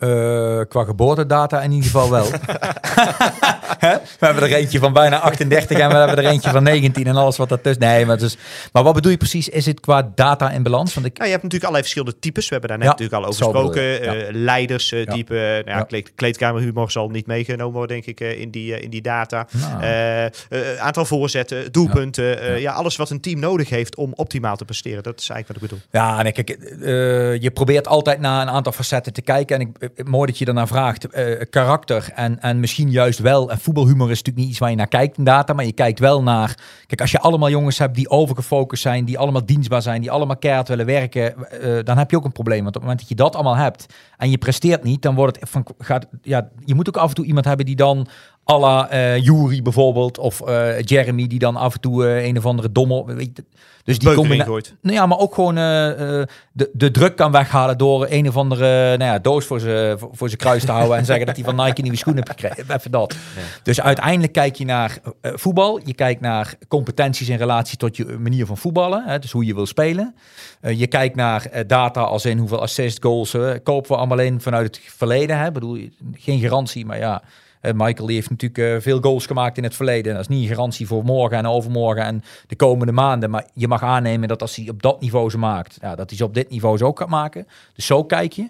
Eh, 0.01 0.61
qua 0.69 0.85
geboortedata 0.85 1.63
in 1.63 1.71
ieder 1.71 1.85
geval 1.91 2.11
wel. 2.11 2.25
We 4.21 4.27
hebben 4.27 4.43
er 4.43 4.53
eentje 4.53 4.79
van 4.79 4.93
bijna 4.93 5.19
38 5.19 5.79
en 5.79 5.89
we 5.89 5.95
hebben 5.95 6.17
er 6.25 6.27
eentje 6.31 6.51
van 6.51 6.63
19 6.63 7.07
en 7.07 7.17
alles 7.17 7.37
wat 7.37 7.49
daartussen. 7.49 7.83
Nee, 7.83 8.07
maar, 8.07 8.19
dus, 8.19 8.37
maar 8.73 8.83
wat 8.83 8.95
bedoel 8.95 9.11
je 9.11 9.17
precies? 9.17 9.49
Is 9.49 9.67
het 9.67 9.81
qua 9.81 10.11
data 10.15 10.51
in 10.51 10.63
balans? 10.63 10.95
Want 10.95 11.07
ik, 11.07 11.13
Nou, 11.13 11.25
je 11.25 11.31
hebt 11.33 11.43
natuurlijk 11.43 11.71
allerlei 11.73 11.83
verschillende 11.83 12.19
types. 12.21 12.45
We 12.49 12.51
hebben 12.57 12.69
daar 12.71 12.79
net 12.79 12.87
Ja, 12.87 12.93
natuurlijk 12.93 13.23
al 13.23 13.29
over 13.29 13.45
gesproken. 13.45 13.83
ja. 13.83 14.15
Eh, 14.15 14.29
leiders, 14.33 14.93
eh, 14.93 15.05
Ja. 15.05 15.15
nou 15.15 15.35
ja, 15.35 15.63
Ja. 15.65 15.83
kleed- 15.83 16.13
kleedkamerhumor 16.15 16.91
zal 16.91 17.09
niet 17.09 17.27
meegenomen 17.27 17.73
worden, 17.73 18.03
denk 18.03 18.07
ik, 18.19 18.21
eh, 18.27 18.41
in, 18.41 18.51
die, 18.51 18.75
eh, 18.75 18.83
in 18.83 18.91
die 18.91 19.03
data. 19.03 19.47
Nou. 19.53 19.83
Eh, 19.83 20.25
eh, 20.25 20.31
aantal 20.79 21.05
voorzetten, 21.05 21.73
doelpunten, 21.73 22.41
eh, 22.41 22.61
Ja. 22.61 22.73
alles 22.73 22.97
wat 22.97 23.11
een 23.11 23.21
team 23.21 23.41
nodig 23.41 23.69
heeft 23.69 23.97
om 23.97 24.13
optimaal 24.15 24.57
te 24.57 24.65
presteren. 24.65 25.03
Dat 25.03 25.21
is 25.21 25.29
eigenlijk 25.29 25.61
wat 25.63 25.71
ik 25.71 25.77
bedoel. 25.91 26.03
Ja, 26.03 26.25
en 26.25 26.33
kijk, 26.33 26.51
eh, 26.51 27.43
je 27.43 27.51
probeert 27.55 27.87
altijd 27.89 28.21
naar 28.21 28.43
een 28.43 28.51
aantal 28.51 28.73
facetten 28.73 29.13
te 29.13 29.23
kijken. 29.23 29.61
En 29.61 29.63
ik, 29.69 29.77
eh, 29.79 29.89
mooi 30.05 30.27
dat 30.27 30.39
je 30.39 30.45
daarnaar 30.45 30.69
vraagt. 30.69 31.07
Eh, 31.07 31.41
karakter 31.51 32.11
en, 32.15 32.41
en 32.41 32.61
misschien 32.61 32.91
juist 32.91 33.19
wel. 33.19 33.51
En 33.51 33.59
voetbalhumor 33.59 34.11
is 34.11 34.17
natuurlijk 34.17 34.37
niet 34.37 34.49
iets 34.49 34.59
waar 34.59 34.71
je 34.71 34.77
naar 34.77 34.89
kijkt 34.89 35.19
in 35.19 35.25
data. 35.25 35.53
Maar 35.53 35.65
je 35.65 35.73
kijkt 35.73 35.99
wel 35.99 36.23
naar. 36.23 36.55
Kijk, 36.87 37.01
als 37.01 37.11
je 37.11 37.21
allemaal 37.21 37.51
jongens 37.51 37.79
hebt 37.79 37.95
die 37.95 38.11
overgefocust 38.11 38.83
zijn. 38.83 39.05
Die 39.05 39.19
allemaal 39.19 39.47
dienstbaar 39.47 39.83
zijn. 39.83 40.01
Die 40.01 40.11
allemaal 40.11 40.37
keihard 40.37 40.69
willen 40.69 40.87
werken. 40.87 41.51
eh, 41.51 41.85
dan 41.85 41.99
heb 41.99 42.11
je 42.11 42.17
ook 42.17 42.25
een 42.25 42.33
probleem. 42.33 42.63
Want 42.63 42.77
op 42.77 42.83
het 42.83 42.83
moment 42.83 43.01
dat 43.01 43.09
je 43.09 43.25
dat 43.25 43.35
allemaal 43.35 43.57
hebt. 43.57 43.87
En 44.17 44.31
je 44.31 44.39
presteert 44.39 44.83
niet. 44.83 45.03
Dan 45.03 45.15
wordt 45.15 45.41
het 45.41 45.51
van. 45.51 45.67
Gaat, 45.79 46.07
ja, 46.23 46.49
je 46.65 46.75
moet 46.75 46.89
ook 46.89 46.97
af 46.97 47.09
en 47.09 47.15
toe 47.15 47.25
iemand 47.25 47.45
hebben 47.45 47.67
die 47.67 47.77
dan. 47.77 48.07
À 48.51 48.59
la 48.59 48.89
eh 48.91 49.23
Jury 49.25 49.63
bijvoorbeeld. 49.63 50.19
Of 50.19 50.41
eh, 50.41 50.81
Jeremy 50.81 51.27
die 51.27 51.39
dan 51.39 51.57
af 51.57 51.75
en 51.75 51.81
toe 51.81 52.07
eh, 52.07 52.25
een 52.25 52.39
of 52.39 52.47
andere 52.47 52.73
dommel. 52.73 53.07
Weet 53.07 53.31
je, 53.35 53.45
dus 53.85 53.99
die 53.99 54.33
ingooit. 54.33 54.75
nou 54.81 54.97
ja, 54.97 55.07
maar 55.07 55.19
ook 55.19 55.35
gewoon 55.35 55.55
de, 55.55 56.27
de 56.73 56.91
druk 56.91 57.17
kan 57.17 57.33
weghalen 57.33 57.79
door 57.79 58.07
een 58.09 58.29
of 58.29 58.37
andere 58.37 58.97
nou 58.97 59.13
ja, 59.13 59.19
doos 59.19 59.47
voor 59.47 59.61
zijn 59.61 59.99
voor, 59.99 60.29
zijn 60.29 60.41
kruis 60.41 60.65
te 60.65 60.73
houden 60.73 60.97
en 60.97 61.05
zeggen 61.05 61.27
dat 61.27 61.37
hij 61.37 61.45
van 61.45 61.57
Nike 61.57 61.83
nieuwe 61.83 61.97
schoenen 61.97 62.25
heeft 62.27 62.41
gekregen. 62.41 62.75
Even 62.77 62.91
dat. 62.91 63.17
Dus 63.63 63.81
uiteindelijk 63.81 64.33
kijk 64.33 64.57
je 64.57 64.65
naar 64.65 64.99
voetbal, 65.23 65.81
je 65.85 65.95
kijkt 65.95 66.21
naar 66.21 66.55
competenties 66.69 67.29
in 67.29 67.37
relatie 67.37 67.79
tot 67.79 67.97
je 67.97 68.05
manier 68.05 68.47
van 68.47 68.57
voetballen, 68.57 69.05
hè, 69.07 69.19
dus 69.19 69.33
hoe 69.33 69.45
je 69.45 69.55
wil 69.55 69.67
spelen. 69.67 70.15
Je 70.61 70.87
kijkt 70.87 71.17
naar 71.17 71.65
data 71.67 72.01
als 72.01 72.25
in 72.25 72.39
hoeveel 72.39 72.61
assist 72.61 73.03
goals 73.03 73.37
kopen 73.63 73.91
we 73.91 73.97
allemaal 73.97 74.19
in 74.19 74.41
vanuit 74.41 74.67
het 74.67 74.95
verleden. 74.97 75.39
Hè. 75.39 75.47
Ik 75.47 75.53
bedoel, 75.53 75.89
geen 76.13 76.41
garantie, 76.41 76.87
maar 76.87 76.99
ja. 76.99 77.23
Eh, 77.61 77.73
Michael 77.75 78.07
die 78.07 78.17
heeft 78.17 78.31
natuurlijk 78.31 78.75
eh, 78.75 78.83
veel 78.83 79.01
goals 79.01 79.27
gemaakt 79.27 79.57
in 79.57 79.65
het 79.65 79.75
verleden. 79.75 80.13
Dat 80.13 80.21
is 80.21 80.29
niet 80.29 80.43
een 80.43 80.55
garantie 80.55 80.87
voor 80.87 81.05
morgen 81.05 81.39
en 81.39 81.47
overmorgen 81.47 82.05
en 82.05 82.23
de 82.47 82.57
komende 82.57 82.93
maanden. 82.93 83.31
Maar 83.31 83.47
je 83.55 83.69
mag 83.69 83.83
aannemen 83.83 84.29
dat 84.29 84.43
als 84.43 84.57
hij 84.57 84.69
op 84.69 84.83
dat 84.83 85.01
niveau 85.01 85.31
ze 85.31 85.39
maakt, 85.39 85.79
ja, 85.81 85.95
dat 85.95 86.09
hij 86.09 86.19
ze 86.19 86.25
op 86.25 86.35
dit 86.35 86.51
niveau 86.51 86.77
ze 86.77 86.85
ook 86.85 86.99
gaat 86.99 87.09
maken. 87.09 87.47
Dus 87.75 87.87
zo 87.87 88.05
kijk 88.05 88.33
je. 88.33 88.49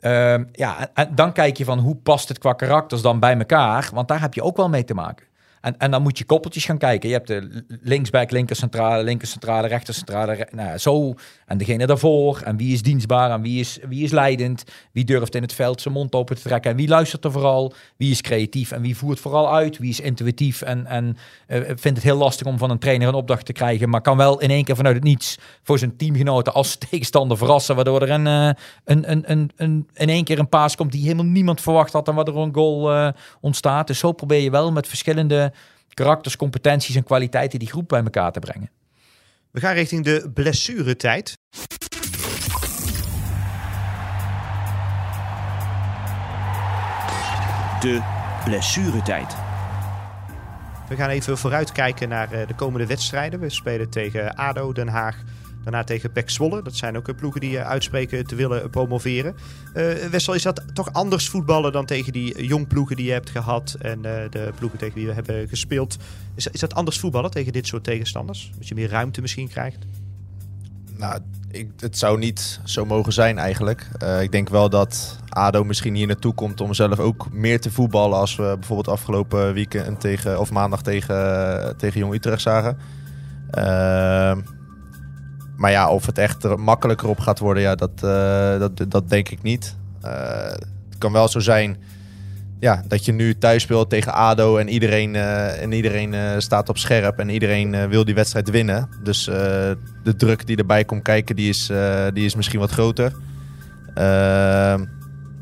Ehm, 0.00 0.44
ja, 0.52 0.90
en 0.94 1.14
dan 1.14 1.32
kijk 1.32 1.56
je 1.56 1.64
van 1.64 1.78
hoe 1.78 1.96
past 1.96 2.28
het 2.28 2.38
qua 2.38 2.52
karakters 2.52 3.02
dan 3.02 3.20
bij 3.20 3.38
elkaar. 3.38 3.90
Want 3.94 4.08
daar 4.08 4.20
heb 4.20 4.34
je 4.34 4.42
ook 4.42 4.56
wel 4.56 4.68
mee 4.68 4.84
te 4.84 4.94
maken. 4.94 5.26
En, 5.60 5.78
en 5.78 5.90
dan 5.90 6.02
moet 6.02 6.18
je 6.18 6.24
koppeltjes 6.24 6.64
gaan 6.64 6.78
kijken. 6.78 7.08
Je 7.08 7.14
hebt 7.14 7.26
de 7.28 7.64
linksback, 7.82 8.30
linkercentrale, 8.30 9.02
linkercentrale, 9.02 9.66
rechtercentrale. 9.68 10.32
re- 10.32 10.46
Nou, 10.50 10.78
zo. 10.78 11.14
En 11.46 11.58
degene 11.58 11.86
daarvoor. 11.86 12.40
En 12.44 12.56
wie 12.56 12.72
is 12.72 12.82
dienstbaar 12.82 13.30
en 13.30 13.42
wie 13.42 13.60
is, 13.60 13.78
wie 13.88 14.04
is 14.04 14.10
leidend. 14.10 14.64
Wie 14.92 15.04
durft 15.04 15.34
in 15.34 15.42
het 15.42 15.52
veld 15.52 15.80
zijn 15.80 15.94
mond 15.94 16.14
open 16.14 16.36
te 16.36 16.42
trekken. 16.42 16.70
En 16.70 16.76
wie 16.76 16.88
luistert 16.88 17.24
er 17.24 17.32
vooral. 17.32 17.72
Wie 17.96 18.10
is 18.10 18.20
creatief 18.20 18.70
en 18.72 18.82
wie 18.82 18.96
voert 18.96 19.20
vooral 19.20 19.54
uit. 19.54 19.78
Wie 19.78 19.90
is 19.90 20.00
intuïtief 20.00 20.62
en, 20.62 20.86
en 20.86 21.16
eh, 21.46 21.60
vindt 21.60 21.84
het 21.84 22.02
heel 22.02 22.16
lastig 22.16 22.46
om 22.46 22.58
van 22.58 22.70
een 22.70 22.78
trainer 22.78 23.08
een 23.08 23.14
opdracht 23.14 23.46
te 23.46 23.52
krijgen. 23.52 23.88
Maar 23.88 24.00
kan 24.00 24.16
wel 24.16 24.40
in 24.40 24.50
één 24.50 24.64
keer 24.64 24.76
vanuit 24.76 24.94
het 24.94 25.04
niets 25.04 25.38
voor 25.62 25.78
zijn 25.78 25.96
teamgenoten 25.96 26.54
als 26.54 26.76
tegenstander 26.90 27.36
verrassen. 27.36 27.74
Waardoor 27.74 28.02
er 28.02 28.10
een, 28.10 28.26
eh, 28.26 28.50
een, 28.84 29.10
een, 29.10 29.30
een, 29.30 29.50
een, 29.56 29.88
in 29.94 30.08
één 30.08 30.24
keer 30.24 30.38
een 30.38 30.48
paas 30.48 30.76
komt 30.76 30.92
die 30.92 31.02
helemaal 31.02 31.24
niemand 31.24 31.60
verwacht 31.60 31.92
had. 31.92 32.08
En 32.08 32.14
waardoor 32.14 32.42
een 32.42 32.54
goal 32.54 32.92
eh, 32.92 33.08
ontstaat. 33.40 33.86
Dus 33.86 33.98
zo 33.98 34.12
probeer 34.12 34.40
je 34.40 34.50
wel 34.50 34.72
met 34.72 34.88
verschillende 34.88 35.52
karakters, 35.94 36.36
competenties 36.36 36.94
en 36.94 37.04
kwaliteiten 37.04 37.58
die 37.58 37.68
groep 37.68 37.88
bij 37.88 38.02
elkaar 38.02 38.32
te 38.32 38.38
brengen. 38.38 38.70
We 39.50 39.60
gaan 39.60 39.74
richting 39.74 40.04
de 40.04 40.30
blessuretijd. 40.34 41.38
De 47.80 48.02
blessuretijd. 48.44 49.36
We 50.88 50.96
gaan 50.96 51.08
even 51.08 51.38
vooruitkijken 51.38 52.08
naar 52.08 52.32
eh, 52.32 52.46
de 52.46 52.54
komende 52.54 52.86
wedstrijden. 52.86 53.40
We 53.40 53.50
spelen 53.50 53.90
tegen 53.90 54.34
ADO, 54.34 54.72
Den 54.72 54.88
Haag, 54.88 55.22
daarna 55.70 55.86
tegen 55.86 56.12
PEC 56.12 56.30
Zwolle. 56.30 56.62
Dat 56.62 56.76
zijn 56.76 56.96
ook 56.96 57.08
eh, 57.08 57.14
ploegen 57.14 57.40
die 57.40 57.58
eh, 57.58 57.68
uitspreken 57.68 58.26
te 58.26 58.34
willen 58.34 58.70
promoveren. 58.70 59.36
Eh 59.74 59.94
Wessel, 60.10 60.34
is 60.34 60.42
dat 60.42 60.62
toch 60.72 60.92
anders 60.92 61.28
voetballen 61.28 61.72
dan 61.72 61.86
tegen 61.86 62.12
die 62.12 62.46
jong 62.46 62.66
ploegen 62.66 62.96
die 62.96 63.06
je 63.06 63.12
hebt 63.12 63.30
gehad 63.30 63.76
en 63.80 64.02
de 64.02 64.52
ploegen 64.58 64.78
tegen 64.78 64.94
wie 64.94 65.06
we 65.06 65.12
hebben 65.12 65.48
gespeeld? 65.48 65.96
Is, 66.34 66.46
is 66.46 66.60
dat 66.60 66.74
anders 66.74 66.98
voetballen 66.98 67.30
tegen 67.30 67.52
dit 67.52 67.66
soort 67.66 67.84
tegenstanders? 67.84 68.52
Dat 68.58 68.68
je 68.68 68.74
meer 68.74 68.88
ruimte 68.88 69.20
misschien 69.20 69.48
krijgt? 69.48 69.86
Nou, 70.96 71.20
ik, 71.50 71.70
het 71.78 71.98
zou 71.98 72.18
niet 72.18 72.60
zo 72.64 72.84
mogen 72.84 73.12
zijn 73.12 73.38
eigenlijk. 73.38 73.88
Ik 74.20 74.32
denk 74.32 74.48
wel 74.48 74.70
dat 74.70 75.18
ADO 75.28 75.64
misschien 75.64 75.94
hier 75.94 76.06
naartoe 76.06 76.34
komt 76.34 76.60
om 76.60 76.74
zelf 76.74 76.98
ook 76.98 77.32
meer 77.32 77.60
te 77.60 77.70
voetballen 77.70 78.18
als 78.18 78.36
we 78.36 78.54
bijvoorbeeld 78.58 78.88
afgelopen 78.88 79.52
weekend 79.52 80.00
tegen, 80.00 80.40
of 80.40 80.50
maandag 80.50 80.82
tegen, 80.82 81.76
tegen 81.76 82.00
Jong 82.00 82.14
Utrecht 82.14 82.42
zagen. 82.42 82.78
Ehm, 83.50 84.40
maar 85.58 85.70
ja, 85.70 85.90
of 85.90 86.06
het 86.06 86.18
echt 86.18 86.44
er 86.44 86.60
makkelijker 86.60 87.08
op 87.08 87.18
gaat 87.18 87.38
worden, 87.38 87.62
ja, 87.62 87.74
dat, 87.74 87.90
eh, 87.94 88.58
dat, 88.58 88.90
dat 88.90 89.08
denk 89.08 89.28
ik 89.28 89.42
niet. 89.42 89.76
Eh, 90.00 90.50
het 90.88 90.98
kan 90.98 91.12
wel 91.12 91.28
zo 91.28 91.40
zijn 91.40 91.76
ja, 92.60 92.82
dat 92.88 93.04
je 93.04 93.12
nu 93.12 93.38
thuis 93.38 93.62
speelt 93.62 93.90
tegen 93.90 94.12
ADO 94.12 94.56
en 94.56 94.68
iedereen, 94.68 95.14
eh, 95.14 95.62
en 95.62 95.72
iedereen 95.72 96.42
staat 96.42 96.68
op 96.68 96.78
scherp 96.78 97.18
en 97.18 97.28
iedereen 97.28 97.88
wil 97.88 98.04
die 98.04 98.14
wedstrijd 98.14 98.50
winnen. 98.50 98.88
Dus 99.02 99.24
de 100.04 100.16
druk 100.16 100.46
die 100.46 100.56
erbij 100.56 100.84
komt 100.84 101.02
kijken, 101.02 101.36
die 101.36 101.48
is, 101.48 101.70
die 102.12 102.24
is 102.24 102.34
misschien 102.34 102.60
wat 102.60 102.70
groter. 102.70 103.12
Ehm, 103.94 104.84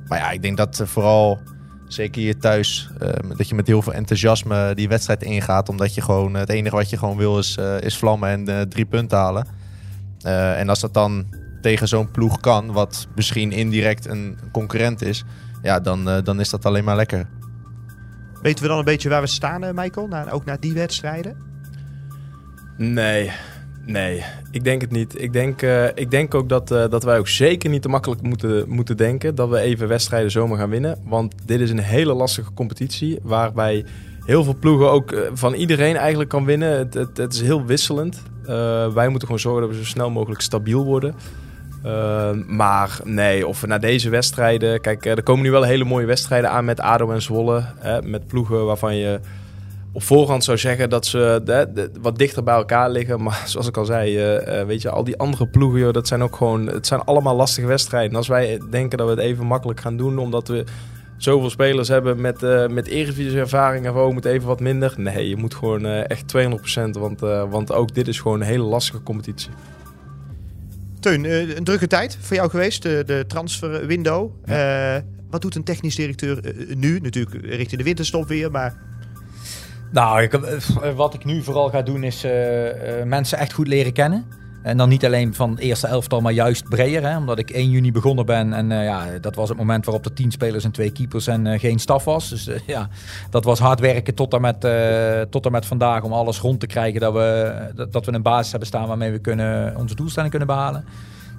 maar 0.08 0.18
ja, 0.18 0.30
ik 0.30 0.42
denk 0.42 0.56
dat 0.56 0.82
vooral, 0.84 1.40
zeker 1.88 2.20
hier 2.22 2.38
thuis, 2.38 2.90
eh, 3.00 3.08
dat 3.36 3.48
je 3.48 3.54
met 3.54 3.66
heel 3.66 3.82
veel 3.82 3.92
enthousiasme 3.92 4.74
die 4.74 4.88
wedstrijd 4.88 5.22
ingaat. 5.22 5.68
Omdat 5.68 5.94
je 5.94 6.00
gewoon, 6.00 6.34
het 6.34 6.48
enige 6.48 6.76
wat 6.76 6.90
je 6.90 6.98
gewoon 6.98 7.16
wil 7.16 7.38
is, 7.38 7.58
is 7.80 7.96
vlammen 7.96 8.48
en 8.48 8.68
drie 8.68 8.84
punten 8.84 9.18
halen. 9.18 9.64
Eh, 10.26 10.60
en 10.60 10.68
als 10.68 10.80
dat 10.80 10.94
dan 10.94 11.26
tegen 11.60 11.88
zo'n 11.88 12.10
ploeg 12.10 12.40
kan, 12.40 12.72
wat 12.72 13.06
misschien 13.14 13.52
indirect 13.52 14.06
een 14.06 14.38
concurrent 14.52 15.02
is, 15.02 15.24
ja, 15.62 15.80
dan, 15.80 16.08
eh, 16.08 16.22
dan 16.24 16.40
is 16.40 16.50
dat 16.50 16.64
alleen 16.64 16.84
maar 16.84 16.96
lekker. 16.96 17.26
Weten 18.42 18.62
we 18.62 18.68
dan 18.68 18.78
een 18.78 18.84
beetje 18.84 19.08
waar 19.08 19.20
we 19.20 19.26
staan, 19.26 19.64
eh, 19.64 19.72
Michael? 19.74 20.06
Na, 20.06 20.30
ook 20.30 20.44
na 20.44 20.56
die 20.60 20.72
wedstrijden? 20.72 21.36
Nee, 22.76 23.30
nee. 23.84 24.24
Ik 24.50 24.64
denk 24.64 24.80
het 24.80 24.90
niet. 24.90 25.22
Ik 25.22 25.32
denk, 25.32 25.62
eh, 25.62 25.86
ik 25.94 26.10
denk 26.10 26.34
ook 26.34 26.48
dat, 26.48 26.70
eh, 26.70 26.88
dat 26.88 27.04
wij 27.04 27.18
ook 27.18 27.28
zeker 27.28 27.70
niet 27.70 27.82
te 27.82 27.88
makkelijk 27.88 28.22
moeten, 28.22 28.68
moeten 28.68 28.96
denken 28.96 29.34
dat 29.34 29.48
we 29.48 29.58
even 29.58 29.88
wedstrijden 29.88 30.30
zomaar 30.30 30.58
gaan 30.58 30.70
winnen. 30.70 30.98
Want 31.04 31.34
dit 31.44 31.60
is 31.60 31.70
een 31.70 31.78
hele 31.78 32.12
lastige 32.12 32.52
competitie 32.52 33.18
waarbij 33.22 33.84
heel 34.24 34.44
veel 34.44 34.56
ploegen 34.60 34.90
ook 34.90 35.30
van 35.32 35.54
iedereen 35.54 35.96
eigenlijk 35.96 36.30
kan 36.30 36.44
winnen. 36.44 36.78
Het, 36.78 36.94
het, 36.94 37.16
het 37.16 37.34
is 37.34 37.40
heel 37.40 37.64
wisselend. 37.64 38.22
Eh, 38.46 38.92
wij 38.92 39.08
moeten 39.08 39.28
gewoon 39.28 39.38
zorgen 39.38 39.60
dat 39.60 39.70
we 39.70 39.76
zo 39.76 39.84
snel 39.84 40.10
mogelijk 40.10 40.40
stabiel 40.40 40.84
worden. 40.84 41.14
Eh, 41.82 42.30
maar 42.46 42.98
nee, 43.04 43.46
of 43.46 43.66
naar 43.66 43.80
deze 43.80 44.10
wedstrijden... 44.10 44.80
Kijk, 44.80 45.06
eh, 45.06 45.16
er 45.16 45.22
komen 45.22 45.42
nu 45.42 45.50
wel 45.50 45.62
hele 45.62 45.84
mooie 45.84 46.06
wedstrijden 46.06 46.50
aan 46.50 46.64
met 46.64 46.80
ADO 46.80 47.10
en 47.10 47.22
Zwolle. 47.22 47.64
Hè, 47.78 48.02
met 48.02 48.26
ploegen 48.26 48.66
waarvan 48.66 48.96
je 48.96 49.20
op 49.92 50.02
voorhand 50.02 50.44
zou 50.44 50.58
zeggen 50.58 50.90
dat 50.90 51.06
ze 51.06 51.42
wat 52.00 52.18
dichter 52.18 52.42
bij 52.42 52.54
elkaar 52.54 52.90
liggen. 52.90 53.22
Maar 53.22 53.42
zoals 53.48 53.66
ik 53.66 53.76
al 53.76 53.84
zei, 53.84 54.16
weet 54.66 54.82
je, 54.82 54.90
al 54.90 55.04
die 55.04 55.18
andere 55.18 55.46
ploegen, 55.46 55.80
joh, 55.80 55.92
dat 55.92 56.06
zijn 56.08 56.22
ook 56.22 56.36
gewoon... 56.36 56.66
Het 56.66 56.86
zijn 56.86 57.00
allemaal 57.00 57.36
lastige 57.36 57.66
wedstrijden. 57.66 58.10
En 58.10 58.16
als 58.16 58.28
wij 58.28 58.60
denken 58.70 58.98
dat 58.98 59.06
we 59.06 59.12
het 59.12 59.22
even 59.22 59.46
makkelijk 59.46 59.80
gaan 59.80 59.96
doen, 59.96 60.18
omdat 60.18 60.48
we 60.48 60.64
zoveel 61.16 61.50
spelers 61.50 61.88
hebben 61.88 62.20
met, 62.20 62.42
eh 62.42 62.66
met 62.66 62.86
Eredivisie 62.86 63.38
ervaring 63.38 63.86
en 63.86 63.94
we 63.94 64.12
moeten 64.12 64.30
even 64.30 64.46
wat 64.46 64.60
minder. 64.60 64.94
Nee, 64.96 65.28
je 65.28 65.36
moet 65.36 65.54
gewoon 65.54 65.86
eh, 65.86 66.10
echt 66.10 66.36
200%, 66.36 66.98
want, 66.98 67.22
eh, 67.22 67.50
want 67.50 67.72
ook 67.72 67.94
dit 67.94 68.08
is 68.08 68.20
gewoon 68.20 68.40
een 68.40 68.46
hele 68.46 68.64
lastige 68.64 69.02
competitie. 69.02 69.50
Teun, 71.00 71.24
een 71.56 71.64
drukke 71.64 71.86
tijd 71.86 72.18
voor 72.20 72.36
jou 72.36 72.50
geweest, 72.50 72.82
de, 72.82 73.02
de 73.06 73.24
transfer 73.26 73.86
window. 73.86 74.30
Eh, 74.44 74.96
wat 75.30 75.42
doet 75.42 75.54
een 75.54 75.64
technisch 75.64 75.94
directeur 75.94 76.54
nu? 76.76 77.00
Natuurlijk 77.00 77.44
richting 77.44 77.78
de 77.78 77.84
winterstop 77.84 78.28
weer, 78.28 78.50
maar 78.50 78.74
Nou, 79.92 80.22
ik, 80.22 80.40
wat 80.96 81.14
ik 81.14 81.24
nu 81.24 81.42
vooral 81.42 81.70
ga 81.70 81.82
doen 81.82 82.02
is 82.02 82.24
eh, 82.24 83.00
eh, 83.00 83.06
mensen 83.06 83.38
echt 83.38 83.52
goed 83.52 83.68
leren 83.68 83.92
kennen. 83.92 84.24
En 84.66 84.76
dan 84.76 84.88
niet 84.88 85.04
alleen 85.04 85.34
van 85.34 85.50
het 85.50 85.58
eerste 85.58 85.86
elftal, 85.86 86.20
maar 86.20 86.32
juist 86.32 86.68
breder. 86.68 87.02
Hè? 87.02 87.16
Omdat 87.16 87.38
ik 87.38 87.50
1 87.50 87.70
juni 87.70 87.92
begonnen 87.92 88.26
ben. 88.26 88.52
En 88.52 88.72
eh, 88.72 88.84
ja, 88.84 89.18
dat 89.20 89.34
was 89.34 89.48
het 89.48 89.58
moment 89.58 89.84
waarop 89.84 90.04
er 90.04 90.12
10 90.12 90.30
spelers 90.30 90.64
en 90.64 90.70
twee 90.70 90.90
keepers 90.90 91.26
en 91.26 91.46
eh, 91.46 91.60
geen 91.60 91.78
staf 91.78 92.04
was. 92.04 92.28
Dus 92.28 92.46
eh, 92.46 92.60
ja, 92.74 92.88
dat 93.30 93.44
was 93.44 93.58
hard 93.58 93.80
werken 93.80 94.14
tot 94.14 94.34
en, 94.34 94.40
met, 94.40 94.60
tot 95.30 95.46
en 95.46 95.52
met 95.52 95.66
vandaag. 95.66 96.02
Om 96.02 96.12
alles 96.12 96.40
rond 96.40 96.60
te 96.60 96.66
krijgen 96.66 97.00
dat 97.00 97.12
we, 97.12 97.52
dat, 97.74 97.92
dat 97.92 98.06
we 98.06 98.12
een 98.12 98.22
basis 98.22 98.50
hebben 98.50 98.68
staan 98.68 98.88
waarmee 98.88 99.10
we 99.10 99.18
kunnen, 99.18 99.76
onze 99.76 99.94
doelstelling 99.94 100.30
kunnen 100.30 100.48
behalen. 100.48 100.84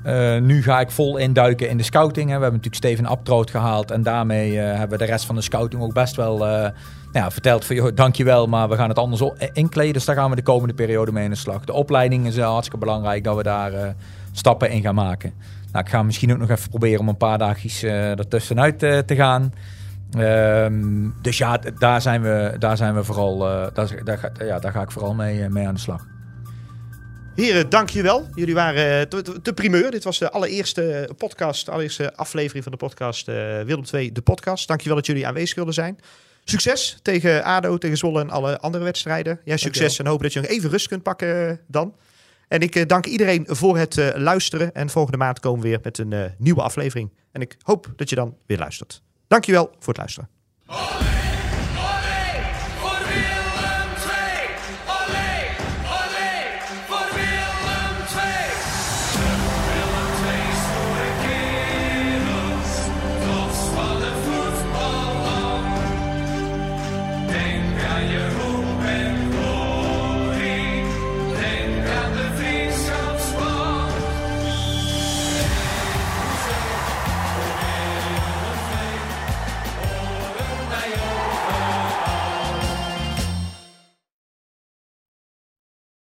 Eh, 0.08 0.38
nu 0.41 0.64
ga 0.64 0.80
ik 0.80 0.91
vol 0.91 1.18
induiken 1.18 1.70
in 1.70 1.78
de 1.78 1.84
scouting. 1.84 2.30
Hè. 2.30 2.36
We 2.36 2.41
hebben 2.41 2.62
natuurlijk 2.62 2.76
Steven 2.76 3.05
Abtroot 3.05 3.49
gehaald. 3.49 3.91
En 3.91 4.03
daarmee 4.03 4.60
eh, 4.60 4.78
hebben 4.78 4.97
we 4.97 5.05
de 5.05 5.12
rest 5.12 5.26
van 5.26 5.36
de 5.36 5.41
scouting 5.41 5.82
ook 5.82 5.93
best 5.93 6.16
wel 6.16 6.38
nou 6.38 6.72
ja, 7.12 7.32
verteld 7.32 7.66
van... 7.66 7.76
Joh, 7.76 7.95
dankjewel, 7.95 8.47
maar 8.47 8.70
we 8.70 8.76
gaan 8.76 8.89
het 8.89 8.97
anders 8.97 9.24
inkleden. 9.53 9.93
Dus 9.93 10.05
daar 10.05 10.16
gaan 10.16 10.30
we 10.30 10.36
de 10.36 10.41
komende 10.41 10.74
periode 10.74 11.12
mee 11.12 11.24
in 11.24 11.30
de 11.30 11.36
slag. 11.36 11.66
De 11.66 11.74
opleiding 11.74 12.28
is 12.28 12.39
hartstikke 12.39 12.86
belangrijk 12.86 13.24
dat 13.24 13.36
we 13.36 13.43
daar 13.43 13.95
stappen 14.32 14.70
in 14.70 14.82
gaan 14.82 14.95
maken. 14.95 15.34
Nou, 15.72 15.86
ik 15.86 15.91
ga 15.91 16.03
misschien 16.03 16.32
ook 16.32 16.38
nog 16.38 16.49
even 16.49 16.70
proberen 16.70 16.99
om 16.99 17.08
een 17.08 17.18
paar 17.18 17.38
dagjes 17.38 17.84
ertussenuit 17.84 18.80
te 18.80 19.16
gaan. 19.16 19.53
Ehm, 20.18 21.10
dus 21.22 21.38
ja, 21.38 21.60
daar 21.80 22.01
zijn 22.01 22.22
we, 22.22 22.55
daar 22.60 22.78
zijn 22.78 22.95
we 22.95 23.03
vooral... 23.03 23.38
daar, 23.74 24.03
daar, 24.03 24.32
ja, 24.39 24.60
daar 24.60 24.72
ga 24.72 24.82
ik 24.82 24.91
vooral 24.91 25.14
mee, 25.14 25.49
mee 25.49 25.68
aan 25.68 25.74
de 25.74 25.80
slag. 25.80 26.05
Heren, 27.38 27.70
dankjewel. 27.70 28.28
Jullie 28.36 28.54
waren 28.54 29.10
eh, 29.10 29.20
de 29.42 29.54
primeur. 29.54 29.92
Dit 29.92 30.04
was 30.04 30.18
de 30.18 30.32
allereerste 30.32 31.10
podcast, 31.18 31.66
de 31.66 31.72
allereerste 31.72 32.16
aflevering 32.16 32.64
van 32.64 32.72
de 32.72 32.78
podcast 32.78 33.28
eh 33.28 33.62
Willem 33.62 33.84
2, 33.84 34.12
de 34.12 34.22
podcast. 34.22 34.68
Dankjewel 34.68 34.96
dat 34.96 35.06
jullie 35.06 35.28
aanwezig 35.28 35.56
wilden 35.56 35.74
zijn. 35.74 36.00
Succes 36.44 37.00
tegen 37.02 37.44
ADO, 37.44 37.78
tegen 37.78 37.98
Zwolle 37.98 38.22
en 38.22 38.30
alle 38.30 38.60
andere 38.60 38.84
wedstrijden. 38.84 39.40
Ja, 39.44 39.58
succes 39.58 40.00
en 40.00 40.08
hoop 40.08 40.22
dat 40.22 40.34
je 40.34 40.40
nog 40.42 40.50
even 40.50 40.70
rust 40.70 40.88
kunt 40.88 41.04
pakken 41.04 41.50
eh, 41.50 41.56
dan. 41.68 41.96
En 42.48 42.62
ik 42.62 42.90
dank 42.90 43.06
iedereen 43.06 43.46
voor 43.48 43.78
het 43.78 44.12
luisteren. 44.16 44.74
En 44.74 44.90
volgende 44.90 45.18
maand 45.18 45.40
komen 45.40 45.62
we 45.62 45.68
weer 45.68 45.80
met 45.84 45.98
een 45.98 46.34
nieuwe 46.38 46.62
aflevering. 46.62 47.14
En 47.32 47.42
ik 47.42 47.56
hoop 47.62 47.94
dat 47.96 48.10
je 48.10 48.16
dan 48.16 48.36
weer 48.46 48.58
luistert. 48.58 49.02
Dankjewel 49.28 49.72
voor 49.80 49.94
het 49.94 49.98
luisteren. 49.98 51.16